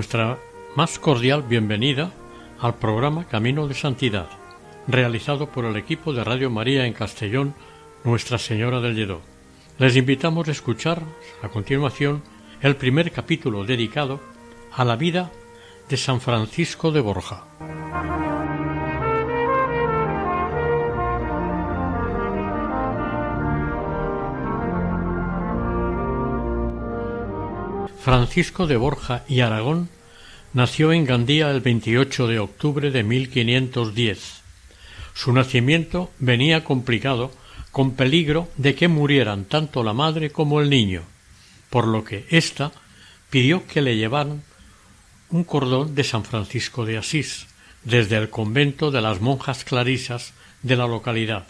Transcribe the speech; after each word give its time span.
Nuestra 0.00 0.38
más 0.76 0.98
cordial 0.98 1.42
bienvenida 1.42 2.10
al 2.58 2.76
programa 2.76 3.26
Camino 3.26 3.68
de 3.68 3.74
Santidad, 3.74 4.30
realizado 4.88 5.50
por 5.50 5.66
el 5.66 5.76
equipo 5.76 6.14
de 6.14 6.24
Radio 6.24 6.48
María 6.48 6.86
en 6.86 6.94
Castellón, 6.94 7.54
Nuestra 8.02 8.38
Señora 8.38 8.80
del 8.80 8.94
Lledó. 8.94 9.20
Les 9.76 9.96
invitamos 9.96 10.48
a 10.48 10.52
escuchar 10.52 11.02
a 11.42 11.50
continuación 11.50 12.22
el 12.62 12.76
primer 12.76 13.12
capítulo 13.12 13.62
dedicado 13.64 14.20
a 14.72 14.86
la 14.86 14.96
vida 14.96 15.30
de 15.90 15.98
San 15.98 16.22
Francisco 16.22 16.92
de 16.92 17.00
Borja. 17.00 17.44
Francisco 28.00 28.66
de 28.66 28.78
Borja 28.78 29.24
y 29.28 29.40
Aragón 29.40 29.90
nació 30.54 30.94
en 30.94 31.04
Gandía 31.04 31.50
el 31.50 31.60
28 31.60 32.28
de 32.28 32.38
octubre 32.38 32.90
de 32.90 33.02
1510. 33.02 34.40
Su 35.12 35.34
nacimiento 35.34 36.10
venía 36.18 36.64
complicado 36.64 37.30
con 37.72 37.92
peligro 37.92 38.48
de 38.56 38.74
que 38.74 38.88
murieran 38.88 39.44
tanto 39.44 39.84
la 39.84 39.92
madre 39.92 40.30
como 40.30 40.62
el 40.62 40.70
niño, 40.70 41.02
por 41.68 41.86
lo 41.86 42.02
que 42.02 42.24
ésta 42.30 42.72
pidió 43.28 43.66
que 43.66 43.82
le 43.82 43.98
llevaran 43.98 44.44
un 45.28 45.44
cordón 45.44 45.94
de 45.94 46.02
San 46.02 46.24
Francisco 46.24 46.86
de 46.86 46.96
Asís 46.96 47.48
desde 47.84 48.16
el 48.16 48.30
convento 48.30 48.90
de 48.90 49.02
las 49.02 49.20
monjas 49.20 49.62
clarisas 49.62 50.32
de 50.62 50.76
la 50.76 50.86
localidad. 50.86 51.46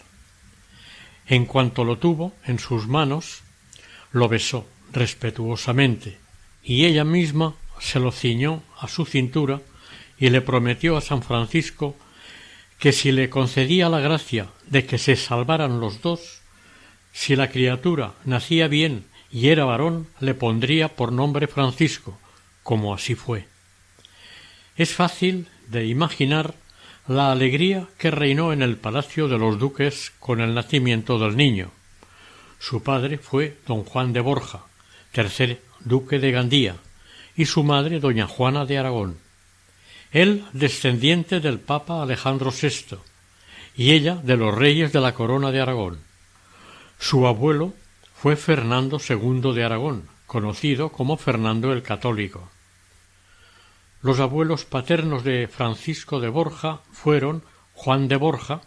En 1.27 1.45
cuanto 1.45 1.85
lo 1.85 1.97
tuvo 1.97 2.33
en 2.45 2.59
sus 2.59 2.89
manos, 2.89 3.41
lo 4.11 4.27
besó 4.27 4.67
respetuosamente 4.91 6.20
y 6.63 6.85
ella 6.85 7.03
misma 7.03 7.55
se 7.79 7.99
lo 7.99 8.11
ciñó 8.11 8.61
a 8.79 8.87
su 8.87 9.05
cintura 9.05 9.61
y 10.17 10.29
le 10.29 10.41
prometió 10.41 10.97
a 10.97 11.01
San 11.01 11.23
Francisco 11.23 11.95
que 12.79 12.91
si 12.91 13.11
le 13.11 13.29
concedía 13.29 13.89
la 13.89 13.99
gracia 13.99 14.47
de 14.67 14.85
que 14.85 14.97
se 14.97 15.15
salvaran 15.15 15.79
los 15.79 16.01
dos, 16.01 16.41
si 17.13 17.35
la 17.35 17.49
criatura 17.49 18.13
nacía 18.25 18.67
bien 18.67 19.05
y 19.31 19.49
era 19.49 19.65
varón, 19.65 20.07
le 20.19 20.33
pondría 20.33 20.89
por 20.89 21.11
nombre 21.11 21.47
Francisco, 21.47 22.17
como 22.63 22.93
así 22.93 23.15
fue. 23.15 23.47
Es 24.77 24.93
fácil 24.93 25.47
de 25.67 25.85
imaginar 25.85 26.55
la 27.07 27.31
alegría 27.31 27.87
que 27.97 28.11
reinó 28.11 28.53
en 28.53 28.61
el 28.61 28.77
palacio 28.77 29.27
de 29.27 29.37
los 29.37 29.57
duques 29.57 30.11
con 30.19 30.41
el 30.41 30.53
nacimiento 30.53 31.17
del 31.17 31.37
niño. 31.37 31.71
Su 32.59 32.83
padre 32.83 33.17
fue 33.17 33.57
don 33.67 33.83
Juan 33.83 34.13
de 34.13 34.21
Borja, 34.21 34.65
tercer 35.11 35.61
duque 35.85 36.19
de 36.19 36.31
Gandía, 36.31 36.75
y 37.35 37.45
su 37.45 37.63
madre 37.63 37.99
doña 37.99 38.27
Juana 38.27 38.65
de 38.65 38.77
Aragón. 38.77 39.17
Él 40.11 40.45
descendiente 40.53 41.39
del 41.39 41.59
Papa 41.59 42.01
Alejandro 42.03 42.51
VI, 42.51 42.97
y 43.75 43.91
ella 43.91 44.15
de 44.15 44.37
los 44.37 44.53
reyes 44.53 44.91
de 44.91 44.99
la 44.99 45.13
corona 45.13 45.51
de 45.51 45.61
Aragón. 45.61 45.99
Su 46.99 47.25
abuelo 47.27 47.73
fue 48.13 48.35
Fernando 48.35 48.99
II 48.99 49.53
de 49.53 49.63
Aragón, 49.63 50.07
conocido 50.27 50.89
como 50.89 51.17
Fernando 51.17 51.73
el 51.73 51.81
Católico. 51.81 52.49
Los 54.01 54.19
abuelos 54.19 54.65
paternos 54.65 55.23
de 55.23 55.47
Francisco 55.47 56.19
de 56.19 56.29
Borja 56.29 56.81
fueron 56.91 57.43
Juan 57.73 58.07
de 58.07 58.17
Borja, 58.17 58.61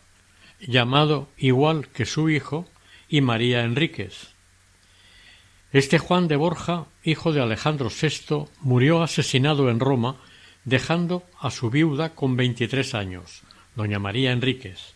llamado 0.61 1.29
igual 1.37 1.89
que 1.89 2.07
su 2.07 2.31
hijo, 2.31 2.69
y 3.09 3.21
María 3.21 3.63
Enríquez. 3.63 4.35
Este 5.73 5.99
Juan 5.99 6.29
de 6.29 6.37
Borja, 6.37 6.87
hijo 7.05 7.33
de 7.33 7.41
Alejandro 7.41 7.91
VI, 7.91 8.47
murió 8.61 9.03
asesinado 9.03 9.71
en 9.71 9.79
Roma, 9.79 10.17
dejando 10.65 11.23
a 11.39 11.51
su 11.51 11.71
viuda 11.71 12.15
con 12.15 12.37
veintitrés 12.37 12.95
años, 12.95 13.43
doña 13.77 13.99
María 13.99 14.33
Enríquez. 14.33 14.95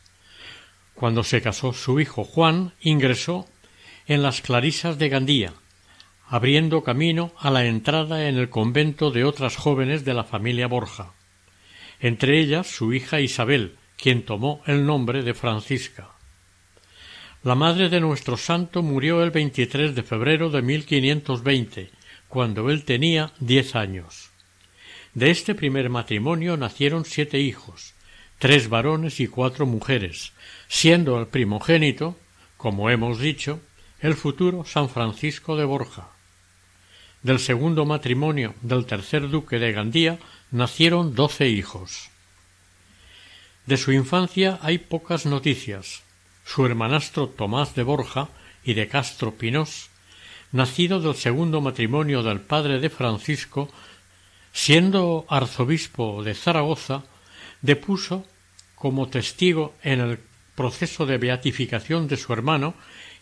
Cuando 0.95 1.23
se 1.23 1.43
casó 1.43 1.73
su 1.73 2.01
hijo 2.01 2.25
Juan, 2.25 2.73
ingresó 2.81 3.47
en 4.07 4.23
las 4.23 4.41
Clarisas 4.41 4.99
de 4.99 5.11
Gandía, 5.11 5.53
abriendo 6.27 6.83
camino 6.83 7.33
a 7.39 7.51
la 7.51 7.67
entrada 7.67 8.29
en 8.29 8.37
el 8.37 8.49
convento 8.49 9.11
de 9.11 9.25
otras 9.25 9.57
jóvenes 9.57 10.05
de 10.05 10.15
la 10.15 10.25
familia 10.25 10.67
Borja, 10.67 11.13
entre 12.01 12.41
ellas 12.41 12.67
su 12.67 12.93
hija 12.93 13.21
Isabel, 13.21 13.77
quien 13.97 14.25
tomó 14.25 14.63
el 14.67 14.87
nombre 14.87 15.23
de 15.23 15.35
Francisca. 15.35 16.11
La 17.43 17.55
madre 17.55 17.89
de 17.89 18.01
nuestro 18.01 18.37
santo 18.37 18.83
murió 18.83 19.23
el 19.23 19.31
23 19.31 19.95
de 19.95 20.03
febrero 20.03 20.51
de 20.51 20.63
1520, 20.63 21.91
cuando 22.29 22.71
él 22.71 22.85
tenía 22.85 23.33
diez 23.41 23.75
años. 23.75 24.31
De 25.15 25.31
este 25.31 25.55
primer 25.55 25.91
matrimonio 25.91 26.57
nacieron 26.57 27.05
siete 27.05 27.41
hijos, 27.41 27.95
tres 28.39 28.69
varones 28.69 29.21
y 29.21 29.27
cuatro 29.27 29.67
mujeres, 29.67 30.33
siendo 30.69 31.19
el 31.19 31.27
primogénito, 31.27 32.17
como 32.57 32.91
hemos 32.91 33.19
dicho, 33.19 33.61
el 34.01 34.15
futuro 34.15 34.65
San 34.65 34.89
Francisco 34.89 35.57
de 35.57 35.65
Borja. 35.65 36.11
Del 37.23 37.41
segundo 37.41 37.85
matrimonio 37.85 38.55
del 38.63 38.87
tercer 38.87 39.29
duque 39.29 39.59
de 39.59 39.73
Gandía 39.73 40.19
nacieron 40.53 41.15
doce 41.15 41.49
hijos. 41.49 42.11
De 43.67 43.77
su 43.77 43.93
infancia 43.93 44.59
hay 44.63 44.79
pocas 44.79 45.27
noticias, 45.27 46.03
su 46.45 46.65
hermanastro 46.65 47.29
Tomás 47.29 47.75
de 47.75 47.83
Borja 47.83 48.29
y 48.65 48.75
de 48.75 48.89
Castro 48.89 49.35
Pinós, 49.35 49.91
nacido 50.53 51.01
del 51.01 51.15
segundo 51.15 51.61
matrimonio 51.61 52.23
del 52.23 52.41
padre 52.41 52.81
de 52.81 52.91
Francisco, 52.91 53.71
siendo 54.53 55.27
arzobispo 55.29 56.23
de 56.23 56.35
Zaragoza, 56.35 57.05
depuso 57.61 58.25
como 58.75 59.09
testigo 59.09 59.75
en 59.83 60.01
el 60.01 60.19
proceso 60.55 61.07
de 61.07 61.19
beatificación 61.19 62.09
de 62.09 62.17
su 62.17 62.33
hermano 62.33 62.75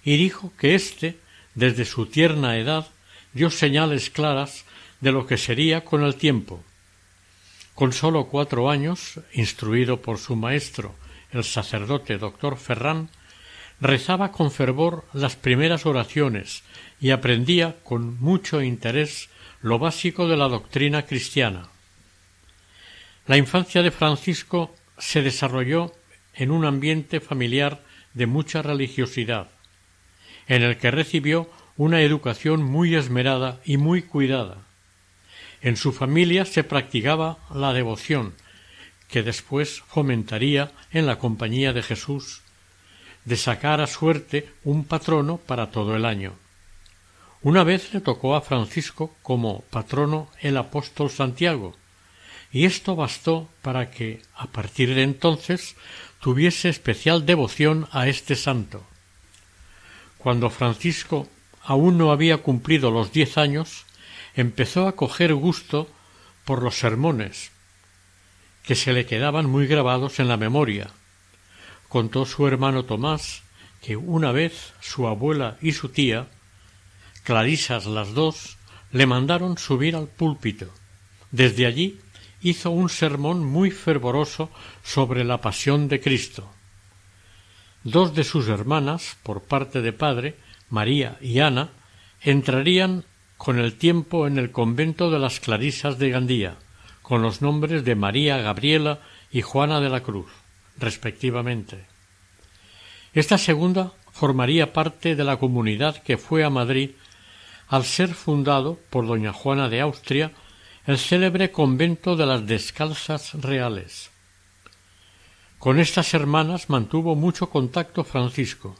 y 0.04 0.16
dijo 0.16 0.52
que 0.58 0.74
éste, 0.74 1.18
desde 1.54 1.84
su 1.84 2.06
tierna 2.06 2.56
edad, 2.56 2.86
dio 3.32 3.50
señales 3.50 4.10
claras 4.10 4.64
de 5.00 5.12
lo 5.12 5.26
que 5.26 5.36
sería 5.36 5.84
con 5.84 6.02
el 6.02 6.16
tiempo. 6.16 6.62
Con 7.74 7.92
sólo 7.92 8.26
cuatro 8.28 8.70
años, 8.70 9.20
instruido 9.34 10.00
por 10.00 10.18
su 10.18 10.36
maestro 10.36 10.94
el 11.32 11.44
sacerdote 11.44 12.16
doctor 12.16 12.56
Ferrán, 12.56 13.10
rezaba 13.80 14.32
con 14.32 14.50
fervor 14.50 15.04
las 15.12 15.36
primeras 15.36 15.84
oraciones 15.84 16.62
y 17.00 17.10
aprendía 17.10 17.76
con 17.82 18.20
mucho 18.20 18.62
interés 18.62 19.28
lo 19.62 19.78
básico 19.78 20.28
de 20.28 20.36
la 20.36 20.48
doctrina 20.48 21.04
cristiana. 21.04 21.68
La 23.26 23.36
infancia 23.36 23.82
de 23.82 23.90
Francisco 23.90 24.74
se 24.98 25.22
desarrolló 25.22 25.92
en 26.34 26.50
un 26.50 26.64
ambiente 26.64 27.20
familiar 27.20 27.82
de 28.14 28.26
mucha 28.26 28.62
religiosidad, 28.62 29.48
en 30.46 30.62
el 30.62 30.78
que 30.78 30.90
recibió 30.90 31.50
una 31.76 32.00
educación 32.02 32.62
muy 32.62 32.94
esmerada 32.94 33.60
y 33.64 33.76
muy 33.76 34.02
cuidada. 34.02 34.58
En 35.60 35.76
su 35.76 35.92
familia 35.92 36.44
se 36.44 36.64
practicaba 36.64 37.38
la 37.52 37.72
devoción, 37.72 38.34
que 39.08 39.22
después 39.22 39.80
fomentaría 39.80 40.72
en 40.92 41.06
la 41.06 41.18
compañía 41.18 41.72
de 41.72 41.82
Jesús, 41.82 42.42
de 43.24 43.36
sacar 43.36 43.80
a 43.80 43.86
suerte 43.86 44.48
un 44.64 44.84
patrono 44.84 45.38
para 45.38 45.70
todo 45.70 45.96
el 45.96 46.04
año. 46.04 46.34
Una 47.46 47.62
vez 47.62 47.94
le 47.94 48.00
tocó 48.00 48.34
a 48.34 48.40
Francisco 48.40 49.14
como 49.22 49.60
patrono 49.70 50.28
el 50.40 50.56
apóstol 50.56 51.10
Santiago, 51.10 51.76
y 52.50 52.64
esto 52.64 52.96
bastó 52.96 53.48
para 53.62 53.88
que, 53.88 54.20
a 54.34 54.48
partir 54.48 54.96
de 54.96 55.04
entonces, 55.04 55.76
tuviese 56.20 56.68
especial 56.68 57.24
devoción 57.24 57.86
a 57.92 58.08
este 58.08 58.34
santo. 58.34 58.84
Cuando 60.18 60.50
Francisco 60.50 61.28
aún 61.62 61.98
no 61.98 62.10
había 62.10 62.38
cumplido 62.38 62.90
los 62.90 63.12
diez 63.12 63.38
años, 63.38 63.86
empezó 64.34 64.88
a 64.88 64.96
coger 64.96 65.32
gusto 65.32 65.88
por 66.44 66.64
los 66.64 66.76
sermones, 66.76 67.52
que 68.64 68.74
se 68.74 68.92
le 68.92 69.06
quedaban 69.06 69.48
muy 69.48 69.68
grabados 69.68 70.18
en 70.18 70.26
la 70.26 70.36
memoria. 70.36 70.90
Contó 71.88 72.26
su 72.26 72.48
hermano 72.48 72.86
Tomás 72.86 73.44
que 73.82 73.96
una 73.96 74.32
vez 74.32 74.72
su 74.80 75.06
abuela 75.06 75.58
y 75.62 75.74
su 75.74 75.90
tía, 75.90 76.26
clarisas 77.26 77.86
las 77.86 78.14
dos, 78.14 78.56
le 78.92 79.04
mandaron 79.04 79.58
subir 79.58 79.96
al 79.96 80.06
púlpito. 80.06 80.68
Desde 81.32 81.66
allí 81.66 81.98
hizo 82.40 82.70
un 82.70 82.88
sermón 82.88 83.44
muy 83.44 83.72
fervoroso 83.72 84.48
sobre 84.84 85.24
la 85.24 85.40
pasión 85.40 85.88
de 85.88 86.00
Cristo. 86.00 86.48
Dos 87.82 88.14
de 88.14 88.22
sus 88.22 88.46
hermanas, 88.46 89.16
por 89.24 89.42
parte 89.42 89.82
de 89.82 89.92
padre, 89.92 90.36
María 90.70 91.18
y 91.20 91.40
Ana, 91.40 91.70
entrarían 92.22 93.04
con 93.36 93.58
el 93.58 93.74
tiempo 93.74 94.28
en 94.28 94.38
el 94.38 94.52
convento 94.52 95.10
de 95.10 95.18
las 95.18 95.40
Clarisas 95.40 95.98
de 95.98 96.10
Gandía, 96.10 96.56
con 97.02 97.22
los 97.22 97.42
nombres 97.42 97.84
de 97.84 97.96
María 97.96 98.38
Gabriela 98.38 99.00
y 99.32 99.42
Juana 99.42 99.80
de 99.80 99.88
la 99.88 100.04
Cruz, 100.04 100.30
respectivamente. 100.78 101.86
Esta 103.14 103.36
segunda 103.36 103.94
formaría 104.12 104.72
parte 104.72 105.16
de 105.16 105.24
la 105.24 105.38
comunidad 105.38 105.96
que 106.04 106.18
fue 106.18 106.44
a 106.44 106.50
Madrid 106.50 106.90
al 107.68 107.84
ser 107.84 108.14
fundado 108.14 108.78
por 108.90 109.06
doña 109.06 109.32
Juana 109.32 109.68
de 109.68 109.80
Austria 109.80 110.32
el 110.86 110.98
célebre 110.98 111.50
convento 111.50 112.14
de 112.14 112.26
las 112.26 112.46
Descalzas 112.46 113.34
Reales. 113.34 114.10
Con 115.58 115.80
estas 115.80 116.14
hermanas 116.14 116.70
mantuvo 116.70 117.16
mucho 117.16 117.50
contacto 117.50 118.04
Francisco, 118.04 118.76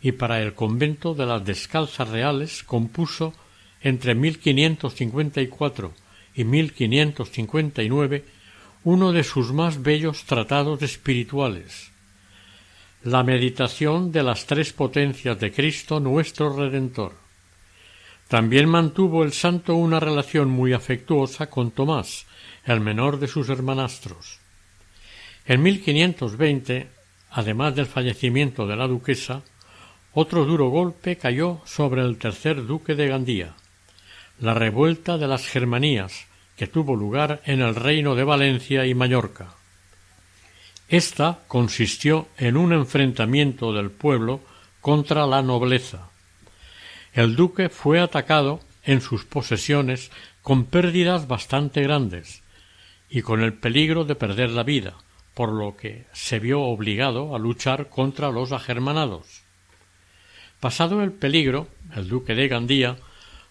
y 0.00 0.12
para 0.12 0.40
el 0.40 0.54
convento 0.54 1.14
de 1.14 1.26
las 1.26 1.44
Descalzas 1.44 2.08
Reales 2.08 2.62
compuso 2.62 3.34
entre 3.82 4.14
1554 4.14 5.92
y 6.34 6.44
1559 6.44 8.24
uno 8.84 9.12
de 9.12 9.24
sus 9.24 9.52
más 9.52 9.82
bellos 9.82 10.24
tratados 10.24 10.80
espirituales, 10.82 11.90
la 13.02 13.22
meditación 13.22 14.12
de 14.12 14.22
las 14.22 14.46
tres 14.46 14.72
potencias 14.72 15.38
de 15.38 15.52
Cristo 15.52 16.00
nuestro 16.00 16.56
Redentor. 16.56 17.27
También 18.28 18.68
mantuvo 18.68 19.24
el 19.24 19.32
santo 19.32 19.74
una 19.74 20.00
relación 20.00 20.50
muy 20.50 20.74
afectuosa 20.74 21.48
con 21.48 21.70
Tomás, 21.70 22.26
el 22.64 22.80
menor 22.80 23.18
de 23.18 23.26
sus 23.26 23.48
hermanastros. 23.48 24.38
En 25.46 25.62
1520, 25.62 26.88
además 27.30 27.74
del 27.74 27.86
fallecimiento 27.86 28.66
de 28.66 28.76
la 28.76 28.86
duquesa, 28.86 29.42
otro 30.12 30.44
duro 30.44 30.68
golpe 30.68 31.16
cayó 31.16 31.62
sobre 31.64 32.02
el 32.02 32.18
tercer 32.18 32.66
duque 32.66 32.94
de 32.94 33.08
Gandía, 33.08 33.54
la 34.40 34.52
revuelta 34.52 35.16
de 35.16 35.26
las 35.26 35.46
Germanías, 35.46 36.26
que 36.54 36.66
tuvo 36.66 36.94
lugar 36.96 37.40
en 37.46 37.62
el 37.62 37.74
reino 37.74 38.14
de 38.14 38.24
Valencia 38.24 38.84
y 38.84 38.94
Mallorca. 38.94 39.54
Esta 40.88 41.40
consistió 41.48 42.28
en 42.36 42.56
un 42.56 42.72
enfrentamiento 42.72 43.72
del 43.72 43.90
pueblo 43.90 44.40
contra 44.80 45.26
la 45.26 45.40
nobleza. 45.40 46.10
El 47.18 47.34
duque 47.34 47.68
fue 47.68 47.98
atacado 47.98 48.60
en 48.84 49.00
sus 49.00 49.24
posesiones 49.24 50.12
con 50.40 50.66
pérdidas 50.66 51.26
bastante 51.26 51.82
grandes 51.82 52.44
y 53.10 53.22
con 53.22 53.42
el 53.42 53.54
peligro 53.54 54.04
de 54.04 54.14
perder 54.14 54.50
la 54.50 54.62
vida, 54.62 54.94
por 55.34 55.52
lo 55.52 55.76
que 55.76 56.06
se 56.12 56.38
vio 56.38 56.60
obligado 56.60 57.34
a 57.34 57.40
luchar 57.40 57.88
contra 57.88 58.30
los 58.30 58.52
agermanados. 58.52 59.42
Pasado 60.60 61.02
el 61.02 61.10
peligro, 61.10 61.66
el 61.96 62.06
duque 62.06 62.36
de 62.36 62.46
Gandía 62.46 62.98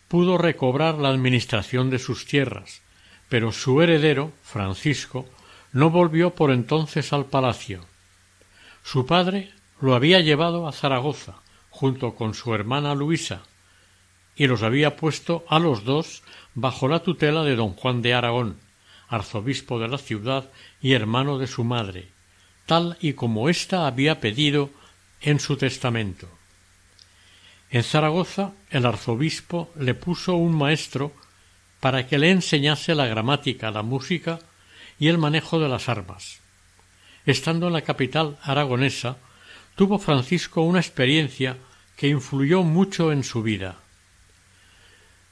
pudo 0.07 0.37
recobrar 0.37 0.95
la 0.95 1.09
administración 1.09 1.89
de 1.89 1.99
sus 1.99 2.25
tierras, 2.25 2.81
pero 3.27 3.51
su 3.51 3.81
heredero, 3.81 4.31
Francisco, 4.43 5.25
no 5.73 5.89
volvió 5.89 6.33
por 6.35 6.51
entonces 6.51 7.11
al 7.11 7.25
palacio. 7.25 7.81
Su 8.81 9.05
padre 9.05 9.51
lo 9.81 9.93
había 9.93 10.21
llevado 10.21 10.69
a 10.69 10.71
Zaragoza, 10.71 11.41
junto 11.69 12.15
con 12.15 12.33
su 12.33 12.55
hermana 12.55 12.95
Luisa, 12.95 13.41
y 14.37 14.47
los 14.47 14.61
había 14.61 14.95
puesto 14.95 15.43
a 15.49 15.59
los 15.59 15.83
dos 15.83 16.23
bajo 16.53 16.87
la 16.87 16.99
tutela 16.99 17.43
de 17.43 17.55
don 17.55 17.73
Juan 17.73 18.01
de 18.01 18.13
Aragón, 18.13 18.57
arzobispo 19.09 19.79
de 19.79 19.87
la 19.87 19.97
ciudad 19.97 20.49
y 20.81 20.93
hermano 20.93 21.39
de 21.39 21.47
su 21.47 21.63
madre, 21.63 22.09
tal 22.65 22.97
y 23.01 23.13
como 23.13 23.49
ésta 23.49 23.87
había 23.87 24.19
pedido 24.19 24.69
en 25.21 25.39
su 25.39 25.57
testamento. 25.57 26.29
En 27.69 27.83
Zaragoza 27.83 28.53
el 28.69 28.85
arzobispo 28.85 29.71
le 29.75 29.93
puso 29.93 30.35
un 30.35 30.55
maestro 30.55 31.11
para 31.79 32.07
que 32.07 32.17
le 32.17 32.31
enseñase 32.31 32.95
la 32.95 33.07
gramática, 33.07 33.71
la 33.71 33.81
música 33.81 34.39
y 34.99 35.07
el 35.07 35.17
manejo 35.17 35.59
de 35.59 35.67
las 35.67 35.89
armas. 35.89 36.39
Estando 37.25 37.67
en 37.67 37.73
la 37.73 37.81
capital 37.81 38.37
aragonesa, 38.41 39.17
tuvo 39.75 39.99
Francisco 39.99 40.61
una 40.61 40.79
experiencia 40.79 41.57
que 41.97 42.07
influyó 42.07 42.63
mucho 42.63 43.11
en 43.11 43.23
su 43.23 43.43
vida. 43.43 43.77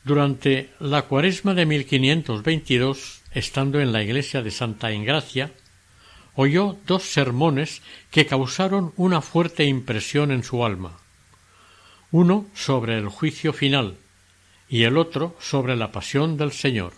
Durante 0.06 0.69
la 0.80 1.02
cuaresma 1.02 1.56
de 1.56 1.66
1522 1.66 3.24
estando 3.31 3.81
en 3.81 3.92
la 3.92 4.04
iglesia 4.04 4.44
de 4.44 4.52
Santa 4.52 4.92
Ingracia, 4.92 5.52
oyó 6.36 6.78
dos 6.86 7.02
sermones 7.02 7.81
que 8.12 8.28
causaron 8.28 8.94
una 8.98 9.22
fuerte 9.22 9.63
impresión 9.66 10.30
en 10.30 10.44
su 10.44 10.63
alma. 10.63 11.00
Uno 12.12 12.46
sobre 12.54 13.00
el 13.00 13.10
juicio 13.10 13.52
final 13.52 13.98
y 14.69 14.84
el 14.84 15.00
otro 15.00 15.36
sobre 15.40 15.75
la 15.75 15.92
pasión 15.92 16.38
del 16.38 16.51
Señor. 16.51 16.94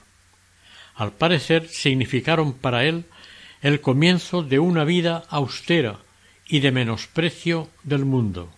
Al 0.94 1.14
parecer 1.14 1.70
significaron 1.70 2.52
para 2.52 2.84
él 2.84 3.06
el 3.62 3.80
comienzo 3.80 4.44
de 4.44 4.60
una 4.60 4.84
vida 4.84 5.24
austera 5.30 6.00
y 6.46 6.60
de 6.60 6.74
menosprecio 6.74 7.70
del 7.84 8.04
mundo, 8.04 8.52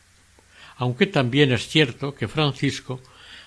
aunque 0.75 1.06
también 1.06 1.52
es 1.52 1.68
cierto 1.68 2.16
que 2.16 2.28
Francisco 2.28 3.00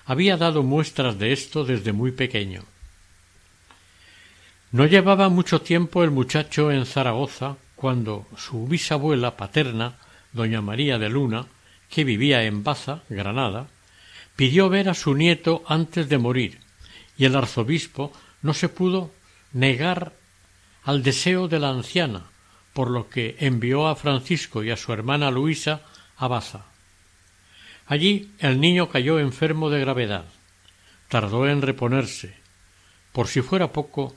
había 0.05 0.37
dado 0.37 0.63
muestras 0.63 1.17
de 1.17 1.33
esto 1.33 1.65
desde 1.65 1.93
muy 1.93 2.11
pequeño. 2.11 2.63
No 4.71 4.85
llevaba 4.85 5.29
mucho 5.29 5.61
tiempo 5.61 6.03
el 6.03 6.11
muchacho 6.11 6.71
en 6.71 6.85
Zaragoza 6.85 7.57
cuando 7.75 8.27
su 8.37 8.67
bisabuela 8.67 9.37
paterna, 9.37 9.95
doña 10.31 10.61
María 10.61 10.97
de 10.97 11.09
Luna, 11.09 11.45
que 11.89 12.03
vivía 12.03 12.43
en 12.43 12.63
Baza, 12.63 13.03
Granada, 13.07 13.67
pidió 14.35 14.69
ver 14.69 14.89
a 14.89 14.95
su 14.95 15.13
nieto 15.13 15.63
antes 15.67 16.09
de 16.09 16.17
morir, 16.17 16.59
y 17.17 17.25
el 17.25 17.35
arzobispo 17.35 18.11
no 18.41 18.53
se 18.53 18.67
pudo 18.67 19.11
negar 19.51 20.13
al 20.83 21.03
deseo 21.03 21.47
de 21.47 21.59
la 21.59 21.69
anciana, 21.69 22.23
por 22.73 22.89
lo 22.89 23.09
que 23.09 23.35
envió 23.39 23.87
a 23.87 23.95
Francisco 23.95 24.63
y 24.63 24.71
a 24.71 24.77
su 24.77 24.91
hermana 24.91 25.29
Luisa 25.29 25.81
a 26.17 26.27
Baza. 26.27 26.72
Allí 27.85 28.31
el 28.39 28.59
niño 28.59 28.89
cayó 28.89 29.19
enfermo 29.19 29.69
de 29.69 29.79
gravedad. 29.79 30.25
Tardó 31.09 31.47
en 31.47 31.61
reponerse. 31.61 32.35
Por 33.11 33.27
si 33.27 33.41
fuera 33.41 33.71
poco, 33.71 34.15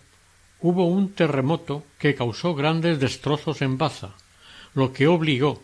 hubo 0.60 0.86
un 0.86 1.12
terremoto 1.12 1.84
que 1.98 2.14
causó 2.14 2.54
grandes 2.54 3.00
destrozos 3.00 3.62
en 3.62 3.76
Baza, 3.76 4.14
lo 4.74 4.92
que 4.92 5.06
obligó 5.06 5.62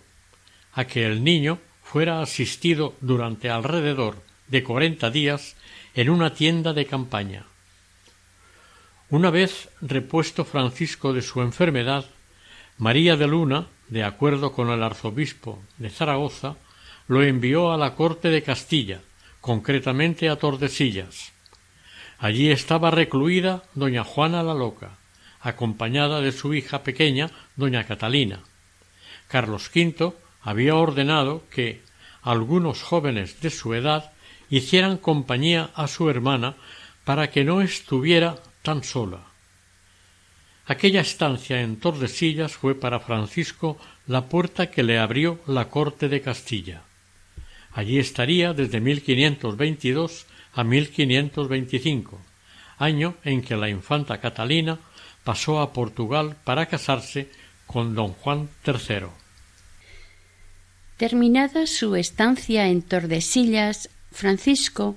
a 0.74 0.84
que 0.84 1.06
el 1.06 1.24
niño 1.24 1.58
fuera 1.82 2.22
asistido 2.22 2.94
durante 3.00 3.50
alrededor 3.50 4.22
de 4.48 4.62
cuarenta 4.62 5.10
días 5.10 5.56
en 5.94 6.10
una 6.10 6.34
tienda 6.34 6.72
de 6.72 6.86
campaña. 6.86 7.44
Una 9.10 9.30
vez 9.30 9.68
repuesto 9.80 10.44
Francisco 10.44 11.12
de 11.12 11.22
su 11.22 11.42
enfermedad, 11.42 12.06
María 12.78 13.16
de 13.16 13.26
Luna, 13.26 13.66
de 13.88 14.04
acuerdo 14.04 14.52
con 14.52 14.70
el 14.70 14.82
arzobispo 14.82 15.62
de 15.76 15.90
Zaragoza, 15.90 16.56
lo 17.08 17.22
envió 17.22 17.72
a 17.72 17.76
la 17.76 17.94
corte 17.94 18.28
de 18.28 18.42
Castilla, 18.42 19.00
concretamente 19.40 20.28
a 20.28 20.36
Tordesillas. 20.36 21.32
Allí 22.18 22.50
estaba 22.50 22.90
recluida 22.90 23.64
doña 23.74 24.04
Juana 24.04 24.42
la 24.42 24.54
Loca, 24.54 24.98
acompañada 25.40 26.20
de 26.20 26.32
su 26.32 26.54
hija 26.54 26.82
pequeña, 26.82 27.30
doña 27.56 27.84
Catalina. 27.84 28.40
Carlos 29.26 29.70
V 29.74 30.12
había 30.42 30.76
ordenado 30.76 31.42
que 31.50 31.82
algunos 32.22 32.82
jóvenes 32.82 33.40
de 33.40 33.50
su 33.50 33.74
edad 33.74 34.12
hicieran 34.50 34.98
compañía 34.98 35.70
a 35.74 35.88
su 35.88 36.08
hermana 36.08 36.54
para 37.04 37.30
que 37.30 37.42
no 37.42 37.60
estuviera 37.60 38.36
tan 38.62 38.84
sola. 38.84 39.24
Aquella 40.66 41.00
estancia 41.00 41.60
en 41.60 41.80
Tordesillas 41.80 42.52
fue 42.52 42.76
para 42.76 43.00
Francisco 43.00 43.78
la 44.06 44.28
puerta 44.28 44.70
que 44.70 44.84
le 44.84 44.98
abrió 44.98 45.40
la 45.46 45.68
corte 45.68 46.08
de 46.08 46.20
Castilla. 46.20 46.82
Allí 47.74 47.98
estaría 47.98 48.52
desde 48.52 48.80
1522 48.80 50.26
a 50.54 50.64
1525, 50.64 52.20
año 52.78 53.14
en 53.24 53.42
que 53.42 53.56
la 53.56 53.68
infanta 53.68 54.20
Catalina 54.20 54.78
pasó 55.24 55.60
a 55.60 55.72
Portugal 55.72 56.36
para 56.44 56.66
casarse 56.66 57.28
con 57.66 57.94
don 57.94 58.12
Juan 58.12 58.48
III. 58.66 59.06
Terminada 60.98 61.66
su 61.66 61.96
estancia 61.96 62.68
en 62.68 62.82
Tordesillas, 62.82 63.88
Francisco 64.10 64.96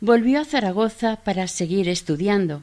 volvió 0.00 0.40
a 0.40 0.44
Zaragoza 0.44 1.16
para 1.24 1.48
seguir 1.48 1.88
estudiando. 1.88 2.62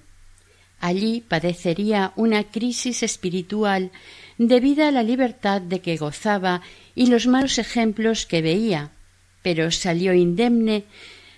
Allí 0.79 1.21
padecería 1.21 2.11
una 2.15 2.43
crisis 2.45 3.03
espiritual 3.03 3.91
debida 4.37 4.87
a 4.87 4.91
la 4.91 5.03
libertad 5.03 5.61
de 5.61 5.79
que 5.79 5.97
gozaba 5.97 6.61
y 6.95 7.07
los 7.07 7.27
malos 7.27 7.59
ejemplos 7.59 8.25
que 8.25 8.41
veía, 8.41 8.89
pero 9.41 9.71
salió 9.71 10.13
indemne 10.13 10.85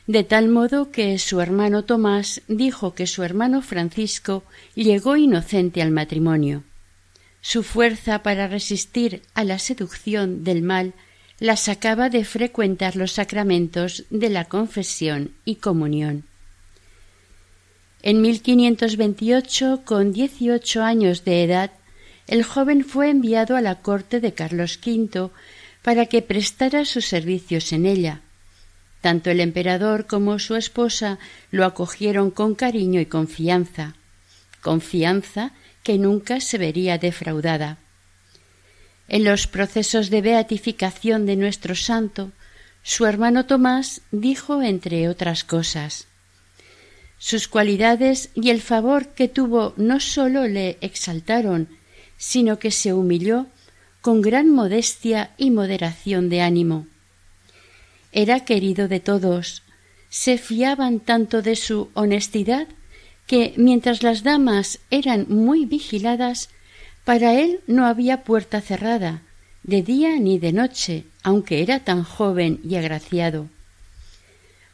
de 0.08 0.24
tal 0.24 0.50
modo 0.50 0.92
que 0.92 1.18
su 1.18 1.40
hermano 1.40 1.86
Tomás 1.86 2.42
dijo 2.48 2.94
que 2.94 3.08
su 3.08 3.24
hermano 3.24 3.62
Francisco 3.62 4.44
llegó 4.76 5.16
inocente 5.16 5.82
al 5.82 5.92
matrimonio. 5.92 6.64
Su 7.42 7.64
fuerza 7.64 8.24
para 8.24 8.48
resistir 8.48 9.22
a 9.34 9.44
la 9.44 9.60
seducción 9.60 10.44
del 10.44 10.62
mal 10.62 10.94
la 11.40 11.58
sacaba 11.58 12.10
de 12.10 12.26
frecuentar 12.26 12.96
los 12.96 13.14
sacramentos 13.14 14.06
de 14.10 14.30
la 14.30 14.46
confesión 14.46 15.32
y 15.46 15.56
comunión. 15.56 16.24
En 18.02 18.22
1528, 18.22 19.82
con 19.86 20.12
dieciocho 20.12 20.84
años 20.84 21.24
de 21.24 21.44
edad, 21.44 21.72
el 22.28 22.44
joven 22.44 22.84
fue 22.84 23.10
enviado 23.10 23.56
a 23.56 23.62
la 23.62 23.76
corte 23.76 24.20
de 24.20 24.34
Carlos 24.34 24.80
V 24.86 25.30
para 25.84 26.08
que 26.08 26.22
prestara 26.22 26.86
sus 26.86 27.06
servicios 27.06 27.72
en 27.72 27.86
ella. 27.86 28.22
Tanto 29.02 29.30
el 29.30 29.42
emperador 29.42 30.08
como 30.08 30.40
su 30.40 30.56
esposa 30.56 31.20
lo 31.52 31.66
acogieron 31.66 32.32
con 32.32 32.56
cariño 32.56 33.02
y 33.02 33.06
confianza, 33.06 33.96
confianza 34.62 35.52
que 35.84 35.98
nunca 35.98 36.40
se 36.40 36.58
vería 36.58 36.98
defraudada. 36.98 37.78
En 39.10 39.26
los 39.26 39.48
procesos 39.48 40.10
de 40.10 40.22
beatificación 40.22 41.26
de 41.26 41.36
nuestro 41.36 41.76
santo, 41.76 42.32
su 42.82 43.06
hermano 43.06 43.46
Tomás 43.46 44.02
dijo, 44.12 44.62
entre 44.62 45.10
otras 45.10 45.44
cosas, 45.44 46.08
sus 47.18 47.48
cualidades 47.48 48.30
y 48.34 48.50
el 48.50 48.62
favor 48.62 49.10
que 49.10 49.28
tuvo 49.28 49.74
no 49.78 50.00
sólo 50.00 50.48
le 50.48 50.78
exaltaron, 50.82 51.70
sino 52.18 52.60
que 52.60 52.72
se 52.72 52.94
humilló 52.94 53.48
con 54.04 54.22
gran 54.22 54.50
modestia 54.50 55.32
y 55.38 55.50
moderación 55.50 56.28
de 56.28 56.42
ánimo. 56.42 56.88
Era 58.12 58.42
querido 58.42 58.90
de 58.90 59.00
todos, 59.00 59.64
se 60.10 60.38
fiaban 60.38 61.00
tanto 61.00 61.42
de 61.42 61.56
su 61.56 61.90
honestidad 61.94 62.68
que 63.28 63.54
mientras 63.56 64.04
las 64.04 64.22
damas 64.22 64.80
eran 64.92 65.28
muy 65.30 65.66
vigiladas, 65.66 66.50
para 67.06 67.34
él 67.40 67.62
no 67.66 67.86
había 67.86 68.26
puerta 68.26 68.60
cerrada, 68.60 69.22
de 69.64 69.82
día 69.82 70.20
ni 70.20 70.38
de 70.38 70.52
noche, 70.52 71.06
aunque 71.24 71.62
era 71.62 71.80
tan 71.80 72.04
joven 72.04 72.60
y 72.62 72.76
agraciado. 72.76 73.48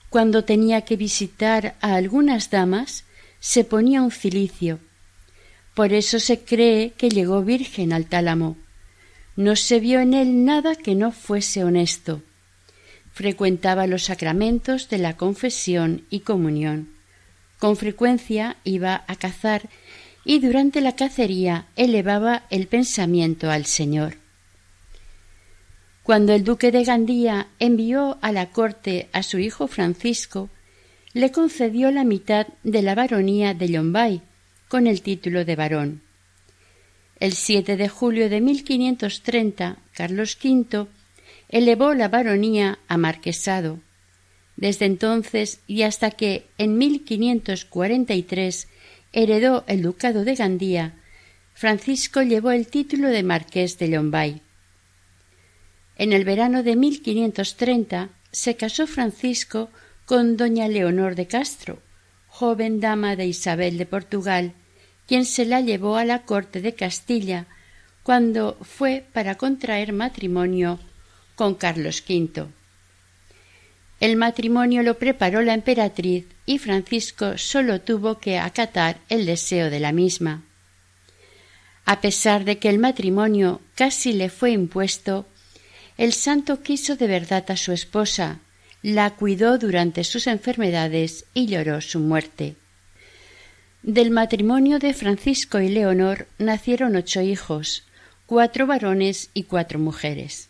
Cuando 0.10 0.44
tenía 0.44 0.82
que 0.82 0.98
visitar 0.98 1.76
a 1.82 1.94
algunas 1.94 2.50
damas, 2.50 3.04
se 3.40 3.64
ponía 3.64 4.02
un 4.02 4.10
cilicio. 4.10 4.80
Por 5.76 5.94
eso 5.94 6.20
se 6.20 6.40
cree 6.40 6.94
que 6.98 7.10
llegó 7.12 7.44
virgen 7.44 7.94
al 7.94 8.08
tálamo. 8.08 8.58
No 9.40 9.56
se 9.56 9.80
vio 9.80 10.02
en 10.02 10.14
él 10.14 10.44
nada 10.44 10.76
que 10.76 10.96
no 10.96 11.14
fuese 11.14 11.64
honesto. 11.64 12.22
Frecuentaba 13.14 13.88
los 13.88 14.04
sacramentos 14.04 14.90
de 14.90 14.98
la 14.98 15.16
confesión 15.16 16.04
y 16.10 16.20
comunión. 16.20 16.90
Con 17.58 17.78
frecuencia 17.78 18.58
iba 18.66 19.06
a 19.08 19.16
cazar 19.16 19.70
y 20.26 20.40
durante 20.40 20.82
la 20.82 20.98
cacería 20.98 21.68
elevaba 21.78 22.44
el 22.50 22.68
pensamiento 22.68 23.50
al 23.50 23.64
Señor. 23.64 24.18
Cuando 26.04 26.34
el 26.34 26.44
duque 26.44 26.74
de 26.74 26.84
Gandía 26.84 27.48
envió 27.60 28.18
a 28.22 28.34
la 28.34 28.50
corte 28.50 29.08
a 29.14 29.24
su 29.24 29.40
hijo 29.40 29.70
Francisco, 29.70 30.50
le 31.14 31.32
concedió 31.32 31.92
la 31.92 32.04
mitad 32.04 32.46
de 32.64 32.82
la 32.82 32.94
baronía 32.94 33.54
de 33.54 33.70
Llombay, 33.70 34.22
con 34.68 34.86
el 34.86 35.02
título 35.02 35.46
de 35.46 35.56
barón. 35.56 36.09
El 37.20 37.34
7 37.34 37.76
de 37.76 37.90
julio 37.90 38.30
de 38.30 38.40
1530, 38.40 39.78
Carlos 39.94 40.38
V 40.42 40.88
elevó 41.50 41.94
la 41.94 42.08
baronía 42.08 42.80
a 42.88 42.98
marquesado. 42.98 43.80
Desde 44.56 44.86
entonces 44.86 45.60
y 45.68 45.82
hasta 45.82 46.12
que 46.12 46.46
en 46.58 46.78
1543 46.78 48.68
heredó 49.12 49.66
el 49.68 49.82
ducado 49.82 50.24
de 50.24 50.36
Gandía, 50.36 50.94
Francisco 51.54 52.22
llevó 52.22 52.52
el 52.52 52.68
título 52.68 53.10
de 53.10 53.24
marqués 53.24 53.78
de 53.80 53.90
Llombay. 53.90 54.42
En 55.98 56.14
el 56.14 56.24
verano 56.24 56.64
de 56.64 56.78
1530 56.78 58.10
se 58.32 58.56
casó 58.56 58.88
Francisco 58.88 59.70
con 60.06 60.38
doña 60.38 60.70
Leonor 60.70 61.16
de 61.16 61.28
Castro, 61.28 61.82
joven 62.28 62.80
dama 62.80 63.18
de 63.18 63.28
Isabel 63.28 63.78
de 63.78 63.86
Portugal, 63.86 64.54
quien 65.10 65.26
se 65.26 65.44
la 65.44 65.60
llevó 65.60 65.96
a 65.96 66.06
la 66.06 66.22
corte 66.22 66.62
de 66.62 66.76
Castilla 66.76 67.48
cuando 68.04 68.60
fue 68.62 69.04
para 69.12 69.38
contraer 69.40 69.92
matrimonio 69.92 70.80
con 71.34 71.56
Carlos 71.56 72.04
V. 72.08 72.46
El 74.00 74.18
matrimonio 74.18 74.84
lo 74.84 75.00
preparó 75.00 75.42
la 75.42 75.56
emperatriz 75.56 76.28
y 76.46 76.60
Francisco 76.60 77.40
sólo 77.40 77.82
tuvo 77.82 78.20
que 78.20 78.38
acatar 78.38 79.00
el 79.10 79.26
deseo 79.26 79.72
de 79.72 79.80
la 79.80 79.94
misma. 79.94 80.44
A 81.86 82.02
pesar 82.02 82.46
de 82.46 82.60
que 82.60 82.70
el 82.70 82.78
matrimonio 82.78 83.62
casi 83.74 84.14
le 84.14 84.30
fue 84.30 84.52
impuesto, 84.52 85.26
el 85.98 86.14
santo 86.14 86.62
quiso 86.62 86.98
de 86.98 87.08
verdad 87.08 87.50
a 87.50 87.58
su 87.58 87.72
esposa, 87.72 88.42
la 88.84 89.10
cuidó 89.16 89.58
durante 89.58 90.04
sus 90.04 90.28
enfermedades 90.28 91.26
y 91.34 91.48
lloró 91.48 91.82
su 91.82 92.00
muerte. 92.00 92.58
Del 93.82 94.12
matrimonio 94.12 94.78
de 94.78 94.94
Francisco 94.94 95.62
y 95.62 95.70
Leonor 95.70 96.28
nacieron 96.38 96.98
ocho 96.98 97.22
hijos, 97.22 97.86
cuatro 98.26 98.68
varones 98.68 99.30
y 99.34 99.44
cuatro 99.44 99.80
mujeres. 99.80 100.50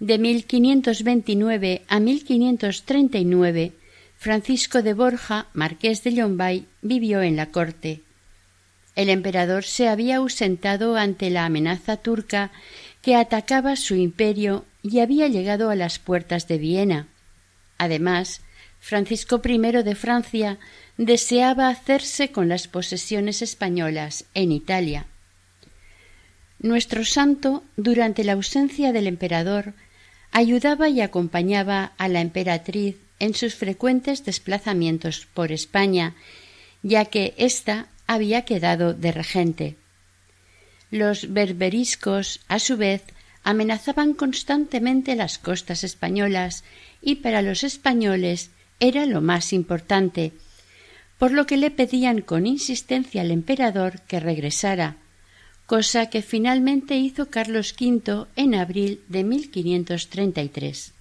De 0.00 0.18
1529 0.18 1.82
a 1.86 2.00
1539, 2.00 3.72
Francisco 4.16 4.82
de 4.82 4.94
Borja, 4.94 5.48
marqués 5.52 6.02
de 6.02 6.14
Llombay, 6.14 6.66
vivió 6.80 7.20
en 7.20 7.36
la 7.36 7.50
corte. 7.50 8.00
El 8.96 9.10
emperador 9.10 9.64
se 9.64 9.88
había 9.88 10.16
ausentado 10.16 10.96
ante 10.96 11.28
la 11.28 11.44
amenaza 11.44 11.98
turca 11.98 12.52
que 13.02 13.16
atacaba 13.16 13.76
su 13.76 13.96
imperio 13.96 14.64
y 14.82 15.00
había 15.00 15.28
llegado 15.28 15.68
a 15.68 15.76
las 15.76 15.98
puertas 15.98 16.48
de 16.48 16.56
Viena. 16.56 17.08
Además, 17.76 18.40
Francisco 18.84 19.40
I 19.44 19.58
de 19.58 19.94
Francia 19.94 20.58
deseaba 20.96 21.68
hacerse 21.68 22.32
con 22.32 22.48
las 22.48 22.66
posesiones 22.66 23.40
españolas 23.40 24.24
en 24.34 24.50
Italia. 24.50 25.06
Nuestro 26.58 27.04
santo, 27.04 27.62
durante 27.76 28.24
la 28.24 28.32
ausencia 28.32 28.92
del 28.92 29.06
emperador, 29.06 29.74
ayudaba 30.32 30.88
y 30.88 31.00
acompañaba 31.00 31.92
a 31.96 32.08
la 32.08 32.20
emperatriz 32.20 32.96
en 33.20 33.34
sus 33.34 33.54
frecuentes 33.54 34.24
desplazamientos 34.24 35.28
por 35.32 35.52
España, 35.52 36.16
ya 36.82 37.04
que 37.04 37.34
ésta 37.38 37.86
había 38.08 38.44
quedado 38.44 38.94
de 38.94 39.12
regente. 39.12 39.76
Los 40.90 41.32
berberiscos, 41.32 42.40
a 42.48 42.58
su 42.58 42.76
vez, 42.76 43.04
amenazaban 43.44 44.12
constantemente 44.12 45.14
las 45.14 45.38
costas 45.38 45.84
españolas 45.84 46.64
y 47.00 47.16
para 47.16 47.42
los 47.42 47.62
españoles 47.62 48.50
era 48.82 49.06
lo 49.06 49.20
más 49.20 49.52
importante, 49.52 50.32
por 51.16 51.30
lo 51.30 51.46
que 51.46 51.56
le 51.56 51.70
pedían 51.70 52.20
con 52.20 52.48
insistencia 52.48 53.22
al 53.22 53.30
emperador 53.30 54.00
que 54.08 54.18
regresara, 54.18 54.96
cosa 55.66 56.10
que 56.10 56.20
finalmente 56.20 56.96
hizo 56.96 57.30
Carlos 57.30 57.76
V 57.80 58.26
en 58.34 58.56
abril 58.56 59.00
de 59.06 59.22
1533. 59.22 60.94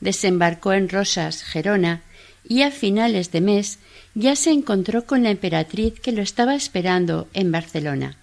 Desembarcó 0.00 0.72
en 0.72 0.88
Rosas, 0.88 1.44
Gerona, 1.44 2.02
y 2.48 2.62
a 2.62 2.70
finales 2.70 3.30
de 3.32 3.42
mes 3.42 3.78
ya 4.14 4.34
se 4.34 4.50
encontró 4.50 5.04
con 5.04 5.22
la 5.22 5.30
emperatriz 5.30 6.00
que 6.00 6.12
lo 6.12 6.22
estaba 6.22 6.54
esperando 6.54 7.28
en 7.34 7.52
Barcelona. 7.52 8.16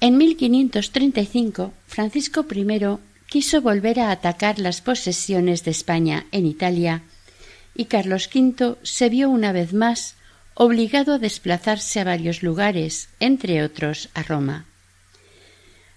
En 0.00 0.16
1535, 0.16 1.72
Francisco 1.88 2.46
I 2.54 2.68
quiso 3.26 3.60
volver 3.62 3.98
a 3.98 4.12
atacar 4.12 4.60
las 4.60 4.80
posesiones 4.80 5.64
de 5.64 5.72
España 5.72 6.26
en 6.30 6.46
Italia 6.46 7.02
y 7.78 7.84
Carlos 7.84 8.28
V 8.34 8.74
se 8.82 9.08
vio 9.08 9.30
una 9.30 9.52
vez 9.52 9.72
más 9.72 10.16
obligado 10.54 11.14
a 11.14 11.18
desplazarse 11.18 12.00
a 12.00 12.04
varios 12.04 12.42
lugares, 12.42 13.08
entre 13.20 13.62
otros 13.62 14.08
a 14.14 14.24
Roma. 14.24 14.66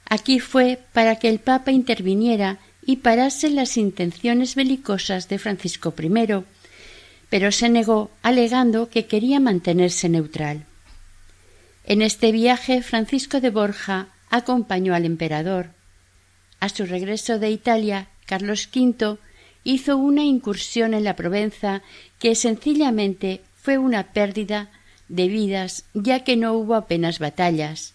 Aquí 0.05 0.39
fue 0.39 0.79
para 0.93 1.15
que 1.15 1.27
el 1.27 1.39
Papa 1.39 1.71
interviniera 1.71 2.59
y 2.85 2.97
parase 2.97 3.49
las 3.49 3.77
intenciones 3.77 4.53
belicosas 4.53 5.27
de 5.27 5.39
Francisco 5.39 5.91
I, 5.97 6.43
pero 7.31 7.51
se 7.51 7.67
negó 7.67 8.11
alegando 8.21 8.89
que 8.89 9.07
quería 9.07 9.39
mantenerse 9.39 10.07
neutral. 10.07 10.65
En 11.83 12.03
este 12.03 12.31
viaje 12.31 12.83
Francisco 12.83 13.41
de 13.41 13.49
Borja 13.49 14.09
acompañó 14.29 14.93
al 14.93 15.05
emperador. 15.05 15.71
A 16.59 16.69
su 16.69 16.85
regreso 16.85 17.39
de 17.39 17.49
Italia, 17.49 18.09
Carlos 18.27 18.69
V 18.71 19.17
hizo 19.63 19.97
una 19.97 20.23
incursión 20.23 20.93
en 20.93 21.03
la 21.03 21.15
Provenza 21.15 21.81
que 22.19 22.35
sencillamente 22.35 23.41
fue 23.55 23.77
una 23.77 24.11
pérdida 24.13 24.69
debidas 25.07 25.85
ya 25.93 26.23
que 26.23 26.37
no 26.37 26.53
hubo 26.53 26.75
apenas 26.75 27.19
batallas. 27.19 27.93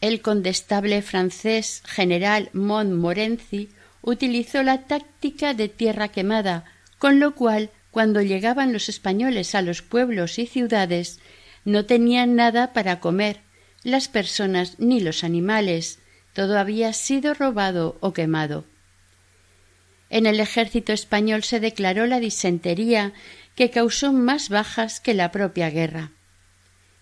El 0.00 0.20
condestable 0.20 1.02
francés 1.02 1.82
general 1.86 2.50
Montmorency 2.52 3.68
utilizó 4.02 4.62
la 4.62 4.82
táctica 4.82 5.54
de 5.54 5.68
tierra 5.68 6.08
quemada, 6.08 6.64
con 6.98 7.20
lo 7.20 7.34
cual, 7.34 7.70
cuando 7.90 8.22
llegaban 8.22 8.72
los 8.72 8.88
españoles 8.88 9.54
a 9.54 9.62
los 9.62 9.82
pueblos 9.82 10.38
y 10.38 10.46
ciudades, 10.46 11.20
no 11.64 11.84
tenían 11.84 12.34
nada 12.34 12.72
para 12.72 12.98
comer, 12.98 13.40
las 13.84 14.08
personas 14.08 14.78
ni 14.78 15.00
los 15.00 15.24
animales, 15.24 15.98
todo 16.32 16.58
había 16.58 16.92
sido 16.92 17.34
robado 17.34 17.96
o 18.00 18.12
quemado. 18.12 18.64
En 20.12 20.26
el 20.26 20.40
ejército 20.40 20.92
español 20.92 21.42
se 21.42 21.58
declaró 21.58 22.06
la 22.06 22.20
disentería 22.20 23.14
que 23.54 23.70
causó 23.70 24.12
más 24.12 24.50
bajas 24.50 25.00
que 25.00 25.14
la 25.14 25.32
propia 25.32 25.70
guerra. 25.70 26.10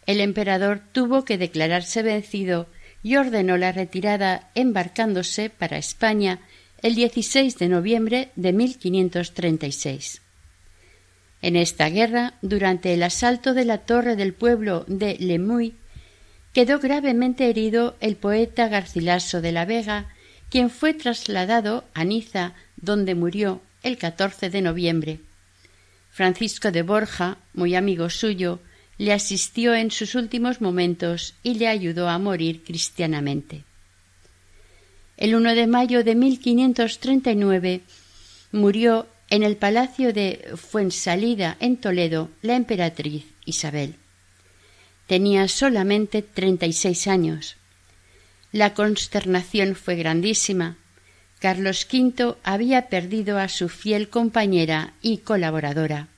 El 0.07 0.21
emperador 0.21 0.81
tuvo 0.93 1.25
que 1.25 1.37
declararse 1.37 2.05
vencido 2.05 2.69
y 3.03 3.17
ordenó 3.17 3.57
la 3.57 3.73
retirada 3.73 4.49
embarcándose 4.55 5.51
para 5.51 5.77
España 5.77 6.39
el 6.83 6.95
16 6.95 7.59
de 7.59 7.69
noviembre 7.69 8.31
de 8.37 8.53
1536. 8.53 10.23
En 11.43 11.57
esta 11.57 11.91
guerra, 11.91 12.35
durante 12.43 12.95
el 12.95 13.03
asalto 13.03 13.55
de 13.55 13.65
la 13.65 13.79
torre 13.79 14.15
del 14.15 14.35
pueblo 14.35 14.85
de 14.87 15.17
Lemuy, 15.19 15.75
quedó 16.53 16.79
gravemente 16.79 17.51
herido 17.51 17.97
el 18.01 18.15
poeta 18.15 18.69
Garcilaso 18.69 19.41
de 19.41 19.51
la 19.51 19.65
Vega, 19.65 20.15
quien 20.49 20.69
fue 20.71 20.95
trasladado 20.95 21.85
a 21.95 22.05
Niza, 22.05 22.55
donde 22.83 23.15
murió 23.15 23.61
el 23.83 23.99
14 23.99 24.51
de 24.51 24.63
noviembre. 24.63 25.21
Francisco 26.11 26.71
de 26.71 26.83
Borja, 26.83 27.39
muy 27.55 27.75
amigo 27.75 28.11
suyo, 28.11 28.61
le 28.99 29.13
asistió 29.13 29.75
en 29.75 29.91
sus 29.91 30.15
últimos 30.15 30.61
momentos 30.61 31.35
y 31.43 31.55
le 31.55 31.69
ayudó 31.69 32.09
a 32.09 32.19
morir 32.19 32.63
cristianamente. 32.65 33.65
El 35.17 35.35
1 35.35 35.55
de 35.55 35.67
mayo 35.67 36.05
de 36.05 36.15
1539 36.15 37.81
murió 38.53 39.07
en 39.31 39.43
el 39.43 39.57
palacio 39.57 40.13
de 40.13 40.51
Fuensalida, 40.57 41.57
en 41.61 41.77
Toledo, 41.77 42.31
la 42.43 42.57
emperatriz 42.57 43.25
Isabel. 43.45 43.95
Tenía 45.07 45.49
solamente 45.49 46.23
treinta 46.23 46.67
y 46.67 46.73
seis 46.73 47.07
años. 47.07 47.57
La 48.53 48.75
consternación 48.75 49.77
fue 49.77 49.97
grandísima. 49.97 50.77
Carlos 51.41 51.87
V 51.91 52.37
había 52.45 52.89
perdido 52.89 53.39
a 53.39 53.49
su 53.49 53.69
fiel 53.69 54.09
compañera 54.09 54.93
y 55.01 55.19
colaboradora. 55.19 56.09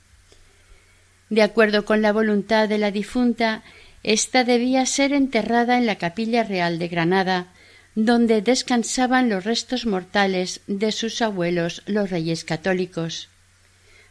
De 1.31 1.43
acuerdo 1.43 1.85
con 1.85 2.03
la 2.03 2.13
voluntad 2.13 2.69
de 2.69 2.79
la 2.79 2.91
difunta, 2.91 3.63
ésta 4.03 4.45
debía 4.45 4.85
ser 4.85 5.13
enterrada 5.13 5.79
en 5.79 5.87
la 5.87 5.97
capilla 5.97 6.43
real 6.43 6.79
de 6.79 6.89
Granada, 6.89 7.47
donde 7.95 8.43
descansaban 8.43 9.29
los 9.29 9.45
restos 9.45 9.87
mortales 9.87 10.61
de 10.67 10.93
sus 10.93 11.23
abuelos 11.23 11.83
los 11.87 12.11
reyes 12.11 12.45
católicos. 12.45 13.29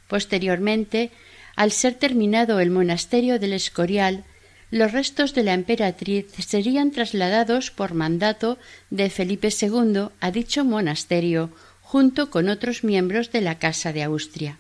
Posteriormente, 0.08 1.12
al 1.56 1.72
ser 1.72 1.96
terminado 1.96 2.60
el 2.60 2.72
monasterio 2.72 3.38
del 3.38 3.54
Escorial, 3.54 4.24
los 4.72 4.94
restos 4.94 5.36
de 5.36 5.44
la 5.44 5.54
emperatriz 5.54 6.28
serían 6.40 6.92
trasladados 6.92 7.72
por 7.72 7.94
mandato 7.94 8.58
de 8.90 9.10
Felipe 9.10 9.50
II 9.50 10.08
a 10.22 10.32
dicho 10.32 10.64
monasterio, 10.64 11.52
junto 11.82 12.30
con 12.30 12.48
otros 12.48 12.86
miembros 12.86 13.34
de 13.34 13.42
la 13.42 13.60
Casa 13.60 13.92
de 13.92 14.04
Austria. 14.04 14.58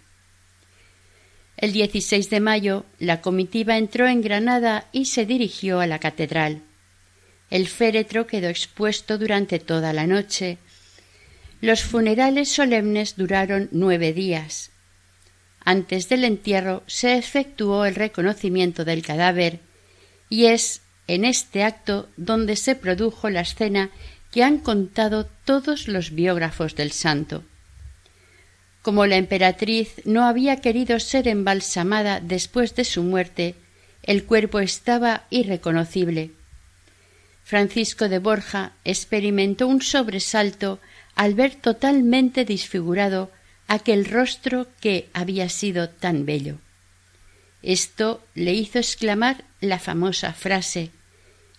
El 1.55 1.71
16 1.71 2.29
de 2.29 2.39
mayo, 2.41 2.85
la 2.99 3.21
comitiva 3.21 3.77
entró 3.77 4.05
en 4.07 4.21
Granada 4.21 4.87
y 4.91 5.05
se 5.05 5.25
dirigió 5.25 5.79
a 5.79 5.87
la 5.87 5.99
catedral. 5.99 6.61
El 7.49 7.67
féretro 7.67 8.27
quedó 8.27 8.49
expuesto 8.49 9.17
durante 9.17 9.59
toda 9.59 9.93
la 9.93 10.07
noche. 10.07 10.57
Los 11.61 11.83
funerales 11.83 12.49
solemnes 12.49 13.15
duraron 13.15 13.69
nueve 13.71 14.11
días. 14.11 14.71
Antes 15.63 16.09
del 16.09 16.25
entierro 16.25 16.83
se 16.87 17.15
efectuó 17.17 17.85
el 17.85 17.95
reconocimiento 17.95 18.83
del 18.83 19.03
cadáver 19.03 19.59
y 20.31 20.45
es 20.45 20.81
en 21.07 21.25
este 21.25 21.61
acto 21.61 22.07
donde 22.15 22.55
se 22.55 22.75
produjo 22.75 23.29
la 23.29 23.41
escena 23.41 23.91
que 24.31 24.43
han 24.43 24.59
contado 24.59 25.27
todos 25.43 25.89
los 25.89 26.11
biógrafos 26.11 26.73
del 26.75 26.93
santo. 26.93 27.43
Como 28.81 29.05
la 29.05 29.17
emperatriz 29.17 29.89
no 30.05 30.23
había 30.23 30.61
querido 30.61 30.99
ser 31.01 31.27
embalsamada 31.27 32.21
después 32.21 32.75
de 32.75 32.85
su 32.85 33.03
muerte, 33.03 33.55
el 34.03 34.23
cuerpo 34.23 34.61
estaba 34.61 35.25
irreconocible. 35.29 36.31
Francisco 37.43 38.07
de 38.07 38.19
Borja 38.19 38.71
experimentó 38.85 39.67
un 39.67 39.81
sobresalto 39.81 40.79
al 41.13 41.33
ver 41.33 41.55
totalmente 41.55 42.45
disfigurado 42.45 43.29
aquel 43.67 44.05
rostro 44.05 44.67
que 44.79 45.09
había 45.11 45.49
sido 45.49 45.89
tan 45.89 46.25
bello. 46.25 46.57
Esto 47.63 48.23
le 48.33 48.53
hizo 48.53 48.79
exclamar 48.79 49.43
la 49.59 49.79
famosa 49.79 50.33
frase 50.33 50.91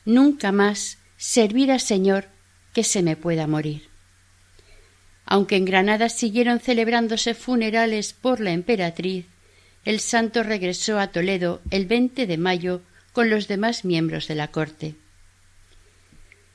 Nunca 0.05 0.51
más 0.51 0.99
servir 1.17 1.71
a 1.71 1.79
Señor 1.79 2.27
que 2.75 2.83
se 2.83 3.03
me 3.03 3.15
pueda 3.15 3.47
morir. 3.47 3.89
Aunque 5.25 5.57
en 5.57 5.65
Granada 5.65 6.09
siguieron 6.09 6.59
celebrándose 6.59 7.35
funerales 7.35 8.13
por 8.13 8.41
la 8.41 8.51
emperatriz, 8.51 9.27
el 9.85 10.01
santo 10.01 10.43
regresó 10.43 10.99
a 10.99 11.09
Toledo 11.09 11.61
el 11.71 11.87
20 11.87 12.27
de 12.27 12.37
mayo 12.37 12.83
con 13.13 13.31
los 13.31 13.47
demás 13.47 13.85
miembros 13.85 14.27
de 14.27 14.35
la 14.35 14.49
corte. 14.49 14.97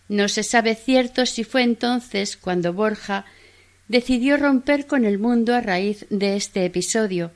No 0.10 0.28
se 0.28 0.44
sabe 0.44 0.76
cierto 0.76 1.26
si 1.26 1.44
fue 1.44 1.64
entonces 1.64 2.38
cuando 2.38 2.74
Borja 2.74 3.26
decidió 3.88 4.38
romper 4.38 4.88
con 4.88 5.06
el 5.06 5.20
mundo 5.20 5.56
a 5.56 5.62
raíz 5.62 6.06
de 6.10 6.36
este 6.36 6.66
episodio, 6.66 7.32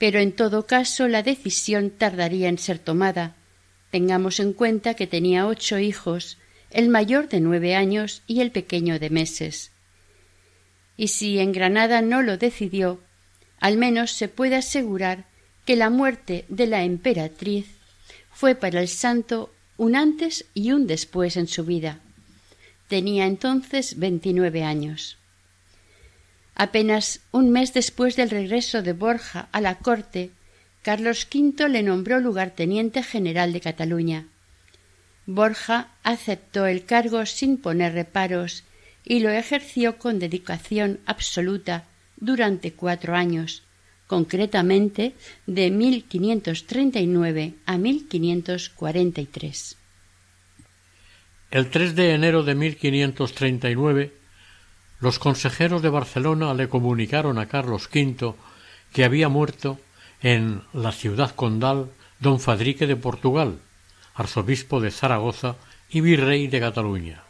pero 0.00 0.18
en 0.18 0.32
todo 0.32 0.66
caso 0.66 1.08
la 1.08 1.22
decisión 1.22 1.90
tardaría 1.90 2.48
en 2.48 2.56
ser 2.56 2.78
tomada. 2.78 3.36
Tengamos 3.90 4.40
en 4.40 4.54
cuenta 4.54 4.94
que 4.94 5.06
tenía 5.06 5.46
ocho 5.46 5.78
hijos, 5.78 6.38
el 6.70 6.88
mayor 6.88 7.28
de 7.28 7.40
nueve 7.40 7.74
años 7.76 8.22
y 8.26 8.40
el 8.40 8.50
pequeño 8.50 8.98
de 8.98 9.10
meses. 9.10 9.72
Y 10.96 11.08
si 11.08 11.38
en 11.38 11.52
Granada 11.52 12.00
no 12.00 12.22
lo 12.22 12.38
decidió, 12.38 12.98
al 13.60 13.76
menos 13.76 14.12
se 14.12 14.28
puede 14.28 14.56
asegurar 14.56 15.26
que 15.66 15.76
la 15.76 15.90
muerte 15.90 16.46
de 16.48 16.66
la 16.66 16.82
emperatriz 16.82 17.66
fue 18.32 18.54
para 18.54 18.80
el 18.80 18.88
santo 18.88 19.52
un 19.76 19.96
antes 19.96 20.46
y 20.54 20.72
un 20.72 20.86
después 20.86 21.36
en 21.36 21.46
su 21.46 21.66
vida. 21.66 22.00
Tenía 22.88 23.26
entonces 23.26 23.98
veintinueve 23.98 24.64
años. 24.64 25.18
Apenas 26.60 27.20
un 27.32 27.50
mes 27.52 27.72
después 27.72 28.16
del 28.16 28.28
regreso 28.28 28.82
de 28.82 28.92
Borja 28.92 29.48
a 29.50 29.62
la 29.62 29.76
corte, 29.76 30.28
Carlos 30.82 31.26
V 31.34 31.70
le 31.70 31.82
nombró 31.82 32.20
lugarteniente 32.20 33.02
general 33.02 33.54
de 33.54 33.62
Cataluña. 33.62 34.26
Borja 35.24 35.88
aceptó 36.02 36.66
el 36.66 36.84
cargo 36.84 37.24
sin 37.24 37.56
poner 37.56 37.94
reparos 37.94 38.64
y 39.06 39.20
lo 39.20 39.30
ejerció 39.30 39.96
con 39.96 40.18
dedicación 40.18 41.00
absoluta 41.06 41.84
durante 42.18 42.74
cuatro 42.74 43.14
años, 43.14 43.62
concretamente 44.06 45.14
de 45.46 45.70
1539 45.70 47.54
a 47.64 47.78
1543. 47.78 49.76
El 51.52 51.70
3 51.70 51.96
de 51.96 52.12
enero 52.12 52.42
de 52.42 52.54
1539, 52.54 54.19
los 55.00 55.18
consejeros 55.18 55.82
de 55.82 55.88
Barcelona 55.88 56.54
le 56.54 56.68
comunicaron 56.68 57.38
a 57.38 57.46
Carlos 57.46 57.88
V 57.92 58.34
que 58.92 59.04
había 59.04 59.28
muerto 59.28 59.78
en 60.22 60.62
la 60.72 60.92
ciudad 60.92 61.34
condal 61.34 61.90
don 62.18 62.38
Fadrique 62.38 62.86
de 62.86 62.96
Portugal, 62.96 63.58
arzobispo 64.14 64.80
de 64.80 64.90
Zaragoza 64.90 65.56
y 65.88 66.02
virrey 66.02 66.48
de 66.48 66.60
Cataluña. 66.60 67.22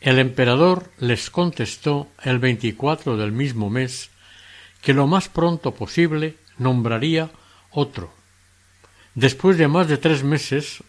El 0.00 0.18
emperador 0.18 0.90
les 0.98 1.30
contestó 1.30 2.08
el 2.22 2.38
24 2.38 3.16
del 3.16 3.32
mismo 3.32 3.70
mes 3.70 4.10
que 4.80 4.94
lo 4.94 5.06
más 5.06 5.28
pronto 5.28 5.74
posible 5.74 6.36
nombraría 6.58 7.30
otro. 7.70 8.12
Después 9.14 9.58
de 9.58 9.68
más 9.68 9.88
de 9.88 9.98
tres 9.98 10.24
meses, 10.24 10.82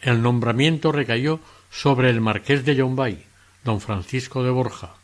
el 0.00 0.22
nombramiento 0.22 0.92
recayó 0.92 1.40
sobre 1.70 2.10
el 2.10 2.20
marqués 2.20 2.64
de 2.64 2.74
Yombay, 2.74 3.24
don 3.62 3.80
Francisco 3.80 4.42
de 4.42 4.50
Borja. 4.50 4.99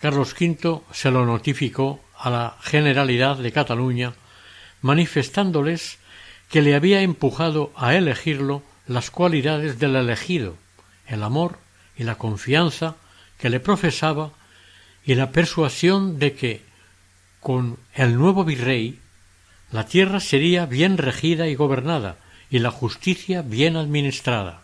Carlos 0.00 0.34
V 0.38 0.80
se 0.92 1.10
lo 1.10 1.24
notificó 1.24 2.00
a 2.18 2.30
la 2.30 2.56
Generalidad 2.60 3.36
de 3.36 3.52
Cataluña, 3.52 4.14
manifestándoles 4.82 5.98
que 6.50 6.62
le 6.62 6.74
había 6.74 7.00
empujado 7.00 7.72
a 7.76 7.94
elegirlo 7.94 8.62
las 8.86 9.10
cualidades 9.10 9.78
del 9.78 9.96
elegido, 9.96 10.56
el 11.06 11.22
amor 11.22 11.58
y 11.96 12.04
la 12.04 12.16
confianza 12.16 12.96
que 13.38 13.50
le 13.50 13.60
profesaba 13.60 14.32
y 15.04 15.14
la 15.14 15.32
persuasión 15.32 16.18
de 16.18 16.34
que 16.34 16.62
con 17.40 17.78
el 17.94 18.16
nuevo 18.16 18.44
virrey 18.44 18.98
la 19.70 19.86
tierra 19.86 20.20
sería 20.20 20.66
bien 20.66 20.98
regida 20.98 21.48
y 21.48 21.54
gobernada, 21.54 22.16
y 22.50 22.60
la 22.60 22.70
justicia 22.70 23.42
bien 23.42 23.76
administrada, 23.76 24.62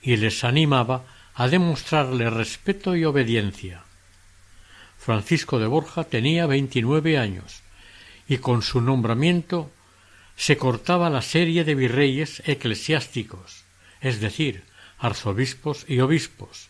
y 0.00 0.16
les 0.16 0.42
animaba 0.42 1.04
a 1.34 1.46
demostrarle 1.46 2.28
respeto 2.30 2.96
y 2.96 3.04
obediencia. 3.04 3.84
Francisco 5.04 5.58
de 5.58 5.66
Borja 5.66 6.04
tenía 6.04 6.46
veintinueve 6.46 7.18
años, 7.18 7.62
y 8.28 8.38
con 8.38 8.62
su 8.62 8.80
nombramiento 8.80 9.68
se 10.36 10.56
cortaba 10.56 11.10
la 11.10 11.22
serie 11.22 11.64
de 11.64 11.74
virreyes 11.74 12.40
eclesiásticos, 12.46 13.64
es 14.00 14.20
decir, 14.20 14.62
arzobispos 15.00 15.86
y 15.88 15.98
obispos, 15.98 16.68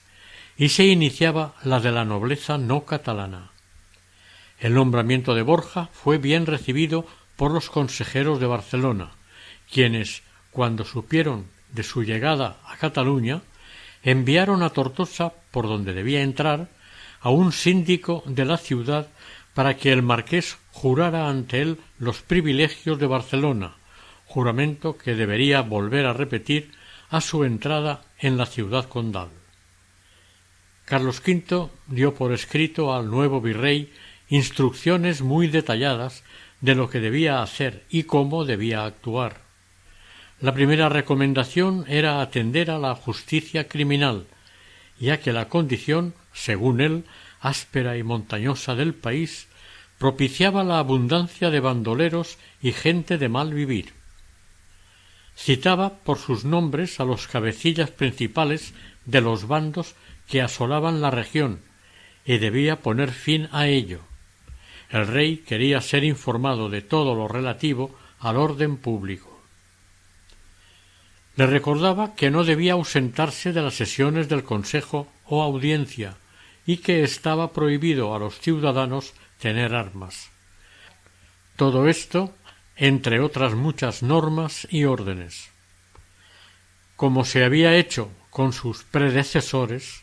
y 0.57 0.71
se 0.71 0.87
iniciaba 0.87 1.57
la 1.62 1.79
de 1.81 1.92
la 1.92 2.07
nobleza 2.07 2.57
no 2.57 2.87
catalana. 2.87 3.51
El 4.59 4.73
nombramiento 4.73 5.35
de 5.35 5.42
Borja 5.42 5.90
fue 5.92 6.16
bien 6.16 6.47
recibido 6.47 7.07
por 7.37 7.53
los 7.53 7.68
consejeros 7.68 8.40
de 8.40 8.47
Barcelona, 8.47 9.11
quienes, 9.71 10.23
cuando 10.53 10.87
supieron 10.87 11.49
de 11.71 11.83
su 11.83 12.03
llegada 12.03 12.57
a 12.64 12.79
Cataluña, 12.79 13.42
enviaron 14.03 14.62
a 14.62 14.71
Tortosa, 14.71 15.35
por 15.51 15.68
donde 15.68 15.92
debía 15.92 16.23
entrar, 16.23 16.68
a 17.22 17.30
un 17.30 17.52
síndico 17.52 18.22
de 18.26 18.44
la 18.44 18.58
ciudad 18.58 19.08
para 19.54 19.76
que 19.76 19.92
el 19.92 20.02
marqués 20.02 20.58
jurara 20.72 21.28
ante 21.28 21.62
él 21.62 21.78
los 21.98 22.20
privilegios 22.22 22.98
de 22.98 23.06
Barcelona, 23.06 23.76
juramento 24.26 24.98
que 24.98 25.14
debería 25.14 25.62
volver 25.62 26.06
a 26.06 26.12
repetir 26.12 26.72
a 27.11 27.20
su 27.20 27.44
entrada 27.44 28.02
en 28.18 28.37
la 28.37 28.46
ciudad 28.46 28.88
condal. 28.88 29.28
Carlos 30.85 31.22
V 31.24 31.68
dio 31.87 32.14
por 32.14 32.32
escrito 32.32 32.94
al 32.94 33.11
nuevo 33.11 33.40
virrey 33.40 33.92
instrucciones 34.28 35.22
muy 35.22 35.46
detalladas 35.46 36.24
de 36.61 36.74
lo 36.74 36.88
que 36.88 37.00
debía 37.00 37.42
hacer 37.42 37.85
y 37.90 38.04
cómo 38.04 38.44
debía 38.44 38.85
actuar. 38.85 39.42
La 40.40 40.54
primera 40.54 40.88
recomendación 40.88 41.85
era 41.87 42.20
atender 42.20 42.70
a 42.70 42.78
la 42.78 42.94
justicia 42.94 43.68
criminal, 43.68 44.26
ya 45.03 45.19
que 45.19 45.33
la 45.33 45.49
condición, 45.49 46.15
según 46.33 46.81
él, 46.81 47.05
áspera 47.41 47.97
y 47.97 48.05
montañosa 48.05 48.77
del 48.77 48.95
país, 48.95 49.49
propiciaba 49.99 50.62
la 50.62 50.79
abundancia 50.79 51.51
de 51.51 51.59
bandoleros 51.59 52.38
y 52.62 52.71
gente 52.71 53.19
de 53.19 53.29
mal 53.29 53.53
vivir. 53.53 53.95
Citaba 55.37 55.99
por 56.05 56.19
sus 56.19 56.45
nombres 56.45 57.01
a 57.01 57.05
los 57.05 57.27
cabecillas 57.27 57.91
principales 57.91 58.75
de 59.05 59.21
los 59.21 59.49
bandos 59.49 59.97
que 60.29 60.41
asolaban 60.41 61.01
la 61.01 61.11
región, 61.11 61.62
y 62.25 62.38
debía 62.38 62.79
poner 62.79 63.11
fin 63.11 63.49
a 63.51 63.67
ello. 63.67 64.03
El 64.88 65.09
rey 65.09 65.38
quería 65.38 65.81
ser 65.81 66.05
informado 66.05 66.69
de 66.69 66.81
todo 66.81 67.17
lo 67.17 67.27
relativo 67.27 67.99
al 68.21 68.37
orden 68.37 68.77
público. 68.77 69.32
Le 71.37 71.47
recordaba 71.47 72.14
que 72.14 72.31
no 72.31 72.45
debía 72.45 72.75
ausentarse 72.75 73.53
de 73.53 73.62
las 73.62 73.75
sesiones 73.75 74.29
del 74.29 74.45
Consejo 74.45 75.09
o 75.25 75.42
audiencia 75.42 76.16
y 76.66 76.79
que 76.79 77.03
estaba 77.03 77.53
prohibido 77.53 78.14
a 78.14 78.18
los 78.18 78.38
ciudadanos 78.38 79.14
tener 79.38 79.75
armas. 79.75 80.31
Todo 81.57 81.88
esto 81.88 82.35
entre 82.77 83.21
otras 83.21 83.55
muchas 83.55 84.03
normas 84.03 84.66
y 84.71 84.85
órdenes. 84.85 85.51
Como 86.97 87.25
se 87.25 87.45
había 87.45 87.77
hecho 87.77 88.11
con 88.31 88.53
sus 88.53 88.85
predecesores, 88.85 90.03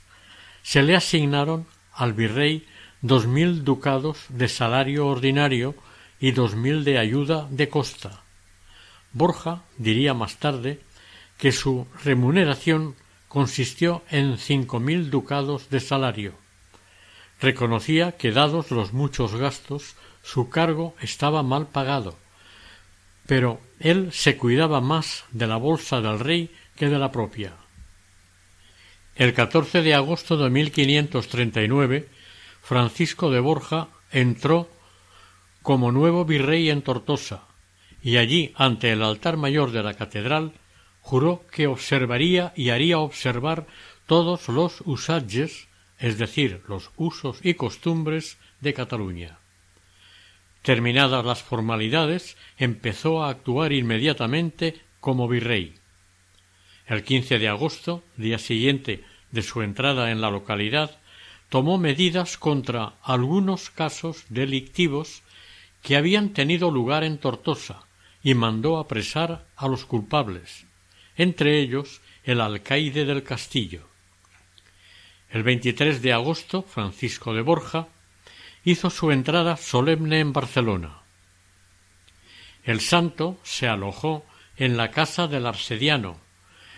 se 0.61 0.83
le 0.83 0.95
asignaron 0.95 1.65
al 1.93 2.13
virrey 2.13 2.67
dos 3.01 3.27
mil 3.27 3.63
ducados 3.63 4.25
de 4.29 4.47
salario 4.47 5.07
ordinario 5.07 5.75
y 6.19 6.31
dos 6.31 6.55
mil 6.55 6.83
de 6.83 6.97
ayuda 6.97 7.47
de 7.49 7.69
costa. 7.69 8.23
Borja 9.13 9.63
diría 9.77 10.13
más 10.13 10.37
tarde 10.37 10.81
que 11.39 11.51
su 11.51 11.87
remuneración 12.03 12.95
consistió 13.27 14.03
en 14.11 14.37
cinco 14.37 14.79
mil 14.79 15.09
ducados 15.09 15.69
de 15.69 15.79
salario. 15.79 16.33
Reconocía 17.39 18.11
que 18.17 18.31
dados 18.31 18.69
los 18.69 18.91
muchos 18.91 19.35
gastos 19.35 19.95
su 20.21 20.49
cargo 20.49 20.95
estaba 21.01 21.41
mal 21.41 21.67
pagado, 21.67 22.17
pero 23.25 23.61
él 23.79 24.09
se 24.11 24.35
cuidaba 24.35 24.81
más 24.81 25.23
de 25.31 25.47
la 25.47 25.55
bolsa 25.55 26.01
del 26.01 26.19
rey 26.19 26.51
que 26.75 26.89
de 26.89 26.99
la 26.99 27.11
propia. 27.11 27.53
El 29.15 29.33
14 29.33 29.81
de 29.81 29.93
agosto 29.95 30.35
de 30.37 30.49
1539, 30.49 32.09
Francisco 32.61 33.31
de 33.31 33.39
Borja 33.39 33.87
entró 34.11 34.69
como 35.61 35.91
nuevo 35.91 36.25
virrey 36.25 36.69
en 36.69 36.81
Tortosa, 36.81 37.43
y 38.01 38.17
allí, 38.17 38.53
ante 38.55 38.91
el 38.91 39.03
altar 39.03 39.37
mayor 39.37 39.71
de 39.71 39.83
la 39.83 39.93
catedral, 39.93 40.53
juró 41.09 41.43
que 41.51 41.65
observaría 41.65 42.53
y 42.55 42.69
haría 42.69 42.99
observar 42.99 43.65
todos 44.05 44.47
los 44.47 44.83
usages, 44.85 45.67
es 45.97 46.19
decir, 46.19 46.61
los 46.67 46.91
usos 46.97 47.39
y 47.41 47.55
costumbres 47.55 48.37
de 48.61 48.75
Cataluña. 48.75 49.39
Terminadas 50.61 51.25
las 51.25 51.41
formalidades, 51.41 52.37
empezó 52.59 53.23
a 53.23 53.29
actuar 53.29 53.73
inmediatamente 53.73 54.81
como 54.99 55.27
virrey. 55.27 55.73
El 56.85 57.03
15 57.03 57.39
de 57.39 57.47
agosto, 57.47 58.03
día 58.15 58.37
siguiente 58.37 59.03
de 59.31 59.41
su 59.41 59.63
entrada 59.63 60.11
en 60.11 60.21
la 60.21 60.29
localidad, 60.29 60.99
tomó 61.49 61.79
medidas 61.79 62.37
contra 62.37 62.93
algunos 63.01 63.71
casos 63.71 64.25
delictivos 64.29 65.23
que 65.81 65.95
habían 65.95 66.33
tenido 66.33 66.69
lugar 66.69 67.03
en 67.03 67.17
Tortosa 67.17 67.87
y 68.21 68.35
mandó 68.35 68.77
apresar 68.77 69.47
a 69.55 69.67
los 69.67 69.85
culpables, 69.85 70.68
entre 71.19 71.59
ellos 71.59 72.01
el 72.23 72.39
alcaide 72.39 73.03
del 73.03 73.23
castillo. 73.23 73.85
El 75.29 75.43
23 75.43 76.01
de 76.01 76.13
agosto, 76.13 76.63
Francisco 76.63 77.33
de 77.33 77.41
Borja 77.41 77.89
hizo 78.63 78.89
su 78.89 79.11
entrada 79.11 79.57
solemne 79.57 80.21
en 80.21 80.31
Barcelona. 80.31 81.01
El 82.63 82.79
santo 82.79 83.37
se 83.43 83.67
alojó 83.67 84.25
en 84.55 84.77
la 84.77 84.91
casa 84.91 85.27
del 85.27 85.45
Arsediano, 85.45 86.21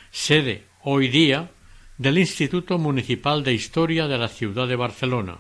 sede 0.10 0.66
hoy 0.82 1.08
día 1.08 1.52
del 2.00 2.18
Instituto 2.18 2.80
Municipal 2.80 3.44
de 3.44 3.54
Historia 3.54 4.08
de 4.08 4.18
la 4.18 4.28
ciudad 4.28 4.68
de 4.68 4.76
Barcelona. 4.76 5.38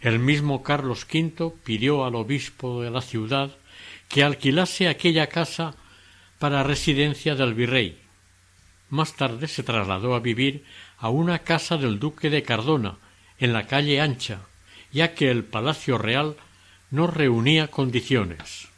El 0.00 0.20
mismo 0.20 0.62
Carlos 0.62 1.04
V 1.12 1.54
pidió 1.64 2.04
al 2.04 2.14
obispo 2.14 2.82
de 2.82 2.90
la 2.90 3.00
ciudad 3.00 3.50
que 4.08 4.22
alquilase 4.22 4.88
aquella 4.88 5.26
casa 5.26 5.74
para 6.40 6.62
residencia 6.62 7.36
del 7.36 7.52
virrey. 7.52 8.00
Más 8.88 9.14
tarde 9.14 9.46
se 9.46 9.62
trasladó 9.62 10.14
a 10.14 10.20
vivir 10.20 10.64
a 10.96 11.10
una 11.10 11.40
casa 11.40 11.76
del 11.76 12.00
duque 12.00 12.30
de 12.30 12.42
Cardona, 12.42 12.96
en 13.38 13.52
la 13.52 13.66
calle 13.66 14.00
Ancha, 14.00 14.40
ya 14.90 15.14
que 15.14 15.30
el 15.30 15.44
Palacio 15.44 15.98
Real 15.98 16.36
no 16.90 17.06
reunía 17.06 17.68
condiciones. 17.68 18.68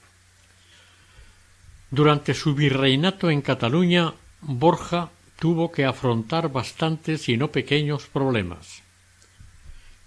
Durante 1.90 2.35
su 2.35 2.55
virreinato 2.55 3.31
en 3.31 3.42
Cataluña, 3.42 4.12
Borja 4.40 5.11
tuvo 5.38 5.70
que 5.70 5.85
afrontar 5.85 6.51
bastantes 6.51 7.29
y 7.29 7.37
no 7.37 7.53
pequeños 7.53 8.07
problemas. 8.07 8.83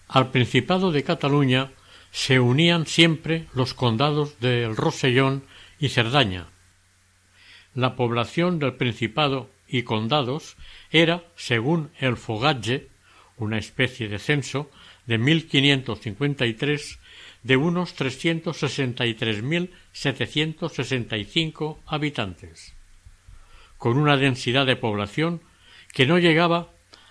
Al 0.10 0.30
Principado 0.30 0.92
de 0.92 1.04
Cataluña 1.04 1.72
se 2.12 2.40
unían 2.42 2.86
siempre 2.86 3.48
los 3.54 3.74
condados 3.74 4.40
del 4.42 4.76
Rosellón 4.76 5.44
y 5.80 5.90
Cerdaña, 5.90 6.48
la 7.76 7.96
población 7.96 8.58
del 8.58 8.74
Principado 8.74 9.50
y 9.68 9.84
condados 9.84 10.56
era, 10.92 11.24
según 11.36 11.92
el 12.00 12.16
Fogatge, 12.16 12.88
una 13.38 13.58
especie 13.58 14.08
de 14.08 14.18
censo 14.18 14.72
de 15.06 15.18
1553, 15.18 17.00
de 17.44 17.58
unos 17.58 17.94
trescientos 17.94 18.58
sesenta 18.58 19.06
y 19.06 19.14
tres 19.14 19.44
mil 19.44 19.72
setecientos 19.92 20.74
sesenta 20.74 21.18
y 21.18 21.26
cinco 21.26 21.80
habitantes, 21.86 22.74
con 23.78 23.98
una 23.98 24.18
densidad 24.18 24.66
de 24.66 24.78
población 24.78 25.42
que 25.94 26.08
no 26.08 26.18
llegaba 26.18 26.70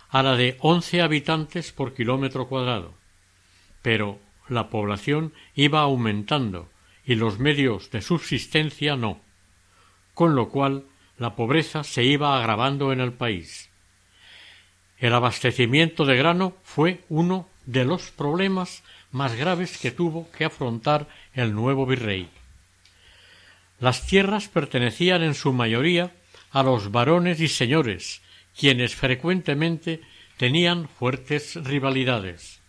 a 0.09 0.23
la 0.23 0.37
de 0.37 0.57
once 0.61 1.03
habitantes 1.03 1.73
por 1.73 1.95
kilómetro 1.95 2.49
cuadrado. 2.49 2.95
Pero 3.83 4.19
la 4.49 4.71
población 4.71 5.35
iba 5.55 5.81
aumentando 5.81 6.71
y 7.05 7.17
los 7.17 7.39
medios 7.39 7.91
de 7.91 8.01
subsistencia 8.01 8.97
no 8.97 9.21
con 10.15 10.35
lo 10.35 10.49
cual 10.49 10.85
la 11.19 11.37
pobreza 11.37 11.85
se 11.85 12.05
iba 12.05 12.37
agravando 12.37 12.93
en 12.93 13.01
el 13.01 13.13
país. 13.13 13.71
El 14.99 15.13
abastecimiento 15.13 16.05
de 16.05 16.17
grano 16.17 16.57
fue 16.63 17.05
uno 17.09 17.49
de 17.67 17.85
los 17.85 18.11
problemas 18.11 18.83
más 19.11 19.35
graves 19.37 19.79
que 19.79 19.91
tuvo 19.91 20.31
que 20.31 20.45
afrontar 20.45 21.09
el 21.35 21.55
nuevo 21.55 21.87
virrey. 21.87 22.29
Las 23.81 24.07
tierras 24.07 24.49
pertenecían 24.49 25.23
en 25.23 25.35
su 25.35 25.53
mayoría 25.53 26.13
a 26.51 26.63
los 26.63 26.91
varones 26.91 27.41
y 27.41 27.49
señores, 27.49 28.23
quienes 28.59 28.95
frecuentemente 28.95 30.01
tenían 30.37 30.89
fuertes 30.89 31.57
rivalidades. 31.57 32.61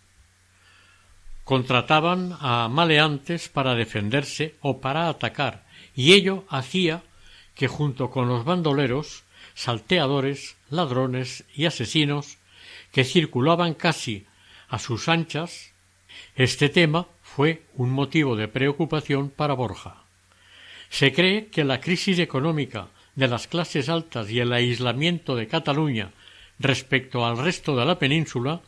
Contrataban 1.44 2.36
a 2.40 2.68
maleantes 2.68 3.48
para 3.48 3.74
defenderse 3.74 4.56
o 4.60 4.80
para 4.80 5.08
atacar, 5.08 5.64
y 5.94 6.12
ello 6.12 6.44
hacía 6.48 7.02
que 7.56 7.66
junto 7.66 8.10
con 8.10 8.28
los 8.28 8.44
bandoleros, 8.44 9.24
salteadores, 9.54 10.56
ladrones 10.70 11.44
y 11.54 11.64
asesinos 11.64 12.38
que 12.92 13.04
circulaban 13.04 13.74
casi 13.74 14.26
a 14.68 14.78
sus 14.78 15.08
anchas, 15.08 15.72
este 16.36 16.68
tema 16.68 17.08
fue 17.22 17.62
un 17.74 17.90
motivo 17.90 18.36
de 18.36 18.46
preocupación 18.46 19.30
para 19.30 19.54
Borja. 19.54 20.04
Se 20.90 21.12
cree 21.12 21.46
que 21.46 21.64
la 21.64 21.80
crisis 21.80 22.18
económica 22.18 22.88
de 23.14 23.28
las 23.28 23.48
clases 23.48 23.88
altas 23.88 24.30
y 24.30 24.38
el 24.40 24.52
aislamiento 24.52 25.34
de 25.34 25.48
Cataluña 25.48 26.12
respecto 26.58 27.26
al 27.26 27.38
resto 27.38 27.76
de 27.76 27.84
la 27.84 27.98
península 27.98 28.60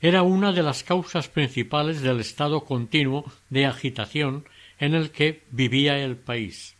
era 0.00 0.22
una 0.22 0.52
de 0.52 0.62
las 0.62 0.82
causas 0.82 1.28
principales 1.28 2.02
del 2.02 2.20
estado 2.20 2.64
continuo 2.64 3.24
de 3.48 3.64
agitación 3.64 4.44
en 4.78 4.94
el 4.94 5.10
que 5.10 5.42
vivía 5.50 5.98
el 5.98 6.16
país. 6.16 6.76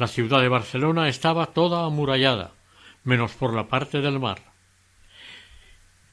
La 0.00 0.08
ciudad 0.08 0.40
de 0.40 0.48
Barcelona 0.48 1.10
estaba 1.10 1.52
toda 1.52 1.84
amurallada, 1.84 2.52
menos 3.04 3.32
por 3.32 3.52
la 3.52 3.68
parte 3.68 4.00
del 4.00 4.18
mar. 4.18 4.40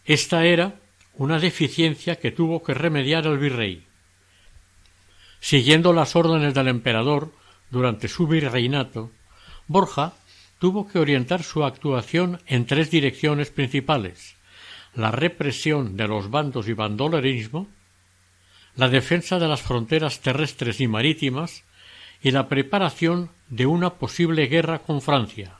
Esta 0.04 0.44
era 0.44 0.76
una 1.14 1.40
deficiencia 1.40 2.18
que 2.18 2.32
tuvo 2.32 2.62
que 2.62 2.74
remediar 2.74 3.26
el 3.28 3.38
virrey. 3.38 3.88
Siguiendo 5.40 5.94
las 5.94 6.18
órdenes 6.18 6.54
del 6.54 6.68
emperador 6.68 7.32
durante 7.70 8.10
su 8.10 8.28
virreinato, 8.28 9.10
Borja 9.68 10.12
tuvo 10.60 10.86
que 10.86 11.00
orientar 11.00 11.42
su 11.42 11.64
actuación 11.64 12.42
en 12.46 12.66
tres 12.66 12.92
direcciones 12.92 13.52
principales 13.52 14.36
la 14.96 15.12
represión 15.12 15.96
de 15.96 16.10
los 16.10 16.30
bandos 16.30 16.68
y 16.68 16.74
bandolerismo, 16.74 17.70
la 18.76 18.90
defensa 18.90 19.40
de 19.40 19.48
las 19.48 19.62
fronteras 19.62 20.20
terrestres 20.20 20.82
y 20.82 20.90
marítimas 20.90 21.64
y 22.22 22.32
la 22.32 22.48
preparación 22.48 23.30
de 23.50 23.66
una 23.66 23.96
posible 23.96 24.48
guerra 24.48 24.80
con 24.80 25.02
Francia. 25.02 25.58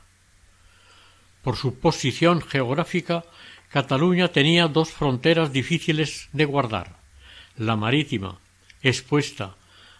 Por 1.42 1.56
su 1.56 1.78
posición 1.78 2.42
geográfica, 2.42 3.24
Cataluña 3.70 4.28
tenía 4.28 4.66
dos 4.66 4.90
fronteras 4.90 5.52
difíciles 5.52 6.28
de 6.32 6.44
guardar 6.44 6.98
la 7.58 7.76
marítima, 7.76 8.38
expuesta 8.82 9.56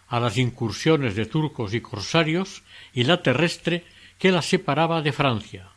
a 0.09 0.21
las 0.21 0.39
incursiones 0.39 1.15
de 1.17 1.27
turcos 1.27 1.75
y 1.75 1.81
corsarios, 1.81 2.63
y 2.95 3.05
la 3.05 3.23
terrestre, 3.23 3.85
que 4.19 4.33
la 4.33 4.43
separaba 4.43 5.03
de 5.03 5.13
Francia. 5.13 5.69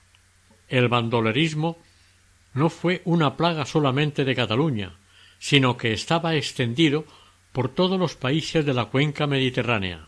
El 0.69 0.87
bandolerismo 0.87 1.77
no 2.53 2.69
fue 2.69 3.01
una 3.05 3.35
plaga 3.35 3.65
solamente 3.65 4.23
de 4.23 4.35
Cataluña, 4.35 4.95
sino 5.37 5.75
que 5.75 5.91
estaba 5.91 6.35
extendido 6.35 7.05
por 7.51 7.69
todos 7.69 7.99
los 7.99 8.15
países 8.15 8.65
de 8.65 8.73
la 8.73 8.85
cuenca 8.85 9.27
mediterránea. 9.27 10.07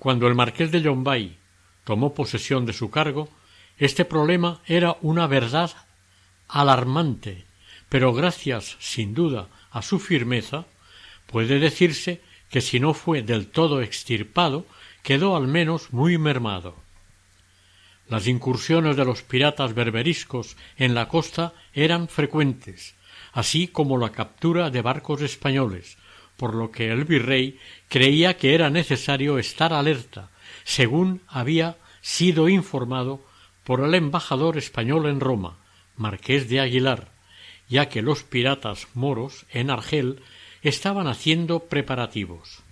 Cuando 0.00 0.26
el 0.28 0.34
marqués 0.34 0.72
de 0.72 0.80
Llombay 0.80 1.36
tomó 1.84 2.14
posesión 2.14 2.64
de 2.64 2.72
su 2.72 2.90
cargo, 2.90 3.28
este 3.76 4.06
problema 4.06 4.62
era 4.64 4.96
una 5.02 5.26
verdad 5.26 5.70
alarmante, 6.48 7.44
pero 7.90 8.14
gracias, 8.14 8.78
sin 8.80 9.12
duda, 9.12 9.48
a 9.70 9.82
su 9.82 9.98
firmeza, 9.98 10.64
puede 11.26 11.58
decirse 11.58 12.22
que 12.48 12.62
si 12.62 12.80
no 12.80 12.94
fue 12.94 13.20
del 13.20 13.48
todo 13.48 13.82
extirpado, 13.82 14.64
quedó 15.02 15.36
al 15.36 15.48
menos 15.48 15.92
muy 15.92 16.16
mermado. 16.16 16.76
Las 18.08 18.26
incursiones 18.26 18.96
de 18.96 19.04
los 19.04 19.20
piratas 19.22 19.74
berberiscos 19.74 20.56
en 20.78 20.94
la 20.94 21.08
costa 21.08 21.52
eran 21.74 22.08
frecuentes, 22.08 22.94
así 23.34 23.68
como 23.68 23.98
la 23.98 24.12
captura 24.12 24.70
de 24.70 24.80
barcos 24.80 25.20
españoles, 25.20 25.98
por 26.40 26.54
lo 26.54 26.72
que 26.72 26.90
el 26.90 27.04
virrey 27.04 27.58
creía 27.90 28.38
que 28.38 28.54
era 28.54 28.70
necesario 28.70 29.38
estar 29.38 29.74
alerta, 29.74 30.30
según 30.64 31.20
había 31.28 31.76
sido 32.00 32.48
informado 32.48 33.22
por 33.62 33.84
el 33.84 33.94
embajador 33.94 34.56
español 34.56 35.04
en 35.04 35.20
Roma, 35.20 35.58
marqués 35.98 36.48
de 36.48 36.60
Aguilar, 36.60 37.12
ya 37.68 37.90
que 37.90 38.00
los 38.00 38.22
piratas 38.22 38.88
moros 38.94 39.44
en 39.50 39.68
Argel 39.68 40.22
estaban 40.62 41.08
haciendo 41.08 41.64
preparativos. 41.64 42.62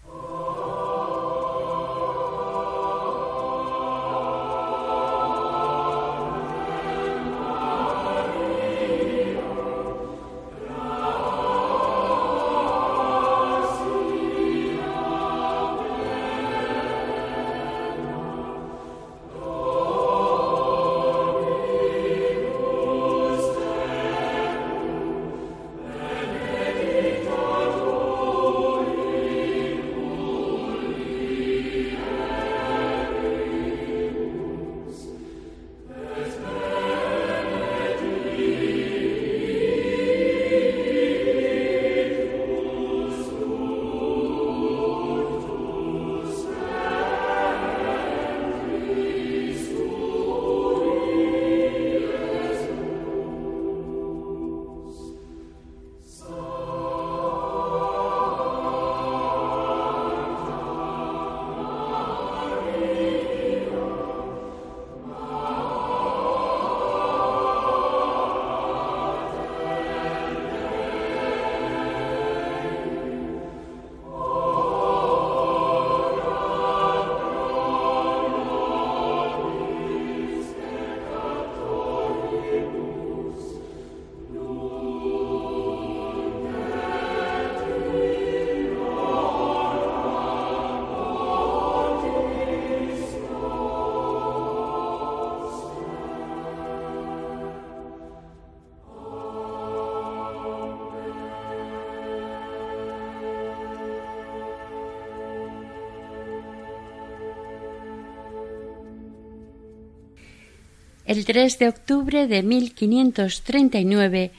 El 111.08 111.24
3 111.24 111.58
de 111.58 111.68
octubre 111.68 112.26
de 112.26 112.42
1539, 112.42 114.30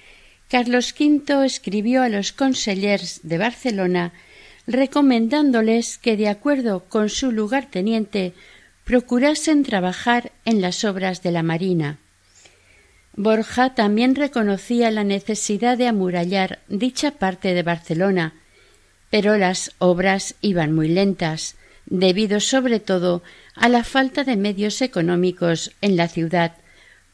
Carlos 0.52 0.94
V 0.94 1.44
escribió 1.44 2.04
a 2.04 2.10
los 2.10 2.32
consellers 2.32 3.22
de 3.24 3.40
Barcelona 3.40 4.14
recomendándoles 4.68 5.98
que, 5.98 6.16
de 6.16 6.30
acuerdo 6.30 6.84
con 6.88 7.10
su 7.10 7.32
lugarteniente, 7.32 8.34
procurasen 8.84 9.64
trabajar 9.64 10.32
en 10.46 10.62
las 10.62 10.84
obras 10.84 11.24
de 11.24 11.32
la 11.32 11.42
Marina. 11.42 11.98
Borja 13.16 13.74
también 13.74 14.14
reconocía 14.14 14.92
la 14.92 15.04
necesidad 15.04 15.76
de 15.76 15.88
amurallar 15.88 16.60
dicha 16.68 17.10
parte 17.10 17.56
de 17.56 17.64
Barcelona, 17.64 18.36
pero 19.10 19.40
las 19.40 19.72
obras 19.80 20.36
iban 20.42 20.74
muy 20.74 20.88
lentas, 20.88 21.56
debido 21.90 22.40
sobre 22.40 22.80
todo 22.80 23.24
a 23.56 23.68
la 23.68 23.84
falta 23.84 24.24
de 24.24 24.38
medios 24.38 24.82
económicos 24.82 25.72
en 25.82 25.98
la 25.98 26.08
ciudad, 26.08 26.56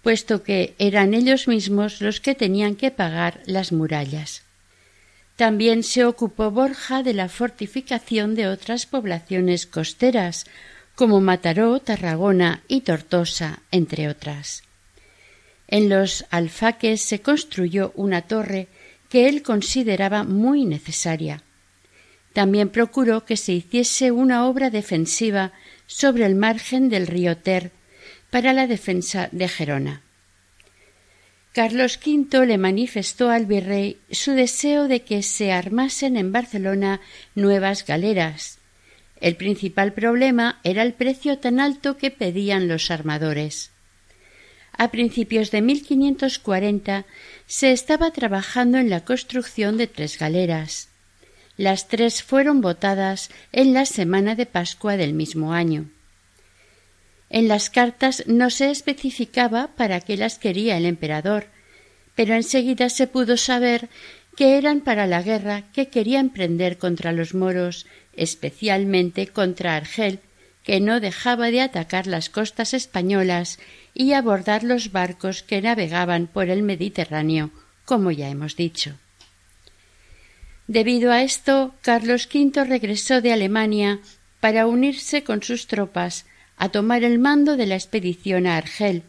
puesto 0.03 0.43
que 0.43 0.75
eran 0.77 1.13
ellos 1.13 1.47
mismos 1.47 2.01
los 2.01 2.19
que 2.19 2.35
tenían 2.35 2.75
que 2.75 2.91
pagar 2.91 3.41
las 3.45 3.71
murallas. 3.71 4.43
También 5.35 5.83
se 5.83 6.05
ocupó 6.05 6.51
Borja 6.51 7.03
de 7.03 7.13
la 7.13 7.27
fortificación 7.27 8.35
de 8.35 8.47
otras 8.47 8.85
poblaciones 8.85 9.65
costeras, 9.65 10.45
como 10.95 11.19
Mataró, 11.19 11.79
Tarragona 11.79 12.61
y 12.67 12.81
Tortosa, 12.81 13.59
entre 13.71 14.07
otras. 14.07 14.63
En 15.67 15.89
los 15.89 16.25
alfaques 16.29 17.01
se 17.01 17.21
construyó 17.21 17.91
una 17.95 18.21
torre 18.21 18.67
que 19.09 19.27
él 19.27 19.41
consideraba 19.41 20.23
muy 20.23 20.65
necesaria. 20.65 21.41
También 22.35 22.67
procuró 22.67 23.23
que 23.23 23.37
se 23.37 23.53
hiciese 23.53 24.11
una 24.11 24.45
obra 24.45 24.69
defensiva 24.69 25.53
sobre 25.87 26.25
el 26.25 26.35
margen 26.35 26.89
del 26.89 27.07
río 27.07 27.37
Ter 27.37 27.71
para 28.29 28.51
la 28.51 28.67
defensa 28.67 29.29
de 29.31 29.47
Gerona. 29.47 30.01
Carlos 31.53 31.97
V 32.05 32.45
le 32.45 32.57
manifestó 32.57 33.29
al 33.29 33.45
virrey 33.45 33.99
su 34.11 34.33
deseo 34.33 34.89
de 34.89 35.03
que 35.03 35.23
se 35.23 35.53
armasen 35.53 36.17
en 36.17 36.33
Barcelona 36.33 36.99
nuevas 37.35 37.85
galeras. 37.85 38.57
El 39.21 39.37
principal 39.37 39.93
problema 39.93 40.59
era 40.65 40.83
el 40.83 40.91
precio 40.91 41.39
tan 41.39 41.61
alto 41.61 41.95
que 41.95 42.11
pedían 42.11 42.67
los 42.67 42.91
armadores. 42.91 43.71
A 44.73 44.91
principios 44.91 45.51
de 45.51 45.61
1540 45.61 47.05
se 47.47 47.71
estaba 47.71 48.11
trabajando 48.11 48.77
en 48.77 48.89
la 48.89 49.05
construcción 49.05 49.77
de 49.77 49.87
tres 49.87 50.19
galeras. 50.19 50.89
Las 51.57 51.87
tres 51.87 52.21
fueron 52.21 52.61
votadas 52.61 53.29
en 53.51 53.73
la 53.73 53.85
semana 53.85 54.35
de 54.35 54.45
Pascua 54.45 54.97
del 54.97 55.13
mismo 55.13 55.53
año. 55.53 55.85
En 57.29 57.47
las 57.47 57.69
cartas 57.69 58.23
no 58.27 58.49
se 58.49 58.69
especificaba 58.71 59.69
para 59.75 60.01
qué 60.01 60.17
las 60.17 60.37
quería 60.37 60.77
el 60.77 60.85
emperador, 60.85 61.47
pero 62.13 62.33
enseguida 62.33 62.89
se 62.89 63.07
pudo 63.07 63.37
saber 63.37 63.89
que 64.35 64.57
eran 64.57 64.81
para 64.81 65.07
la 65.07 65.21
guerra 65.21 65.63
que 65.73 65.87
quería 65.87 66.19
emprender 66.19 66.77
contra 66.77 67.13
los 67.13 67.33
moros, 67.33 67.85
especialmente 68.13 69.27
contra 69.27 69.75
Argel, 69.75 70.19
que 70.63 70.81
no 70.81 70.99
dejaba 70.99 71.51
de 71.51 71.61
atacar 71.61 72.07
las 72.07 72.29
costas 72.29 72.73
españolas 72.73 73.59
y 73.93 74.13
abordar 74.13 74.63
los 74.63 74.91
barcos 74.91 75.43
que 75.43 75.61
navegaban 75.61 76.27
por 76.27 76.49
el 76.49 76.63
Mediterráneo, 76.63 77.51
como 77.85 78.11
ya 78.11 78.29
hemos 78.29 78.55
dicho. 78.55 78.95
Debido 80.67 81.11
a 81.11 81.21
esto, 81.21 81.75
Carlos 81.81 82.27
V 82.33 82.63
regresó 82.63 83.21
de 83.21 83.31
Alemania 83.31 83.99
para 84.39 84.65
unirse 84.65 85.23
con 85.23 85.43
sus 85.43 85.67
tropas 85.67 86.25
a 86.57 86.69
tomar 86.69 87.03
el 87.03 87.19
mando 87.19 87.57
de 87.57 87.67
la 87.67 87.75
expedición 87.75 88.47
a 88.47 88.57
Argel. 88.57 89.03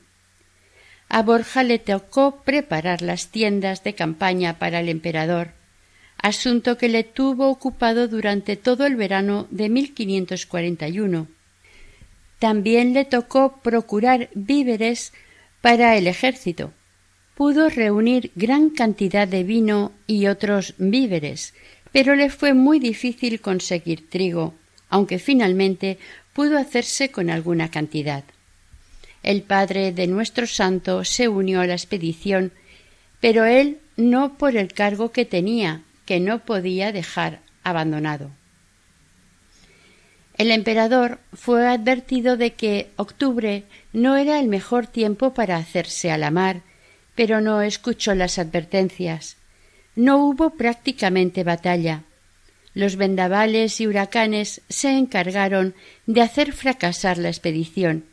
A 1.09 1.23
Borja 1.23 1.63
le 1.63 1.79
tocó 1.79 2.43
preparar 2.45 3.01
las 3.01 3.29
tiendas 3.29 3.85
de 3.85 3.95
campaña 3.95 4.59
para 4.59 4.81
el 4.81 4.89
emperador, 4.89 5.53
asunto 6.21 6.77
que 6.77 6.89
le 6.89 7.05
tuvo 7.05 7.49
ocupado 7.49 8.09
durante 8.09 8.57
todo 8.57 8.85
el 8.87 8.97
verano 8.97 9.47
de 9.51 9.69
1541. 9.69 11.29
También 12.39 12.93
le 12.93 13.05
tocó 13.05 13.61
procurar 13.63 14.29
víveres 14.35 15.13
para 15.63 15.97
el 15.97 16.07
ejército. 16.07 16.73
Pudo 17.37 17.69
reunir 17.69 18.33
gran 18.35 18.71
cantidad 18.71 19.29
de 19.29 19.45
vino 19.45 19.93
y 20.07 20.27
otros 20.27 20.73
víveres, 20.79 21.53
pero 21.93 22.17
le 22.17 22.31
fue 22.31 22.55
muy 22.55 22.79
difícil 22.79 23.43
conseguir 23.43 24.09
trigo, 24.09 24.55
aunque 24.89 25.19
finalmente 25.19 25.99
pudo 26.33 26.57
hacerse 26.57 27.11
con 27.11 27.29
alguna 27.29 27.71
cantidad. 27.71 28.25
El 29.23 29.43
padre 29.43 29.93
de 29.93 30.07
nuestro 30.07 30.47
santo 30.47 31.05
se 31.05 31.29
unió 31.29 31.61
a 31.61 31.67
la 31.67 31.75
expedición, 31.75 32.53
pero 33.21 33.45
él 33.45 33.81
no 33.99 34.39
por 34.39 34.57
el 34.57 34.73
cargo 34.73 35.13
que 35.13 35.27
tenía, 35.27 35.83
que 36.07 36.21
no 36.21 36.39
podía 36.39 36.91
dejar 36.91 37.41
abandonado. 37.63 38.31
El 40.39 40.51
emperador 40.53 41.19
fue 41.35 41.67
advertido 41.67 42.39
de 42.39 42.55
que 42.55 42.89
octubre 42.97 43.65
no 43.93 44.17
era 44.17 44.41
el 44.41 44.49
mejor 44.49 44.87
tiempo 44.87 45.35
para 45.35 45.57
hacerse 45.57 46.11
a 46.11 46.17
la 46.17 46.31
mar, 46.31 46.63
pero 47.17 47.41
no 47.41 47.63
escuchó 47.63 48.15
las 48.15 48.39
advertencias. 48.39 49.37
No 49.97 50.19
hubo 50.19 50.51
prácticamente 50.51 51.43
batalla. 51.43 52.05
Los 52.75 52.97
vendavales 52.97 53.81
y 53.81 53.87
huracanes 53.87 54.61
se 54.69 54.91
encargaron 54.91 55.75
de 56.07 56.21
hacer 56.21 56.53
fracasar 56.53 57.19
la 57.19 57.29
expedición. 57.29 58.05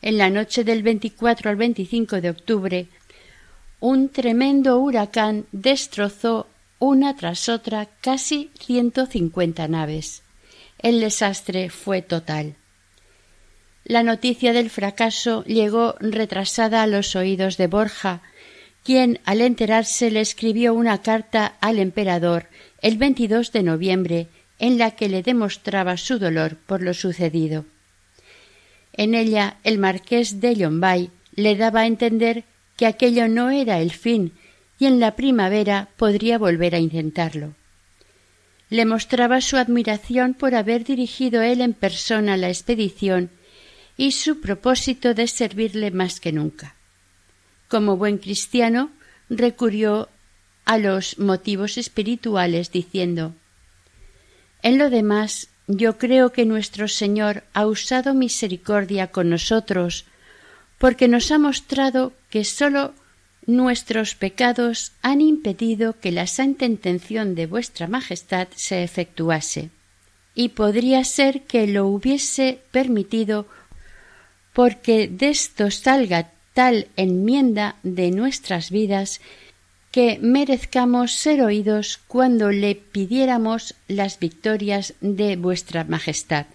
En 0.00 0.16
la 0.16 0.30
noche 0.30 0.64
del 0.64 0.82
24 0.82 1.50
al 1.50 1.56
25 1.56 2.20
de 2.20 2.30
octubre, 2.30 2.86
un 3.80 4.08
tremendo 4.08 4.78
huracán 4.78 5.46
destrozó 5.50 6.46
una 6.78 7.16
tras 7.16 7.48
otra 7.48 7.88
casi 8.00 8.50
ciento 8.58 9.06
cincuenta 9.06 9.66
naves. 9.66 10.22
El 10.78 11.00
desastre 11.00 11.68
fue 11.70 12.02
total. 12.02 12.54
La 13.84 14.02
noticia 14.02 14.52
del 14.52 14.70
fracaso 14.70 15.44
llegó 15.44 15.96
retrasada 15.98 16.82
a 16.82 16.86
los 16.86 17.16
oídos 17.16 17.56
de 17.56 17.66
Borja, 17.66 18.22
quien 18.84 19.20
al 19.24 19.40
enterarse 19.40 20.10
le 20.10 20.20
escribió 20.20 20.74
una 20.74 21.02
carta 21.02 21.56
al 21.60 21.78
emperador 21.78 22.46
el 22.80 22.96
22 22.96 23.52
de 23.52 23.62
noviembre 23.62 24.26
en 24.58 24.78
la 24.78 24.92
que 24.92 25.08
le 25.08 25.22
demostraba 25.22 25.96
su 25.96 26.18
dolor 26.18 26.56
por 26.66 26.82
lo 26.82 26.94
sucedido. 26.94 27.64
En 28.92 29.14
ella 29.14 29.56
el 29.64 29.78
marqués 29.78 30.40
de 30.40 30.54
Llombay 30.54 31.10
le 31.34 31.56
daba 31.56 31.80
a 31.80 31.86
entender 31.86 32.44
que 32.76 32.86
aquello 32.86 33.26
no 33.28 33.50
era 33.50 33.80
el 33.80 33.90
fin 33.90 34.32
y 34.78 34.86
en 34.86 35.00
la 35.00 35.16
primavera 35.16 35.88
podría 35.96 36.38
volver 36.38 36.74
a 36.74 36.78
intentarlo. 36.78 37.54
Le 38.68 38.84
mostraba 38.84 39.40
su 39.40 39.56
admiración 39.56 40.34
por 40.34 40.54
haber 40.54 40.84
dirigido 40.84 41.42
él 41.42 41.60
en 41.60 41.74
persona 41.74 42.36
la 42.36 42.48
expedición 42.48 43.30
y 44.02 44.10
su 44.10 44.40
propósito 44.40 45.14
de 45.14 45.28
servirle 45.28 45.92
más 45.92 46.18
que 46.18 46.32
nunca. 46.32 46.74
Como 47.68 47.96
buen 47.96 48.18
cristiano, 48.18 48.90
recurrió 49.30 50.08
a 50.64 50.76
los 50.76 51.20
motivos 51.20 51.78
espirituales 51.78 52.72
diciendo 52.72 53.32
En 54.60 54.76
lo 54.76 54.90
demás, 54.90 55.50
yo 55.68 55.98
creo 55.98 56.32
que 56.32 56.44
nuestro 56.44 56.88
Señor 56.88 57.44
ha 57.54 57.64
usado 57.64 58.12
misericordia 58.12 59.12
con 59.12 59.30
nosotros, 59.30 60.04
porque 60.78 61.06
nos 61.06 61.30
ha 61.30 61.38
mostrado 61.38 62.12
que 62.28 62.44
sólo 62.44 62.94
nuestros 63.46 64.16
pecados 64.16 64.90
han 65.02 65.20
impedido 65.20 66.00
que 66.00 66.10
la 66.10 66.26
santa 66.26 66.64
intención 66.64 67.36
de 67.36 67.46
vuestra 67.46 67.86
Majestad 67.86 68.48
se 68.56 68.82
efectuase, 68.82 69.70
y 70.34 70.48
podría 70.48 71.04
ser 71.04 71.42
que 71.42 71.68
lo 71.68 71.86
hubiese 71.86 72.58
permitido 72.72 73.46
porque 74.52 75.08
de 75.08 75.30
esto 75.30 75.70
salga 75.70 76.30
tal 76.54 76.88
enmienda 76.96 77.76
de 77.82 78.10
nuestras 78.10 78.70
vidas 78.70 79.20
que 79.90 80.18
merezcamos 80.20 81.12
ser 81.12 81.42
oídos 81.42 82.00
cuando 82.08 82.50
le 82.50 82.74
pidiéramos 82.74 83.74
las 83.88 84.18
victorias 84.18 84.94
de 85.00 85.36
vuestra 85.36 85.84
Majestad. 85.84 86.46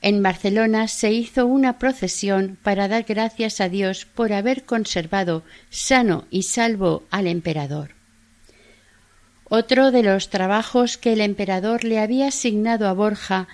En 0.00 0.22
Barcelona 0.22 0.88
se 0.88 1.12
hizo 1.12 1.46
una 1.46 1.78
procesión 1.78 2.56
para 2.62 2.88
dar 2.88 3.02
gracias 3.02 3.60
a 3.60 3.68
Dios 3.68 4.06
por 4.06 4.32
haber 4.32 4.64
conservado 4.64 5.42
sano 5.70 6.24
y 6.30 6.44
salvo 6.44 7.02
al 7.10 7.26
emperador. 7.26 7.90
Otro 9.44 9.90
de 9.90 10.02
los 10.02 10.30
trabajos 10.30 10.98
que 10.98 11.14
el 11.14 11.20
emperador 11.20 11.82
le 11.82 11.98
había 11.98 12.28
asignado 12.28 12.86
a 12.86 12.92
Borja 12.92 13.48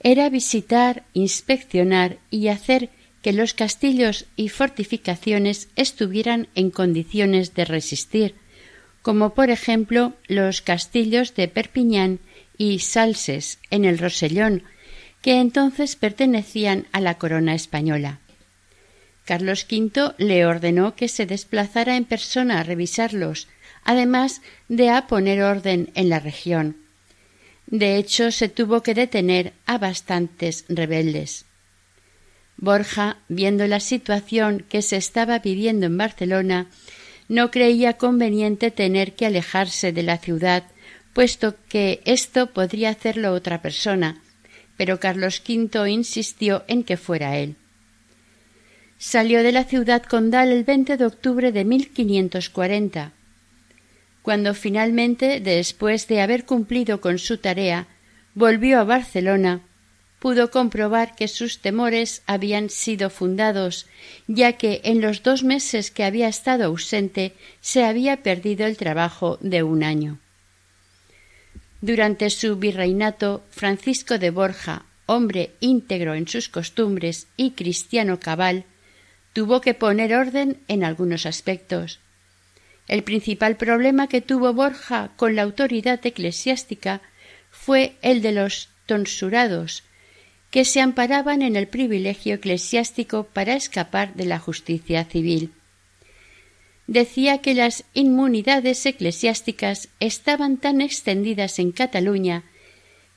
era 0.00 0.28
visitar, 0.28 1.04
inspeccionar 1.12 2.18
y 2.30 2.48
hacer 2.48 2.90
que 3.22 3.32
los 3.32 3.54
castillos 3.54 4.26
y 4.36 4.48
fortificaciones 4.48 5.68
estuvieran 5.76 6.48
en 6.54 6.70
condiciones 6.70 7.54
de 7.54 7.64
resistir, 7.64 8.34
como 9.02 9.34
por 9.34 9.50
ejemplo 9.50 10.14
los 10.26 10.62
castillos 10.62 11.34
de 11.34 11.48
Perpiñán 11.48 12.20
y 12.56 12.78
Salses 12.78 13.58
en 13.70 13.84
el 13.84 13.98
Rosellón, 13.98 14.62
que 15.22 15.40
entonces 15.40 15.96
pertenecían 15.96 16.86
a 16.92 17.00
la 17.00 17.18
corona 17.18 17.54
española. 17.54 18.20
Carlos 19.24 19.66
V 19.70 20.14
le 20.16 20.46
ordenó 20.46 20.94
que 20.94 21.08
se 21.08 21.26
desplazara 21.26 21.96
en 21.96 22.04
persona 22.04 22.60
a 22.60 22.62
revisarlos, 22.62 23.48
además 23.84 24.40
de 24.68 24.90
a 24.90 25.06
poner 25.06 25.42
orden 25.42 25.90
en 25.94 26.08
la 26.08 26.18
región. 26.18 26.76
De 27.70 27.96
hecho, 27.96 28.32
se 28.32 28.48
tuvo 28.48 28.82
que 28.82 28.94
detener 28.94 29.52
a 29.66 29.76
bastantes 29.76 30.64
rebeldes. 30.68 31.44
Borja, 32.56 33.18
viendo 33.28 33.66
la 33.66 33.78
situación 33.78 34.64
que 34.68 34.80
se 34.80 34.96
estaba 34.96 35.38
viviendo 35.38 35.86
en 35.86 35.98
Barcelona, 35.98 36.66
no 37.28 37.50
creía 37.50 37.98
conveniente 37.98 38.70
tener 38.70 39.14
que 39.14 39.26
alejarse 39.26 39.92
de 39.92 40.02
la 40.02 40.16
ciudad, 40.16 40.64
puesto 41.12 41.56
que 41.68 42.00
esto 42.06 42.48
podría 42.54 42.88
hacerlo 42.88 43.32
otra 43.32 43.60
persona, 43.60 44.22
pero 44.78 44.98
Carlos 44.98 45.42
V 45.46 45.90
insistió 45.90 46.64
en 46.68 46.84
que 46.84 46.96
fuera 46.96 47.36
él. 47.36 47.56
Salió 48.96 49.42
de 49.42 49.52
la 49.52 49.64
ciudad 49.64 50.02
condal 50.02 50.50
el 50.50 50.64
20 50.64 50.96
de 50.96 51.04
octubre 51.04 51.52
de 51.52 51.64
1540. 51.66 53.12
Cuando 54.28 54.52
finalmente, 54.52 55.40
después 55.40 56.06
de 56.06 56.20
haber 56.20 56.44
cumplido 56.44 57.00
con 57.00 57.18
su 57.18 57.38
tarea, 57.38 57.86
volvió 58.34 58.78
a 58.78 58.84
Barcelona, 58.84 59.62
pudo 60.18 60.50
comprobar 60.50 61.16
que 61.16 61.28
sus 61.28 61.62
temores 61.62 62.20
habían 62.26 62.68
sido 62.68 63.08
fundados, 63.08 63.86
ya 64.26 64.52
que 64.52 64.82
en 64.84 65.00
los 65.00 65.22
dos 65.22 65.44
meses 65.44 65.90
que 65.90 66.04
había 66.04 66.28
estado 66.28 66.66
ausente 66.66 67.36
se 67.62 67.84
había 67.84 68.22
perdido 68.22 68.66
el 68.66 68.76
trabajo 68.76 69.38
de 69.40 69.62
un 69.62 69.82
año. 69.82 70.18
Durante 71.80 72.28
su 72.28 72.56
virreinato, 72.56 73.42
Francisco 73.48 74.18
de 74.18 74.28
Borja, 74.28 74.84
hombre 75.06 75.52
íntegro 75.60 76.12
en 76.12 76.28
sus 76.28 76.50
costumbres 76.50 77.28
y 77.38 77.52
cristiano 77.52 78.20
cabal, 78.20 78.66
tuvo 79.32 79.62
que 79.62 79.72
poner 79.72 80.14
orden 80.14 80.58
en 80.68 80.84
algunos 80.84 81.24
aspectos. 81.24 82.00
El 82.88 83.04
principal 83.04 83.56
problema 83.56 84.08
que 84.08 84.22
tuvo 84.22 84.54
Borja 84.54 85.10
con 85.16 85.36
la 85.36 85.42
autoridad 85.42 86.04
eclesiástica 86.04 87.02
fue 87.50 87.96
el 88.02 88.22
de 88.22 88.32
los 88.32 88.70
tonsurados, 88.86 89.84
que 90.50 90.64
se 90.64 90.80
amparaban 90.80 91.42
en 91.42 91.56
el 91.56 91.68
privilegio 91.68 92.34
eclesiástico 92.34 93.24
para 93.24 93.54
escapar 93.54 94.14
de 94.14 94.24
la 94.24 94.38
justicia 94.38 95.04
civil. 95.04 95.52
Decía 96.86 97.38
que 97.42 97.52
las 97.52 97.84
inmunidades 97.92 98.86
eclesiásticas 98.86 99.90
estaban 100.00 100.56
tan 100.56 100.80
extendidas 100.80 101.58
en 101.58 101.70
Cataluña 101.70 102.44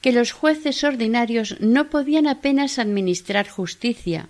que 0.02 0.12
los 0.12 0.34
jueces 0.34 0.84
ordinarios 0.84 1.56
no 1.62 1.90
podían 1.90 2.28
apenas 2.28 2.80
administrar 2.80 3.48
justicia. 3.48 4.28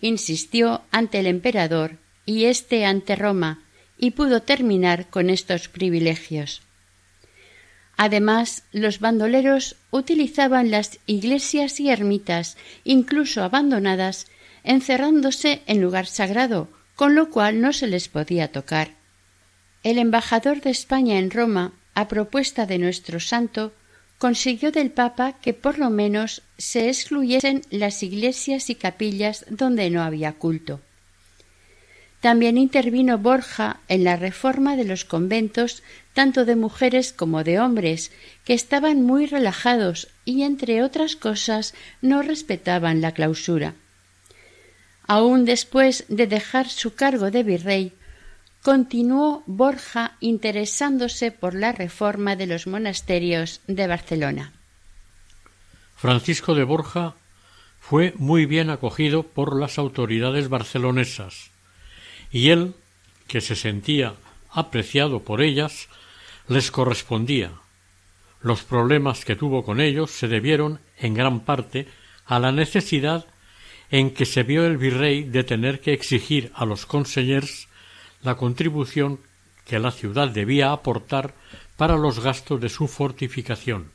Insistió 0.00 0.82
ante 0.90 1.20
el 1.20 1.26
emperador 1.26 1.96
y 2.26 2.44
éste 2.44 2.84
ante 2.84 3.16
Roma, 3.16 3.63
y 4.04 4.10
pudo 4.10 4.42
terminar 4.42 5.08
con 5.08 5.30
estos 5.30 5.68
privilegios. 5.68 6.60
Además, 7.96 8.64
los 8.70 9.00
bandoleros 9.00 9.76
utilizaban 9.90 10.70
las 10.70 10.98
iglesias 11.06 11.80
y 11.80 11.88
ermitas, 11.88 12.58
incluso 12.84 13.42
abandonadas, 13.42 14.26
encerrándose 14.62 15.62
en 15.66 15.80
lugar 15.80 16.06
sagrado, 16.06 16.68
con 16.96 17.14
lo 17.14 17.30
cual 17.30 17.62
no 17.62 17.72
se 17.72 17.86
les 17.86 18.08
podía 18.08 18.52
tocar. 18.52 18.90
El 19.82 19.96
embajador 19.96 20.60
de 20.60 20.70
España 20.70 21.18
en 21.18 21.30
Roma, 21.30 21.72
a 21.94 22.06
propuesta 22.06 22.66
de 22.66 22.78
nuestro 22.78 23.20
santo, 23.20 23.72
consiguió 24.18 24.70
del 24.70 24.90
Papa 24.90 25.38
que 25.40 25.54
por 25.54 25.78
lo 25.78 25.88
menos 25.88 26.42
se 26.58 26.88
excluyesen 26.88 27.62
las 27.70 28.02
iglesias 28.02 28.68
y 28.68 28.74
capillas 28.74 29.46
donde 29.48 29.88
no 29.88 30.02
había 30.02 30.32
culto. 30.32 30.82
También 32.24 32.56
intervino 32.56 33.18
Borja 33.18 33.80
en 33.86 34.02
la 34.02 34.16
reforma 34.16 34.76
de 34.76 34.86
los 34.86 35.04
conventos 35.04 35.82
tanto 36.14 36.46
de 36.46 36.56
mujeres 36.56 37.12
como 37.12 37.44
de 37.44 37.60
hombres, 37.60 38.12
que 38.46 38.54
estaban 38.54 39.02
muy 39.02 39.26
relajados 39.26 40.08
y, 40.24 40.42
entre 40.42 40.82
otras 40.82 41.16
cosas, 41.16 41.74
no 42.00 42.22
respetaban 42.22 43.02
la 43.02 43.12
clausura. 43.12 43.74
Aun 45.06 45.44
después 45.44 46.06
de 46.08 46.26
dejar 46.26 46.70
su 46.70 46.94
cargo 46.94 47.30
de 47.30 47.42
virrey, 47.42 47.92
continuó 48.62 49.42
Borja 49.44 50.16
interesándose 50.20 51.30
por 51.30 51.52
la 51.52 51.72
reforma 51.72 52.36
de 52.36 52.46
los 52.46 52.66
monasterios 52.66 53.60
de 53.66 53.86
Barcelona. 53.86 54.54
Francisco 55.94 56.54
de 56.54 56.64
Borja 56.64 57.16
fue 57.80 58.14
muy 58.16 58.46
bien 58.46 58.70
acogido 58.70 59.24
por 59.24 59.60
las 59.60 59.76
autoridades 59.76 60.48
barcelonesas 60.48 61.52
y 62.34 62.50
él, 62.50 62.74
que 63.28 63.40
se 63.40 63.54
sentía 63.54 64.14
apreciado 64.50 65.20
por 65.20 65.40
ellas, 65.40 65.88
les 66.48 66.72
correspondía. 66.72 67.52
Los 68.42 68.64
problemas 68.64 69.24
que 69.24 69.36
tuvo 69.36 69.64
con 69.64 69.80
ellos 69.80 70.10
se 70.10 70.26
debieron, 70.26 70.80
en 70.98 71.14
gran 71.14 71.44
parte, 71.44 71.86
a 72.26 72.40
la 72.40 72.50
necesidad 72.50 73.24
en 73.88 74.10
que 74.10 74.26
se 74.26 74.42
vio 74.42 74.66
el 74.66 74.78
virrey 74.78 75.22
de 75.22 75.44
tener 75.44 75.80
que 75.80 75.92
exigir 75.92 76.50
a 76.56 76.64
los 76.64 76.86
consellers 76.86 77.68
la 78.24 78.34
contribución 78.34 79.20
que 79.64 79.78
la 79.78 79.92
ciudad 79.92 80.28
debía 80.28 80.72
aportar 80.72 81.36
para 81.76 81.96
los 81.96 82.18
gastos 82.18 82.60
de 82.60 82.68
su 82.68 82.88
fortificación. 82.88 83.92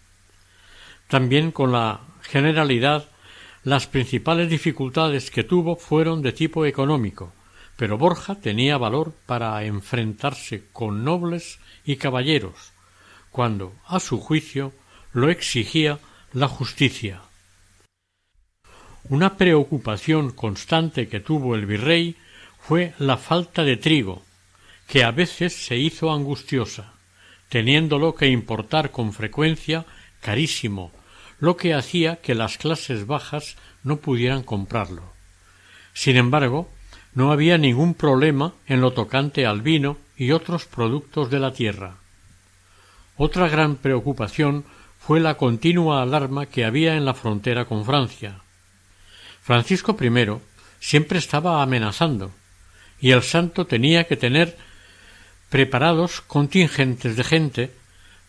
También 1.09 1.51
con 1.51 1.73
la 1.73 1.99
generalidad 2.21 3.09
las 3.65 3.87
principales 3.87 4.49
dificultades 4.49 5.29
que 5.29 5.43
tuvo 5.43 5.75
fueron 5.75 6.21
de 6.21 6.31
tipo 6.31 6.65
económico, 6.65 7.33
pero 7.79 7.97
Borja 7.97 8.35
tenía 8.35 8.77
valor 8.77 9.13
para 9.25 9.63
enfrentarse 9.63 10.65
con 10.73 11.05
nobles 11.05 11.59
y 11.85 11.95
caballeros, 11.95 12.73
cuando, 13.31 13.73
a 13.87 14.01
su 14.01 14.19
juicio, 14.19 14.73
lo 15.13 15.29
exigía 15.29 15.97
la 16.33 16.49
justicia. 16.49 17.21
Una 19.05 19.37
preocupación 19.37 20.31
constante 20.31 21.07
que 21.07 21.21
tuvo 21.21 21.55
el 21.55 21.65
virrey 21.65 22.17
fue 22.59 22.93
la 22.99 23.15
falta 23.15 23.63
de 23.63 23.77
trigo, 23.77 24.23
que 24.89 25.05
a 25.05 25.11
veces 25.11 25.53
se 25.53 25.77
hizo 25.77 26.11
angustiosa, 26.11 26.95
teniéndolo 27.47 28.13
que 28.13 28.27
importar 28.27 28.91
con 28.91 29.13
frecuencia 29.13 29.85
carísimo, 30.19 30.91
lo 31.39 31.55
que 31.55 31.73
hacía 31.73 32.17
que 32.17 32.35
las 32.35 32.57
clases 32.57 33.07
bajas 33.07 33.55
no 33.83 34.01
pudieran 34.01 34.43
comprarlo. 34.43 35.13
Sin 35.93 36.17
embargo, 36.17 36.69
no 37.19 37.33
había 37.33 37.57
ningún 37.57 37.95
problema 37.95 38.53
en 38.65 38.79
lo 38.79 38.93
tocante 38.93 39.45
al 39.45 39.61
vino 39.61 39.97
y 40.15 40.31
otros 40.31 40.63
productos 40.63 41.29
de 41.29 41.41
la 41.41 41.51
tierra. 41.51 41.97
Otra 43.17 43.49
gran 43.49 43.75
preocupación 43.75 44.63
fue 44.97 45.19
la 45.19 45.35
continua 45.35 46.01
alarma 46.01 46.45
que 46.45 46.63
había 46.63 46.95
en 46.95 47.03
la 47.03 47.13
frontera 47.13 47.65
con 47.65 47.83
Francia. 47.83 48.39
Francisco 49.41 49.97
I 49.99 50.39
siempre 50.79 51.19
estaba 51.19 51.61
amenazando, 51.61 52.31
y 53.01 53.11
el 53.11 53.21
santo 53.21 53.65
tenía 53.65 54.05
que 54.05 54.15
tener 54.15 54.57
preparados 55.49 56.21
contingentes 56.21 57.17
de 57.17 57.23
gente 57.25 57.71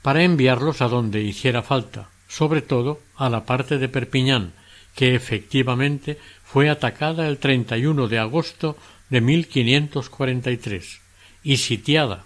para 0.03 0.25
enviarlos 0.25 0.83
a 0.83 0.89
donde 0.89 1.23
hiciera 1.23 1.63
falta, 1.63 2.09
sobre 2.27 2.61
todo 2.61 3.01
a 3.15 3.31
la 3.31 3.45
parte 3.45 3.79
de 3.79 3.89
Perpiñán, 3.89 4.53
que 4.97 5.15
efectivamente 5.15 6.19
fue 6.53 6.69
atacada 6.69 7.29
el 7.29 7.39
31 7.39 8.09
de 8.09 8.19
agosto 8.19 8.77
de 9.09 9.21
1543 9.21 11.01
y 11.45 11.59
sitiada, 11.59 12.25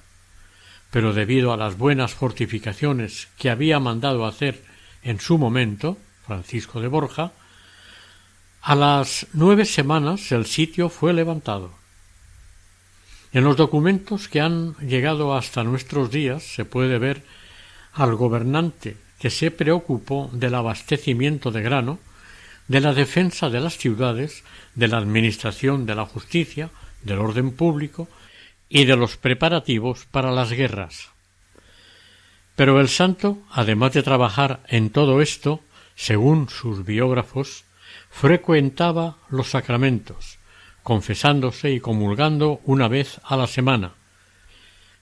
pero 0.91 1.12
debido 1.12 1.53
a 1.53 1.59
las 1.59 1.77
buenas 1.77 2.14
fortificaciones 2.14 3.29
que 3.37 3.51
había 3.51 3.81
mandado 3.81 4.25
hacer 4.25 4.62
en 5.03 5.20
su 5.20 5.37
momento 5.37 5.99
Francisco 6.27 6.81
de 6.81 6.89
Borja, 6.89 7.33
a 8.62 8.75
las 8.75 9.27
nueve 9.35 9.66
semanas 9.66 10.33
el 10.33 10.47
sitio 10.47 10.89
fue 10.89 11.12
levantado. 11.12 11.75
En 13.35 13.45
los 13.45 13.59
documentos 13.59 14.29
que 14.29 14.41
han 14.41 14.75
llegado 14.79 15.37
hasta 15.37 15.64
nuestros 15.64 16.11
días 16.11 16.43
se 16.45 16.64
puede 16.64 16.99
ver 16.99 17.25
al 17.93 18.14
gobernante 18.14 18.97
que 19.18 19.29
se 19.29 19.51
preocupó 19.51 20.31
del 20.33 20.55
abastecimiento 20.55 21.51
de 21.51 21.61
grano 21.61 21.99
de 22.68 22.80
la 22.80 22.94
defensa 22.94 23.50
de 23.50 23.60
las 23.60 23.76
ciudades, 23.76 24.44
de 24.74 24.88
la 24.88 24.98
administración 24.98 25.86
de 25.86 25.94
la 25.94 26.06
justicia, 26.06 26.70
del 27.02 27.18
orden 27.18 27.52
público 27.52 28.08
y 28.68 28.86
de 28.86 28.96
los 28.96 29.16
preparativos 29.16 30.06
para 30.10 30.32
las 30.32 30.50
guerras. 30.50 31.10
Pero 32.56 32.80
el 32.80 32.88
santo, 32.88 33.38
además 33.50 33.92
de 33.92 34.02
trabajar 34.02 34.62
en 34.68 34.90
todo 34.90 35.20
esto, 35.20 35.60
según 35.94 36.48
sus 36.48 36.84
biógrafos, 36.84 37.64
frecuentaba 38.10 39.16
los 39.28 39.50
sacramentos, 39.50 40.38
confesándose 40.82 41.72
y 41.72 41.80
comulgando 41.80 42.60
una 42.64 42.88
vez 42.88 43.20
a 43.24 43.36
la 43.36 43.46
semana. 43.46 43.94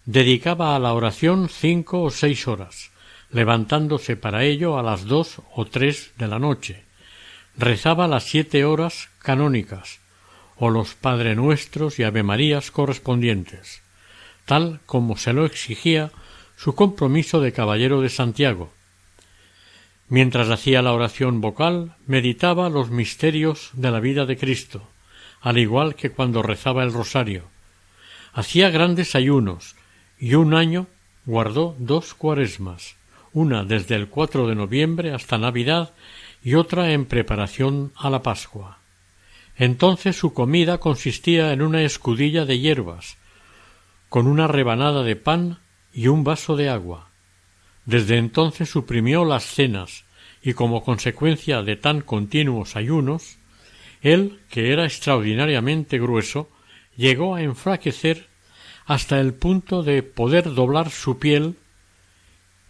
Dedicaba 0.04 0.74
a 0.74 0.78
la 0.78 0.94
oración 0.94 1.48
cinco 1.48 2.02
o 2.02 2.10
seis 2.10 2.48
horas, 2.48 2.90
levantándose 3.30 4.16
para 4.16 4.44
ello 4.44 4.78
a 4.78 4.82
las 4.82 5.04
dos 5.04 5.40
o 5.54 5.64
tres 5.66 6.12
de 6.18 6.28
la 6.28 6.38
noche, 6.38 6.84
rezaba 7.56 8.08
las 8.08 8.24
siete 8.24 8.64
horas 8.64 9.08
canónicas 9.20 10.00
o 10.56 10.70
los 10.70 10.94
Padre 10.94 11.34
Nuestros 11.34 11.98
y 11.98 12.04
Ave 12.04 12.22
Marías 12.22 12.70
correspondientes, 12.70 13.82
tal 14.44 14.80
como 14.86 15.16
se 15.16 15.32
lo 15.32 15.44
exigía 15.44 16.10
su 16.56 16.74
compromiso 16.74 17.40
de 17.40 17.52
caballero 17.52 18.00
de 18.00 18.08
Santiago. 18.08 18.72
Mientras 20.08 20.50
hacía 20.50 20.82
la 20.82 20.92
oración 20.92 21.40
vocal, 21.40 21.96
meditaba 22.06 22.68
los 22.68 22.90
misterios 22.90 23.70
de 23.72 23.90
la 23.90 24.00
vida 24.00 24.26
de 24.26 24.36
Cristo, 24.36 24.88
al 25.40 25.58
igual 25.58 25.94
que 25.94 26.10
cuando 26.10 26.42
rezaba 26.42 26.84
el 26.84 26.92
rosario. 26.92 27.44
Hacía 28.32 28.70
grandes 28.70 29.14
ayunos 29.14 29.74
y 30.18 30.34
un 30.34 30.54
año 30.54 30.86
guardó 31.24 31.74
dos 31.78 32.14
cuaresmas, 32.14 32.94
una 33.32 33.64
desde 33.64 33.94
el 33.94 34.08
cuatro 34.08 34.46
de 34.46 34.54
noviembre 34.54 35.12
hasta 35.12 35.38
Navidad 35.38 35.92
y 36.42 36.54
otra 36.54 36.92
en 36.92 37.06
preparación 37.06 37.92
a 37.96 38.10
la 38.10 38.22
Pascua. 38.22 38.78
Entonces 39.56 40.16
su 40.16 40.32
comida 40.32 40.78
consistía 40.78 41.52
en 41.52 41.62
una 41.62 41.82
escudilla 41.82 42.44
de 42.44 42.58
hierbas, 42.58 43.16
con 44.08 44.26
una 44.26 44.46
rebanada 44.46 45.02
de 45.02 45.16
pan 45.16 45.58
y 45.92 46.08
un 46.08 46.24
vaso 46.24 46.56
de 46.56 46.68
agua. 46.68 47.08
Desde 47.84 48.18
entonces 48.18 48.68
suprimió 48.68 49.24
las 49.24 49.44
cenas, 49.44 50.04
y 50.42 50.54
como 50.54 50.82
consecuencia 50.82 51.62
de 51.62 51.76
tan 51.76 52.00
continuos 52.00 52.76
ayunos, 52.76 53.38
él, 54.00 54.40
que 54.50 54.72
era 54.72 54.84
extraordinariamente 54.84 55.98
grueso, 55.98 56.50
llegó 56.96 57.36
a 57.36 57.42
enflaquecer 57.42 58.26
hasta 58.84 59.20
el 59.20 59.32
punto 59.34 59.82
de 59.82 60.02
poder 60.02 60.52
doblar 60.54 60.90
su 60.90 61.18
piel 61.18 61.56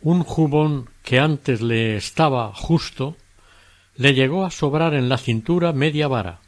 un 0.03 0.23
jubón 0.25 0.91
que 1.03 1.19
antes 1.19 1.63
le 1.63 1.97
estaba 1.97 2.53
justo 2.55 3.17
le 3.97 4.15
llegó 4.15 4.45
a 4.45 4.51
sobrar 4.51 4.95
en 4.95 5.09
la 5.09 5.19
cintura 5.19 5.73
media 5.73 6.09
vara, 6.09 6.41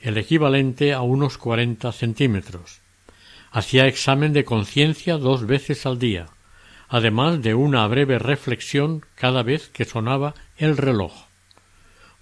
el 0.00 0.16
equivalente 0.18 0.92
a 0.92 1.02
unos 1.02 1.38
cuarenta 1.38 1.92
centímetros. 1.92 2.80
Hacía 3.50 3.86
examen 3.86 4.32
de 4.32 4.44
conciencia 4.44 5.16
dos 5.16 5.46
veces 5.46 5.86
al 5.86 5.98
día, 5.98 6.26
además 6.88 7.42
de 7.42 7.54
una 7.54 7.86
breve 7.86 8.18
reflexión 8.18 9.04
cada 9.14 9.42
vez 9.42 9.68
que 9.68 9.84
sonaba 9.84 10.34
el 10.56 10.76
reloj. 10.76 11.12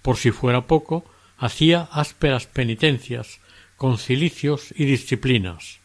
Por 0.01 0.17
si 0.17 0.31
fuera 0.31 0.61
poco, 0.61 1.05
hacía 1.37 1.87
ásperas 1.91 2.45
penitencias, 2.45 3.39
concilicios 3.77 4.73
y 4.75 4.85
disciplinas. 4.85 5.79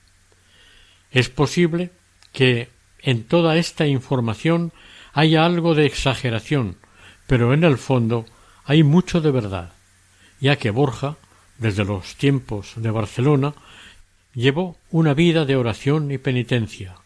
Es 1.10 1.28
posible 1.28 1.90
que 2.32 2.68
en 3.00 3.24
toda 3.24 3.56
esta 3.56 3.86
información 3.86 4.72
haya 5.12 5.44
algo 5.44 5.74
de 5.74 5.86
exageración, 5.86 6.76
pero 7.26 7.54
en 7.54 7.64
el 7.64 7.78
fondo 7.78 8.26
hay 8.64 8.82
mucho 8.82 9.20
de 9.20 9.30
verdad, 9.30 9.72
ya 10.40 10.56
que 10.56 10.70
Borja, 10.70 11.16
desde 11.58 11.84
los 11.84 12.16
tiempos 12.16 12.72
de 12.76 12.90
Barcelona, 12.90 13.54
llevó 14.34 14.76
una 14.90 15.14
vida 15.14 15.44
de 15.44 15.56
oración 15.56 16.10
y 16.10 16.18
penitencia. 16.18 16.96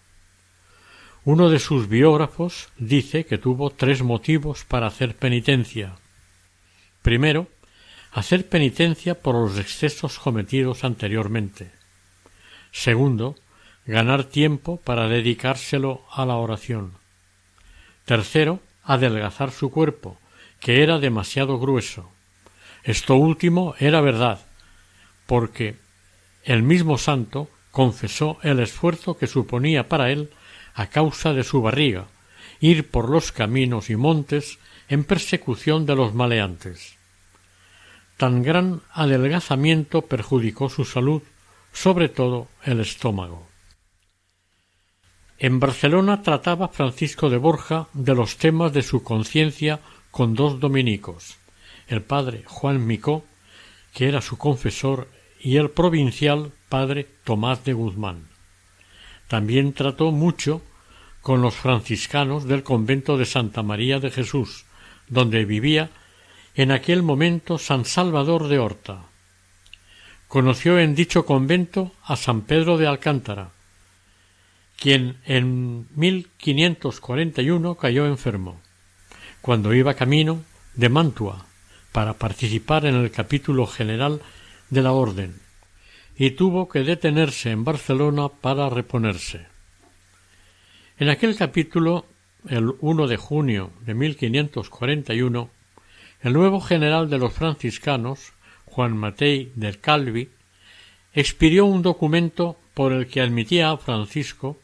Uno 1.24 1.50
de 1.50 1.58
sus 1.58 1.88
biógrafos 1.88 2.68
dice 2.78 3.26
que 3.26 3.38
tuvo 3.38 3.70
tres 3.70 4.02
motivos 4.02 4.64
para 4.64 4.86
hacer 4.86 5.16
penitencia. 5.16 5.96
Primero, 7.02 7.48
hacer 8.12 8.48
penitencia 8.48 9.20
por 9.20 9.34
los 9.34 9.58
excesos 9.58 10.18
cometidos 10.18 10.84
anteriormente. 10.84 11.70
Segundo, 12.72 13.36
ganar 13.84 14.24
tiempo 14.24 14.78
para 14.78 15.08
dedicárselo 15.08 16.02
a 16.10 16.24
la 16.24 16.36
oración. 16.36 16.94
Tercero, 18.04 18.60
adelgazar 18.84 19.50
su 19.50 19.70
cuerpo, 19.70 20.18
que 20.60 20.82
era 20.82 20.98
demasiado 20.98 21.58
grueso. 21.58 22.10
Esto 22.84 23.16
último 23.16 23.74
era 23.78 24.00
verdad, 24.00 24.40
porque 25.26 25.76
el 26.44 26.62
mismo 26.62 26.98
santo 26.98 27.48
confesó 27.70 28.38
el 28.42 28.60
esfuerzo 28.60 29.18
que 29.18 29.26
suponía 29.26 29.88
para 29.88 30.10
él, 30.10 30.30
a 30.74 30.86
causa 30.86 31.32
de 31.32 31.44
su 31.44 31.60
barriga, 31.60 32.06
ir 32.60 32.90
por 32.90 33.10
los 33.10 33.32
caminos 33.32 33.90
y 33.90 33.96
montes 33.96 34.58
en 34.88 35.04
persecución 35.04 35.86
de 35.86 35.96
los 35.96 36.14
maleantes. 36.14 36.96
Tan 38.16 38.42
gran 38.42 38.80
adelgazamiento 38.92 40.02
perjudicó 40.02 40.68
su 40.68 40.84
salud, 40.84 41.22
sobre 41.72 42.08
todo 42.08 42.48
el 42.64 42.80
estómago. 42.80 43.46
En 45.38 45.60
Barcelona 45.60 46.22
trataba 46.22 46.68
Francisco 46.68 47.30
de 47.30 47.36
Borja 47.36 47.86
de 47.92 48.14
los 48.14 48.38
temas 48.38 48.72
de 48.72 48.82
su 48.82 49.04
conciencia 49.04 49.78
con 50.10 50.34
dos 50.34 50.60
dominicos, 50.60 51.36
el 51.88 52.02
padre 52.02 52.44
Juan 52.46 52.86
Micó, 52.86 53.24
que 53.94 54.08
era 54.08 54.20
su 54.20 54.38
confesor, 54.38 55.08
y 55.40 55.56
el 55.56 55.70
provincial 55.70 56.52
padre 56.68 57.06
Tomás 57.24 57.64
de 57.64 57.72
Guzmán. 57.72 58.28
También 59.28 59.72
trató 59.72 60.10
mucho 60.10 60.62
con 61.22 61.42
los 61.42 61.54
franciscanos 61.54 62.44
del 62.44 62.62
convento 62.62 63.16
de 63.16 63.26
Santa 63.26 63.62
María 63.62 64.00
de 64.00 64.10
Jesús, 64.10 64.64
donde 65.08 65.44
vivía 65.44 65.90
en 66.54 66.72
aquel 66.72 67.02
momento 67.02 67.58
San 67.58 67.84
Salvador 67.84 68.48
de 68.48 68.58
Horta. 68.58 69.04
Conoció 70.26 70.78
en 70.78 70.94
dicho 70.94 71.24
convento 71.24 71.92
a 72.04 72.16
San 72.16 72.42
Pedro 72.42 72.76
de 72.78 72.86
Alcántara, 72.86 73.50
quien 74.78 75.18
en 75.24 75.86
1541 75.96 77.74
cayó 77.76 78.06
enfermo, 78.06 78.60
cuando 79.48 79.72
iba 79.72 79.94
camino 79.94 80.44
de 80.74 80.90
Mantua 80.90 81.46
para 81.90 82.18
participar 82.18 82.84
en 82.84 82.96
el 82.96 83.10
capítulo 83.10 83.66
general 83.66 84.20
de 84.68 84.82
la 84.82 84.92
Orden, 84.92 85.40
y 86.18 86.32
tuvo 86.32 86.68
que 86.68 86.80
detenerse 86.80 87.50
en 87.50 87.64
Barcelona 87.64 88.28
para 88.28 88.68
reponerse. 88.68 89.46
En 90.98 91.08
aquel 91.08 91.34
capítulo, 91.34 92.04
el 92.46 92.74
1 92.78 93.06
de 93.06 93.16
junio 93.16 93.70
de 93.86 93.94
1541, 93.94 95.48
el 96.20 96.32
nuevo 96.34 96.60
general 96.60 97.08
de 97.08 97.16
los 97.16 97.32
franciscanos, 97.32 98.34
Juan 98.66 98.98
Matei 98.98 99.50
del 99.54 99.80
Calvi, 99.80 100.28
expidió 101.14 101.64
un 101.64 101.80
documento 101.80 102.58
por 102.74 102.92
el 102.92 103.06
que 103.06 103.22
admitía 103.22 103.70
a 103.70 103.78
Francisco, 103.78 104.58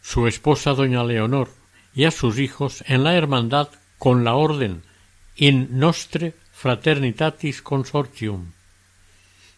su 0.00 0.28
esposa 0.28 0.74
doña 0.74 1.02
Leonor 1.02 1.57
y 1.98 2.04
a 2.04 2.12
sus 2.12 2.38
hijos 2.38 2.84
en 2.86 3.02
la 3.02 3.16
hermandad 3.16 3.70
con 3.98 4.22
la 4.22 4.36
orden 4.36 4.84
in 5.34 5.80
nostre 5.80 6.32
fraternitatis 6.52 7.60
consortium. 7.60 8.52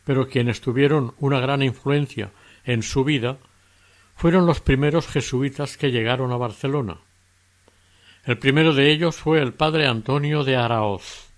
Pero 0.07 0.27
quienes 0.27 0.63
tuvieron 0.63 1.13
una 1.19 1.39
gran 1.39 1.63
influencia 1.63 2.31
en 2.65 2.83
su 2.83 3.05
vida 3.05 3.37
fueron 4.17 4.47
los 4.47 4.61
primeros 4.63 5.07
jesuitas 5.07 5.77
que 5.77 5.91
llegaron 5.91 6.33
a 6.33 6.39
Barcelona. 6.39 6.97
El 8.25 8.39
primero 8.39 8.73
de 8.73 8.91
ellos 8.91 9.17
fue 9.17 9.43
el 9.43 9.53
padre 9.53 9.87
Antonio 9.87 10.43
de 10.43 10.57
Araoz, 10.57 11.29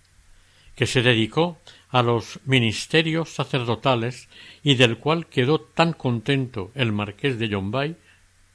que 0.76 0.86
se 0.86 1.02
dedicó 1.02 1.58
a 1.90 2.04
los 2.04 2.38
ministerios 2.44 3.28
sacerdotales 3.30 4.28
y 4.62 4.76
del 4.76 4.98
cual 4.98 5.26
quedó 5.26 5.60
tan 5.60 5.94
contento 5.94 6.70
el 6.76 6.92
marqués 6.92 7.40
de 7.40 7.48
Yombay 7.48 7.96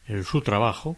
en 0.07 0.23
su 0.23 0.39
trabajo, 0.39 0.95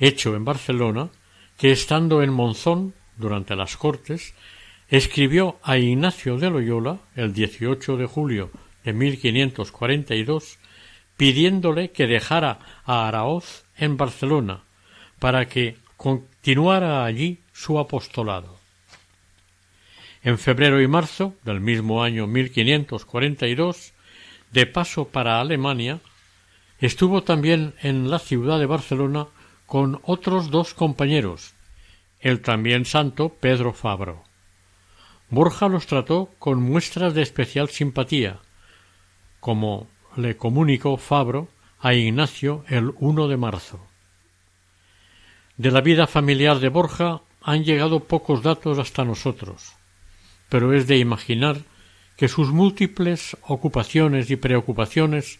hecho 0.00 0.34
en 0.34 0.44
Barcelona, 0.44 1.10
que 1.56 1.70
estando 1.70 2.22
en 2.22 2.32
Monzón 2.32 2.94
durante 3.16 3.54
las 3.54 3.76
Cortes, 3.76 4.34
escribió 4.88 5.58
a 5.62 5.78
Ignacio 5.78 6.38
de 6.38 6.50
Loyola 6.50 6.98
el 7.14 7.32
18 7.32 7.96
de 7.96 8.06
julio 8.06 8.50
de 8.82 8.92
1542 8.92 10.58
pidiéndole 11.16 11.90
que 11.90 12.06
dejara 12.06 12.58
a 12.86 13.06
Araoz 13.06 13.64
en 13.76 13.98
Barcelona 13.98 14.62
para 15.18 15.46
que 15.46 15.76
continuara 15.98 17.04
allí 17.04 17.40
su 17.52 17.78
apostolado. 17.78 18.58
En 20.22 20.38
febrero 20.38 20.80
y 20.80 20.88
marzo 20.88 21.34
del 21.44 21.60
mismo 21.60 22.02
año 22.02 22.26
1542, 22.26 23.92
de 24.50 24.66
paso 24.66 25.08
para 25.08 25.40
Alemania, 25.40 26.00
estuvo 26.78 27.22
también 27.22 27.74
en 27.82 28.10
la 28.10 28.18
ciudad 28.18 28.58
de 28.58 28.66
Barcelona 28.66 29.26
con 29.70 30.00
otros 30.02 30.50
dos 30.50 30.74
compañeros, 30.74 31.54
el 32.18 32.40
también 32.40 32.84
santo 32.84 33.28
Pedro 33.28 33.72
Fabro. 33.72 34.24
Borja 35.28 35.68
los 35.68 35.86
trató 35.86 36.28
con 36.40 36.60
muestras 36.60 37.14
de 37.14 37.22
especial 37.22 37.68
simpatía, 37.68 38.40
como 39.38 39.86
le 40.16 40.36
comunicó 40.36 40.96
Fabro 40.96 41.46
a 41.78 41.94
Ignacio 41.94 42.64
el 42.66 42.94
1 42.98 43.28
de 43.28 43.36
marzo. 43.36 43.86
De 45.56 45.70
la 45.70 45.82
vida 45.82 46.08
familiar 46.08 46.58
de 46.58 46.68
Borja 46.68 47.20
han 47.40 47.62
llegado 47.62 48.00
pocos 48.00 48.42
datos 48.42 48.76
hasta 48.80 49.04
nosotros, 49.04 49.74
pero 50.48 50.72
es 50.72 50.88
de 50.88 50.98
imaginar 50.98 51.58
que 52.16 52.26
sus 52.26 52.50
múltiples 52.50 53.36
ocupaciones 53.42 54.32
y 54.32 54.36
preocupaciones 54.36 55.38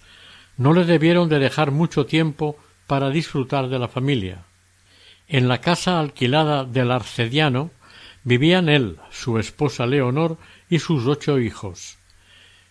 no 0.57 0.73
le 0.73 0.85
debieron 0.85 1.29
de 1.29 1.41
dejar 1.41 1.73
mucho 1.73 2.07
tiempo 2.07 2.57
para 2.91 3.11
disfrutar 3.11 3.69
de 3.69 3.79
la 3.79 3.87
familia. 3.87 4.43
En 5.29 5.47
la 5.47 5.61
casa 5.61 6.01
alquilada 6.01 6.65
del 6.65 6.91
arcediano 6.91 7.71
vivían 8.25 8.69
él, 8.69 8.97
su 9.13 9.39
esposa 9.39 9.87
Leonor 9.87 10.39
y 10.69 10.81
sus 10.81 11.07
ocho 11.07 11.39
hijos. 11.39 11.99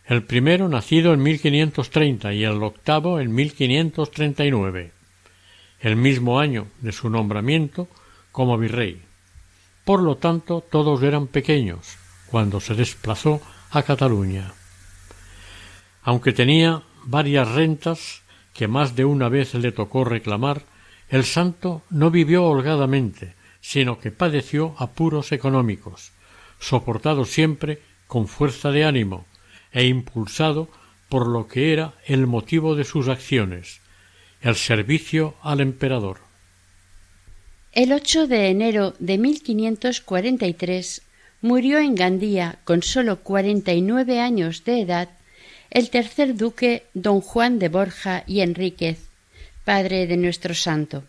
El 0.03 0.23
primero 0.23 0.67
nacido 0.67 1.13
en 1.13 1.23
1530 1.23 2.33
y 2.33 2.43
el 2.43 2.61
octavo 2.61 3.21
en 3.21 3.33
1539 3.33 4.91
el 5.79 5.95
mismo 5.95 6.41
año 6.41 6.67
de 6.81 6.91
su 6.91 7.09
nombramiento 7.09 7.87
como 8.33 8.57
virrey. 8.57 9.01
Por 9.85 10.01
lo 10.01 10.17
tanto, 10.17 10.59
todos 10.69 11.01
eran 11.01 11.27
pequeños 11.27 11.95
cuando 12.27 12.59
se 12.59 12.75
desplazó 12.75 13.39
a 13.71 13.83
Cataluña. 13.83 14.51
Aunque 16.03 16.33
tenía 16.33 16.83
varias 17.05 17.49
rentas 17.49 18.23
que 18.59 18.67
más 18.67 18.93
de 18.97 19.05
una 19.05 19.29
vez 19.29 19.53
le 19.53 19.71
tocó 19.71 20.03
reclamar, 20.03 20.63
el 21.07 21.23
santo 21.23 21.81
no 21.89 22.11
vivió 22.11 22.43
holgadamente, 22.43 23.33
sino 23.61 24.01
que 24.01 24.11
padeció 24.11 24.75
apuros 24.77 25.31
económicos, 25.31 26.11
soportado 26.59 27.23
siempre 27.23 27.79
con 28.05 28.27
fuerza 28.27 28.71
de 28.71 28.83
ánimo 28.83 29.25
e 29.71 29.85
impulsado 29.85 30.67
por 31.07 31.25
lo 31.25 31.47
que 31.47 31.71
era 31.71 31.93
el 32.05 32.27
motivo 32.27 32.75
de 32.75 32.83
sus 32.83 33.07
acciones, 33.07 33.79
el 34.41 34.57
servicio 34.57 35.35
al 35.41 35.61
emperador. 35.61 36.17
El 37.71 37.93
8 37.93 38.27
de 38.27 38.49
enero 38.49 38.93
de 38.99 39.17
1543 39.19 41.01
murió 41.39 41.79
en 41.79 41.95
Gandía, 41.95 42.59
con 42.65 42.83
sólo 42.83 43.21
cuarenta 43.23 43.71
y 43.71 43.79
nueve 43.81 44.19
años 44.19 44.65
de 44.65 44.81
edad, 44.81 45.07
el 45.71 45.89
tercer 45.89 46.35
duque 46.35 46.83
don 46.93 47.21
Juan 47.21 47.59
de 47.59 47.69
Borja 47.69 48.23
y 48.25 48.41
Enríquez, 48.41 48.99
padre 49.63 50.07
de 50.07 50.17
nuestro 50.17 50.53
santo. 50.53 51.03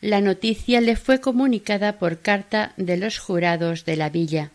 la 0.00 0.20
noticia 0.20 0.82
le 0.82 0.96
fue 0.96 1.22
comunicada 1.22 1.98
por 1.98 2.20
carta 2.20 2.74
de 2.76 2.98
los 2.98 3.18
jurados 3.18 3.86
de 3.86 3.96
la 3.96 4.10
villa. 4.10 4.50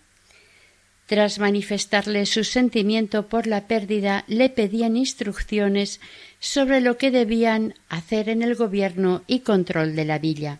Tras 1.07 1.39
manifestarle 1.39 2.27
su 2.27 2.43
sentimiento 2.43 3.27
por 3.27 3.47
la 3.47 3.67
pérdida, 3.67 4.25
le 4.27 4.49
pedían 4.49 4.95
instrucciones 4.95 6.01
sobre 6.39 6.81
lo 6.81 6.99
que 6.99 7.09
debían 7.09 7.73
hacer 7.89 8.29
en 8.29 8.43
el 8.43 8.53
gobierno 8.53 9.23
y 9.25 9.39
control 9.39 9.95
de 9.95 10.05
la 10.05 10.19
villa. 10.19 10.59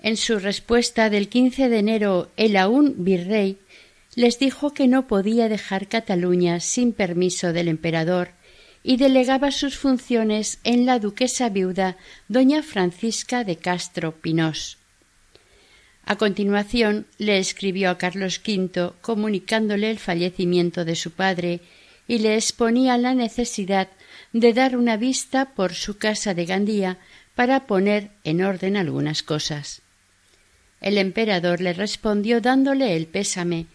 En 0.00 0.16
su 0.16 0.38
respuesta 0.38 1.10
del 1.10 1.28
15 1.28 1.68
de 1.68 1.78
enero, 1.80 2.30
el 2.36 2.56
aún 2.56 2.94
virrey 2.98 3.58
les 4.18 4.40
dijo 4.40 4.74
que 4.74 4.88
no 4.88 5.06
podía 5.06 5.48
dejar 5.48 5.86
Cataluña 5.86 6.58
sin 6.58 6.92
permiso 6.92 7.52
del 7.52 7.68
emperador 7.68 8.30
y 8.82 8.96
delegaba 8.96 9.52
sus 9.52 9.78
funciones 9.78 10.58
en 10.64 10.86
la 10.86 10.98
duquesa 10.98 11.50
viuda 11.50 11.96
doña 12.26 12.64
Francisca 12.64 13.44
de 13.44 13.54
Castro 13.58 14.10
Pinós. 14.20 14.78
A 16.04 16.16
continuación 16.16 17.06
le 17.18 17.38
escribió 17.38 17.90
a 17.90 17.98
Carlos 17.98 18.40
V 18.44 18.90
comunicándole 19.02 19.88
el 19.88 20.00
fallecimiento 20.00 20.84
de 20.84 20.96
su 20.96 21.12
padre 21.12 21.60
y 22.08 22.18
le 22.18 22.34
exponía 22.34 22.98
la 22.98 23.14
necesidad 23.14 23.86
de 24.32 24.52
dar 24.52 24.76
una 24.76 24.96
vista 24.96 25.54
por 25.54 25.74
su 25.74 25.96
casa 25.96 26.34
de 26.34 26.44
Gandía 26.44 26.98
para 27.36 27.68
poner 27.68 28.10
en 28.24 28.42
orden 28.42 28.76
algunas 28.76 29.22
cosas. 29.22 29.80
El 30.80 30.98
emperador 30.98 31.60
le 31.60 31.72
respondió 31.72 32.40
dándole 32.40 32.96
el 32.96 33.06
pésame, 33.06 33.66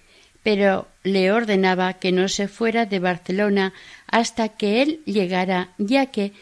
pero 0.44 0.88
le 1.04 1.32
ordenaba 1.32 1.94
que 1.94 2.12
no 2.12 2.28
se 2.28 2.48
fuera 2.48 2.86
de 2.86 3.00
Barcelona 3.00 3.74
hasta 4.08 4.50
que 4.50 4.82
él 4.82 5.02
llegara, 5.06 5.70
ya 5.78 6.08
que 6.08 6.34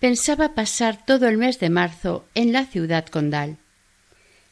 pensaba 0.00 0.54
pasar 0.54 1.04
todo 1.04 1.28
el 1.28 1.36
mes 1.36 1.60
de 1.60 1.70
marzo 1.70 2.24
en 2.34 2.52
la 2.52 2.64
ciudad 2.64 3.06
condal. 3.06 3.58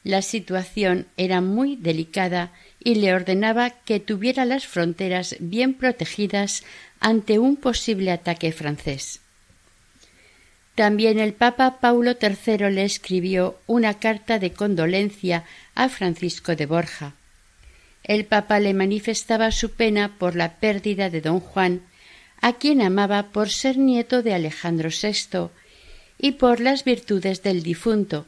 La 0.05 0.22
situación 0.22 1.07
era 1.16 1.40
muy 1.40 1.76
delicada 1.76 2.53
y 2.82 2.94
le 2.96 3.12
ordenaba 3.12 3.70
que 3.70 4.01
tuviera 4.01 4.44
las 4.44 4.66
fronteras 4.66 5.36
bien 5.40 5.74
protegidas 5.74 6.62
ante 7.01 7.38
un 7.38 7.57
posible 7.57 8.11
ataque 8.11 8.53
francés. 8.53 9.20
También 10.74 11.18
el 11.18 11.34
Papa 11.34 11.78
Paulo 11.80 12.12
III 12.12 12.70
le 12.70 12.84
escribió 12.84 13.59
una 13.66 13.94
carta 13.94 14.38
de 14.38 14.53
condolencia 14.53 15.44
a 15.74 15.88
Francisco 15.88 16.57
de 16.57 16.66
Borja. 16.66 17.14
El 18.03 18.24
Papa 18.24 18.61
le 18.61 18.74
manifestaba 18.74 19.53
su 19.53 19.70
pena 19.70 20.16
por 20.18 20.36
la 20.36 20.57
pérdida 20.59 21.11
de 21.11 21.20
don 21.20 21.40
Juan, 21.40 21.82
a 22.40 22.55
quien 22.55 22.80
amaba 22.82 23.30
por 23.30 23.51
ser 23.51 23.76
nieto 23.76 24.22
de 24.22 24.34
Alejandro 24.34 24.88
VI 24.90 25.51
y 26.18 26.32
por 26.32 26.61
las 26.61 26.84
virtudes 26.84 27.42
del 27.42 27.62
difunto. 27.62 28.26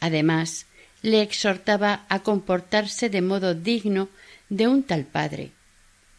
Además, 0.00 0.66
le 1.02 1.22
exhortaba 1.22 2.04
a 2.08 2.20
comportarse 2.20 3.08
de 3.08 3.22
modo 3.22 3.54
digno 3.54 4.08
de 4.48 4.68
un 4.68 4.82
tal 4.82 5.04
padre. 5.04 5.52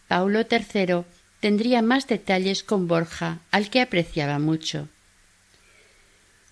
Paulo 0.07 0.41
III 0.41 1.03
tendría 1.39 1.81
más 1.81 2.07
detalles 2.07 2.63
con 2.63 2.87
Borja, 2.87 3.39
al 3.51 3.69
que 3.69 3.81
apreciaba 3.81 4.39
mucho. 4.39 4.87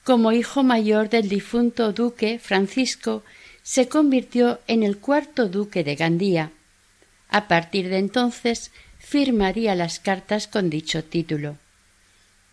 Como 0.04 0.32
hijo 0.32 0.64
mayor 0.64 1.10
del 1.10 1.30
difunto 1.30 1.94
duque 1.94 2.40
Francisco, 2.40 3.24
se 3.70 3.88
convirtió 3.88 4.60
en 4.66 4.82
el 4.82 4.98
cuarto 4.98 5.48
duque 5.48 5.84
de 5.84 5.96
Gandía. 5.96 6.50
A 7.30 7.48
partir 7.48 7.88
de 7.90 8.00
entonces 8.00 8.72
firmaría 8.98 9.76
las 9.76 10.00
cartas 10.00 10.48
con 10.48 10.72
dicho 10.72 11.04
título. 11.04 11.56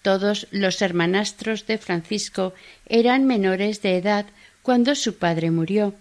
Todos 0.02 0.46
los 0.50 0.82
hermanastros 0.82 1.66
de 1.66 1.78
Francisco 1.78 2.52
eran 2.84 3.24
menores 3.24 3.80
de 3.80 3.96
edad 3.96 4.26
cuando 4.60 4.94
su 4.94 5.16
padre 5.16 5.50
murió, 5.50 5.94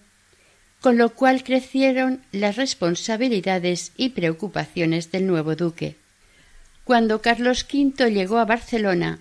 con 0.82 0.98
lo 0.98 1.12
cual 1.12 1.46
crecieron 1.46 2.22
las 2.34 2.58
responsabilidades 2.58 3.94
y 3.96 4.10
preocupaciones 4.10 5.14
del 5.14 5.28
nuevo 5.28 5.56
duque. 5.56 5.96
Cuando 6.84 7.22
Carlos 7.22 7.66
V 7.74 8.12
llegó 8.12 8.38
a 8.38 8.44
Barcelona, 8.44 9.20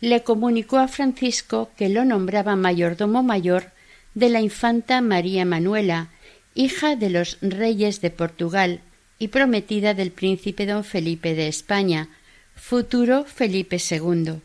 le 0.00 0.22
comunicó 0.22 0.78
a 0.78 0.86
Francisco 0.86 1.72
que 1.76 1.88
lo 1.88 2.04
nombraba 2.04 2.54
mayordomo 2.54 3.24
mayor 3.24 3.73
de 4.14 4.28
la 4.28 4.40
infanta 4.40 5.00
María 5.00 5.44
Manuela, 5.44 6.08
hija 6.54 6.96
de 6.96 7.10
los 7.10 7.38
reyes 7.40 8.00
de 8.00 8.10
Portugal 8.10 8.80
y 9.18 9.28
prometida 9.28 9.94
del 9.94 10.10
príncipe 10.10 10.66
don 10.66 10.84
Felipe 10.84 11.34
de 11.34 11.48
España, 11.48 12.08
futuro 12.54 13.24
Felipe 13.24 13.78
II. 13.78 14.40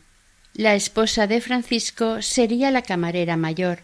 La 0.54 0.74
esposa 0.74 1.26
de 1.26 1.40
Francisco 1.40 2.22
sería 2.22 2.70
la 2.70 2.82
camarera 2.82 3.36
mayor. 3.36 3.80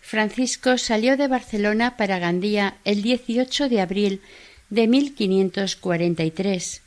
Francisco 0.00 0.76
salió 0.76 1.16
de 1.16 1.28
Barcelona 1.28 1.96
para 1.96 2.18
Gandía 2.18 2.76
el 2.84 3.02
18 3.02 3.70
de 3.70 3.80
abril 3.80 4.20
de 4.68 4.86
1543. 4.86 6.82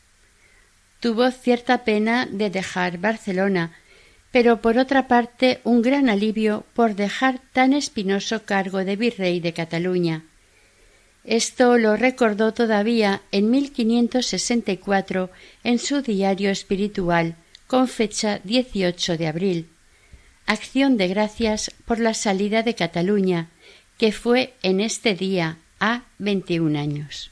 Tuvo 0.99 1.31
cierta 1.31 1.83
pena 1.83 2.27
de 2.27 2.51
dejar 2.51 2.99
Barcelona, 2.99 3.71
pero 4.31 4.61
por 4.61 4.77
otra 4.77 5.07
parte 5.07 5.61
un 5.63 5.81
gran 5.81 6.09
alivio 6.09 6.65
por 6.73 6.95
dejar 6.95 7.39
tan 7.53 7.73
espinoso 7.73 8.43
cargo 8.43 8.83
de 8.83 8.95
virrey 8.95 9.39
de 9.39 9.53
Cataluña. 9.53 10.23
Esto 11.23 11.77
lo 11.77 11.97
recordó 11.97 12.53
todavía 12.53 13.21
en 13.31 13.49
1564 13.49 15.29
en 15.63 15.79
su 15.79 16.01
diario 16.01 16.49
espiritual 16.49 17.35
con 17.67 17.87
fecha 17.87 18.39
18 18.43 19.17
de 19.17 19.27
abril 19.27 19.69
acción 20.47 20.95
de 20.97 21.09
gracias 21.09 21.71
por 21.85 21.99
la 21.99 22.13
salida 22.13 22.63
de 22.63 22.73
Cataluña, 22.73 23.49
que 23.97 24.11
fue 24.11 24.53
en 24.63 24.79
este 24.79 25.13
día 25.13 25.57
a 25.79 26.05
veintiún 26.17 26.77
años. 26.77 27.31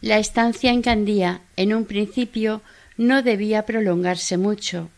La 0.00 0.18
estancia 0.18 0.72
en 0.72 0.82
Gandía, 0.82 1.42
en 1.56 1.72
un 1.72 1.84
principio, 1.86 2.62
no 2.96 3.22
debía 3.22 3.64
prolongarse 3.64 4.36
mucho, 4.36 4.90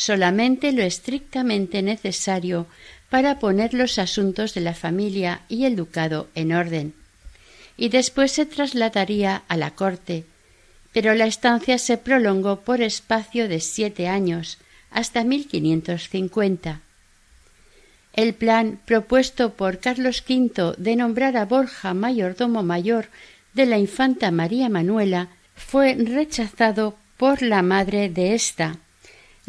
solamente 0.00 0.72
lo 0.72 0.82
estrictamente 0.82 1.82
necesario 1.82 2.66
para 3.10 3.38
poner 3.38 3.74
los 3.74 3.98
asuntos 3.98 4.54
de 4.54 4.62
la 4.62 4.72
familia 4.72 5.42
y 5.46 5.66
el 5.66 5.76
ducado 5.76 6.26
en 6.34 6.54
orden, 6.54 6.94
y 7.76 7.90
después 7.90 8.32
se 8.32 8.46
trasladaría 8.46 9.42
a 9.46 9.58
la 9.58 9.72
corte, 9.72 10.24
pero 10.94 11.12
la 11.12 11.26
estancia 11.26 11.76
se 11.76 11.98
prolongó 11.98 12.60
por 12.60 12.80
espacio 12.80 13.46
de 13.46 13.60
siete 13.60 14.08
años, 14.08 14.56
hasta 14.90 15.22
1550. 15.22 16.80
El 18.14 18.32
plan 18.32 18.80
propuesto 18.86 19.52
por 19.52 19.80
Carlos 19.80 20.24
V 20.26 20.76
de 20.78 20.96
nombrar 20.96 21.36
a 21.36 21.44
Borja 21.44 21.92
mayordomo 21.92 22.62
mayor 22.62 23.08
de 23.52 23.66
la 23.66 23.76
infanta 23.76 24.30
María 24.30 24.70
Manuela 24.70 25.28
fue 25.54 25.94
rechazado 25.94 26.96
por 27.18 27.42
la 27.42 27.60
madre 27.60 28.08
de 28.08 28.32
ésta, 28.32 28.78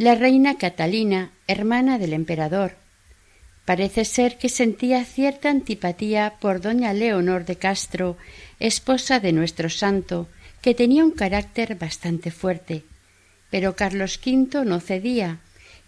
la 0.01 0.15
reina 0.15 0.57
Catalina, 0.57 1.31
hermana 1.47 1.97
del 1.97 2.13
emperador. 2.13 2.75
Parece 3.65 4.03
ser 4.05 4.37
que 4.37 4.49
sentía 4.49 5.05
cierta 5.05 5.49
antipatía 5.49 6.33
por 6.41 6.59
doña 6.59 6.91
Leonor 6.93 7.45
de 7.45 7.55
Castro, 7.55 8.17
esposa 8.59 9.19
de 9.19 9.31
nuestro 9.31 9.69
santo, 9.69 10.27
que 10.61 10.73
tenía 10.73 11.05
un 11.05 11.11
carácter 11.11 11.75
bastante 11.75 12.31
fuerte 12.31 12.83
pero 13.51 13.75
Carlos 13.75 14.19
V 14.25 14.65
no 14.65 14.79
cedía 14.79 15.39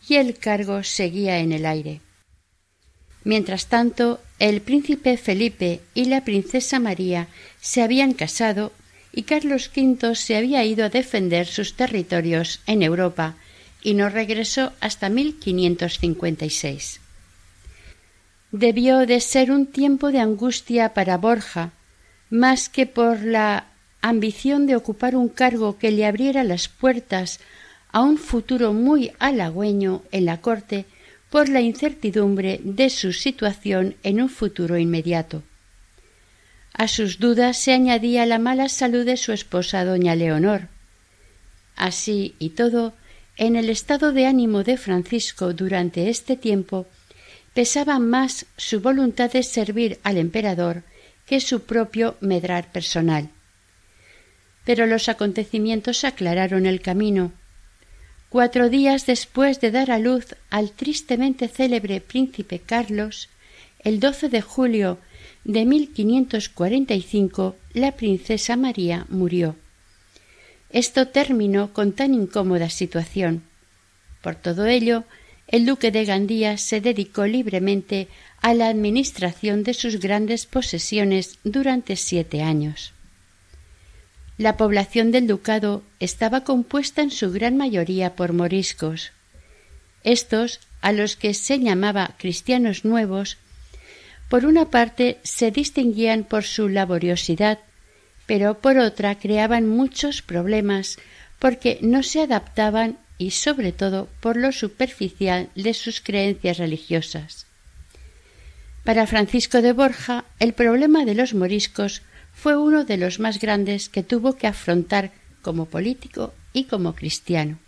y 0.08 0.16
el 0.16 0.38
cargo 0.38 0.84
seguía 0.84 1.40
en 1.40 1.54
el 1.54 1.66
aire. 1.66 2.02
Mientras 3.24 3.68
tanto, 3.68 4.20
el 4.38 4.62
príncipe 4.62 5.16
Felipe 5.18 5.80
y 5.96 6.06
la 6.06 6.26
princesa 6.26 6.80
María 6.80 7.30
se 7.62 7.82
habían 7.82 8.14
casado 8.14 8.74
y 9.14 9.24
Carlos 9.24 9.72
V 9.74 10.14
se 10.16 10.36
había 10.36 10.66
ido 10.66 10.86
a 10.86 10.90
defender 10.90 11.48
sus 11.48 11.76
territorios 11.76 12.60
en 12.68 12.84
Europa 12.84 13.38
y 13.84 13.94
no 13.94 14.10
regresó 14.10 14.72
hasta 14.80 15.10
1556. 15.10 17.02
Debió 18.52 19.06
de 19.06 19.20
ser 19.20 19.52
un 19.52 19.66
tiempo 19.66 20.12
de 20.12 20.20
angustia 20.20 20.94
para 20.94 21.18
Borja, 21.18 21.72
más 22.30 22.70
que 22.70 22.86
por 22.88 23.24
la 23.24 23.66
ambición 24.02 24.66
de 24.66 24.76
ocupar 24.76 25.16
un 25.16 25.28
cargo 25.28 25.78
que 25.78 25.92
le 25.92 26.06
abriera 26.06 26.44
las 26.44 26.68
puertas 26.68 27.40
a 27.92 28.02
un 28.02 28.18
futuro 28.18 28.74
muy 28.74 29.12
halagüeño 29.20 30.04
en 30.12 30.26
la 30.26 30.42
corte 30.42 30.86
por 31.30 31.50
la 31.50 31.62
incertidumbre 31.62 32.60
de 32.64 32.90
su 32.90 33.12
situación 33.12 33.96
en 34.04 34.22
un 34.22 34.30
futuro 34.30 34.78
inmediato. 34.78 35.44
A 36.74 36.88
sus 36.88 37.20
dudas 37.20 37.58
se 37.58 37.74
añadía 37.74 38.26
la 38.26 38.40
mala 38.40 38.68
salud 38.70 39.06
de 39.06 39.18
su 39.18 39.32
esposa 39.32 39.86
doña 39.86 40.16
Leonor. 40.16 40.68
Así 41.76 42.36
y 42.40 42.50
todo, 42.50 42.94
en 43.38 43.56
el 43.56 43.70
estado 43.70 44.12
de 44.12 44.26
ánimo 44.28 44.64
de 44.64 44.78
Francisco 44.78 45.54
durante 45.54 46.10
este 46.10 46.36
tiempo 46.38 46.86
pesaba 47.54 48.00
más 48.00 48.46
su 48.58 48.82
voluntad 48.82 49.32
de 49.32 49.44
servir 49.44 50.00
al 50.04 50.18
emperador 50.18 50.84
que 51.26 51.40
su 51.40 51.62
propio 51.62 52.18
medrar 52.20 52.72
personal. 52.72 53.30
Pero 54.66 54.86
los 54.86 55.10
acontecimientos 55.10 56.04
aclararon 56.04 56.66
el 56.66 56.82
camino. 56.82 57.32
cuatro 58.30 58.70
días 58.70 59.06
después 59.06 59.62
de 59.62 59.70
dar 59.70 59.92
a 59.92 60.00
luz 60.00 60.36
al 60.50 60.72
tristemente 60.72 61.48
célebre 61.48 62.02
príncipe 62.02 62.60
Carlos, 62.60 63.30
el 63.80 64.00
12 64.00 64.30
de 64.30 64.42
julio 64.42 64.98
de 65.44 65.66
1545 65.66 67.56
la 67.74 67.92
princesa 67.92 68.56
María 68.56 69.06
murió. 69.10 69.56
Esto 70.74 71.08
terminó 71.08 71.72
con 71.72 71.94
tan 71.94 72.14
incómoda 72.14 72.70
situación. 72.70 73.44
Por 74.22 74.36
todo 74.36 74.66
ello, 74.66 75.04
el 75.48 75.66
duque 75.66 75.92
de 75.92 76.04
Gandía 76.04 76.58
se 76.58 76.82
dedicó 76.82 77.28
libremente 77.28 78.08
a 78.42 78.54
la 78.56 78.68
administración 78.68 79.64
de 79.64 79.76
sus 79.76 80.00
grandes 80.00 80.48
posesiones 80.48 81.38
durante 81.44 81.96
siete 81.96 82.42
años. 82.42 82.92
La 84.40 84.58
población 84.58 85.12
del 85.12 85.28
ducado 85.28 85.84
estaba 86.00 86.44
compuesta 86.44 87.04
en 87.04 87.12
su 87.12 87.32
gran 87.32 87.56
mayoría 87.56 88.16
por 88.16 88.34
moriscos. 88.34 89.12
Estos, 90.04 90.60
a 90.82 90.92
los 90.92 91.16
que 91.16 91.36
se 91.36 91.60
llamaba 91.60 92.16
cristianos 92.18 92.84
nuevos, 92.84 93.38
por 94.28 94.46
una 94.46 94.72
parte 94.72 95.20
se 95.24 95.52
distinguían 95.52 96.24
por 96.24 96.44
su 96.44 96.68
laboriosidad, 96.68 97.60
pero 98.26 98.60
por 98.60 98.78
otra 98.78 99.16
creaban 99.16 99.68
muchos 99.68 100.22
problemas 100.22 100.98
porque 101.40 101.80
no 101.82 102.04
se 102.04 102.22
adaptaban 102.22 102.98
y 103.18 103.32
sobre 103.32 103.72
todo 103.72 104.08
por 104.20 104.38
lo 104.38 104.52
superficial 104.52 105.50
de 105.56 105.74
sus 105.74 106.02
creencias 106.02 106.58
religiosas. 106.58 107.48
Para 108.84 109.08
Francisco 109.08 109.62
de 109.62 109.72
Borja, 109.72 110.26
el 110.40 110.54
problema 110.54 111.06
de 111.06 111.16
los 111.16 111.34
moriscos 111.34 112.02
fue 112.34 112.58
uno 112.58 112.84
de 112.84 112.98
los 112.98 113.20
más 113.20 113.40
grandes 113.40 113.88
que 113.88 114.04
tuvo 114.04 114.36
que 114.36 114.48
afrontar 114.48 115.12
como 115.42 115.66
político 115.66 116.34
y 116.52 116.66
como 116.66 116.96
cristiano. 116.96 117.60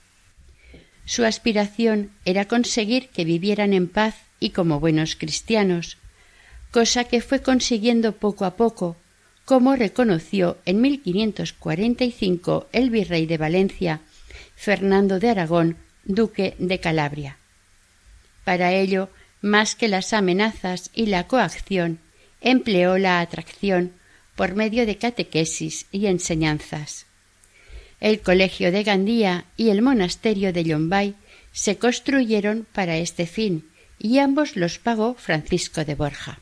Su 1.05 1.23
aspiración 1.23 2.09
era 2.25 2.45
conseguir 2.45 3.09
que 3.09 3.25
vivieran 3.25 3.73
en 3.73 3.87
paz 3.87 4.15
y 4.39 4.49
como 4.49 4.79
buenos 4.79 5.15
cristianos, 5.15 5.97
cosa 6.71 7.05
que 7.05 7.21
fue 7.21 7.41
consiguiendo 7.41 8.13
poco 8.13 8.43
a 8.43 8.55
poco, 8.55 8.97
como 9.45 9.75
reconoció 9.75 10.57
en 10.65 10.81
1545 10.81 12.67
el 12.71 12.89
virrey 12.89 13.27
de 13.27 13.37
Valencia, 13.37 14.01
Fernando 14.55 15.19
de 15.19 15.29
Aragón, 15.29 15.77
duque 16.03 16.55
de 16.57 16.79
Calabria. 16.79 17.37
Para 18.43 18.73
ello, 18.73 19.09
más 19.41 19.75
que 19.75 19.87
las 19.87 20.13
amenazas 20.13 20.89
y 20.93 21.05
la 21.05 21.27
coacción, 21.27 21.99
empleó 22.41 22.97
la 22.97 23.21
atracción 23.21 23.93
por 24.35 24.55
medio 24.55 24.85
de 24.85 24.97
catequesis 24.97 25.85
y 25.91 26.07
enseñanzas. 26.07 27.05
El 28.01 28.21
colegio 28.21 28.71
de 28.71 28.83
Gandía 28.83 29.45
y 29.55 29.69
el 29.69 29.81
monasterio 29.81 30.51
de 30.51 30.63
Llombay 30.63 31.15
se 31.53 31.77
construyeron 31.77 32.67
para 32.73 32.97
este 32.97 33.25
fin, 33.25 33.69
y 33.97 34.19
ambos 34.19 34.57
los 34.57 34.77
pagó 34.77 35.13
Francisco 35.13 35.85
de 35.85 35.95
Borja. 35.95 36.39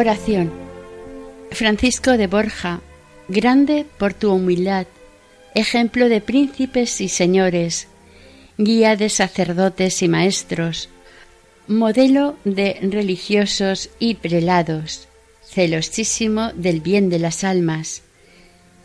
Oración. 0.00 0.50
Francisco 1.50 2.12
de 2.16 2.26
Borja, 2.26 2.80
grande 3.28 3.84
por 3.98 4.14
tu 4.14 4.32
humildad, 4.32 4.86
ejemplo 5.54 6.08
de 6.08 6.22
príncipes 6.22 7.02
y 7.02 7.10
señores, 7.10 7.86
guía 8.56 8.96
de 8.96 9.10
sacerdotes 9.10 10.00
y 10.00 10.08
maestros, 10.08 10.88
modelo 11.66 12.38
de 12.46 12.78
religiosos 12.80 13.90
y 13.98 14.14
prelados, 14.14 15.06
celosísimo 15.44 16.50
del 16.54 16.80
bien 16.80 17.10
de 17.10 17.18
las 17.18 17.44
almas, 17.44 18.00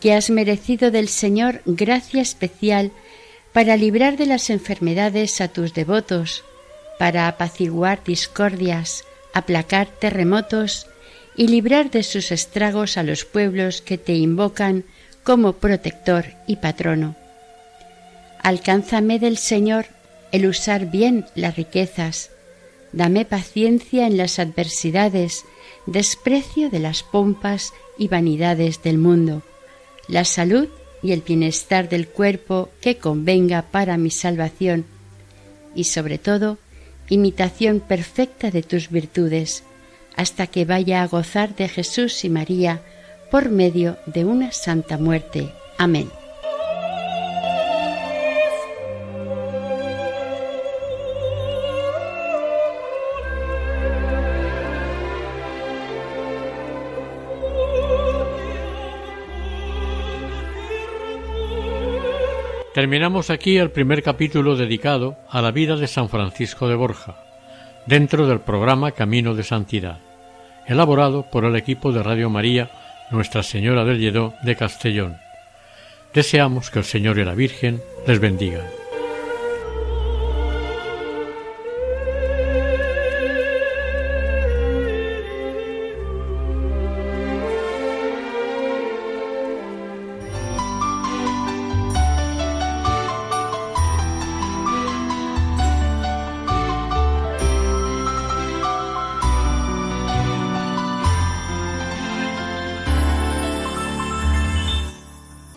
que 0.01 0.11
has 0.11 0.29
merecido 0.29 0.91
del 0.91 1.07
Señor 1.07 1.61
gracia 1.65 2.21
especial 2.21 2.91
para 3.53 3.77
librar 3.77 4.17
de 4.17 4.25
las 4.25 4.49
enfermedades 4.49 5.39
a 5.39 5.47
tus 5.47 5.73
devotos, 5.73 6.43
para 6.99 7.29
apaciguar 7.29 8.03
discordias, 8.03 9.05
aplacar 9.33 9.87
terremotos 9.87 10.87
y 11.37 11.47
librar 11.47 11.91
de 11.91 12.03
sus 12.03 12.31
estragos 12.31 12.97
a 12.97 13.03
los 13.03 13.25
pueblos 13.25 13.81
que 13.81 13.97
te 13.97 14.13
invocan 14.13 14.85
como 15.23 15.53
protector 15.53 16.25
y 16.47 16.57
patrono. 16.57 17.15
Alcánzame 18.41 19.19
del 19.19 19.37
Señor 19.37 19.87
el 20.31 20.47
usar 20.47 20.91
bien 20.91 21.25
las 21.35 21.55
riquezas, 21.55 22.29
dame 22.91 23.25
paciencia 23.25 24.05
en 24.05 24.17
las 24.17 24.37
adversidades, 24.39 25.45
desprecio 25.85 26.69
de 26.69 26.79
las 26.79 27.03
pompas 27.03 27.73
y 27.97 28.07
vanidades 28.07 28.83
del 28.83 28.97
mundo, 28.97 29.43
la 30.07 30.25
salud 30.25 30.67
y 31.01 31.11
el 31.11 31.21
bienestar 31.21 31.89
del 31.89 32.07
cuerpo 32.07 32.69
que 32.81 32.97
convenga 32.97 33.61
para 33.61 33.97
mi 33.97 34.11
salvación, 34.11 34.85
y 35.73 35.85
sobre 35.85 36.17
todo, 36.17 36.57
imitación 37.09 37.79
perfecta 37.79 38.51
de 38.51 38.63
tus 38.63 38.89
virtudes, 38.89 39.63
hasta 40.15 40.47
que 40.47 40.65
vaya 40.65 41.01
a 41.01 41.07
gozar 41.07 41.55
de 41.55 41.67
Jesús 41.67 42.23
y 42.23 42.29
María 42.29 42.81
por 43.31 43.49
medio 43.49 43.97
de 44.05 44.25
una 44.25 44.51
santa 44.51 44.97
muerte. 44.97 45.51
Amén. 45.77 46.09
Terminamos 62.75 63.29
aquí 63.29 63.57
el 63.57 63.71
primer 63.71 64.03
capítulo 64.03 64.57
dedicado 64.57 65.15
a 65.29 65.41
la 65.41 65.51
vida 65.51 65.77
de 65.77 65.87
San 65.87 66.09
Francisco 66.09 66.67
de 66.67 66.75
Borja, 66.75 67.24
dentro 67.85 68.27
del 68.27 68.39
programa 68.39 68.91
Camino 68.91 69.35
de 69.35 69.43
Santidad 69.43 69.99
elaborado 70.67 71.23
por 71.23 71.45
el 71.45 71.55
equipo 71.55 71.91
de 71.91 72.03
Radio 72.03 72.29
María 72.29 72.69
Nuestra 73.11 73.43
Señora 73.43 73.85
del 73.85 73.99
Lledó 73.99 74.33
de 74.43 74.55
Castellón. 74.55 75.17
Deseamos 76.13 76.71
que 76.71 76.79
el 76.79 76.85
Señor 76.85 77.19
y 77.19 77.25
la 77.25 77.35
Virgen 77.35 77.81
les 78.07 78.19
bendigan. 78.19 78.84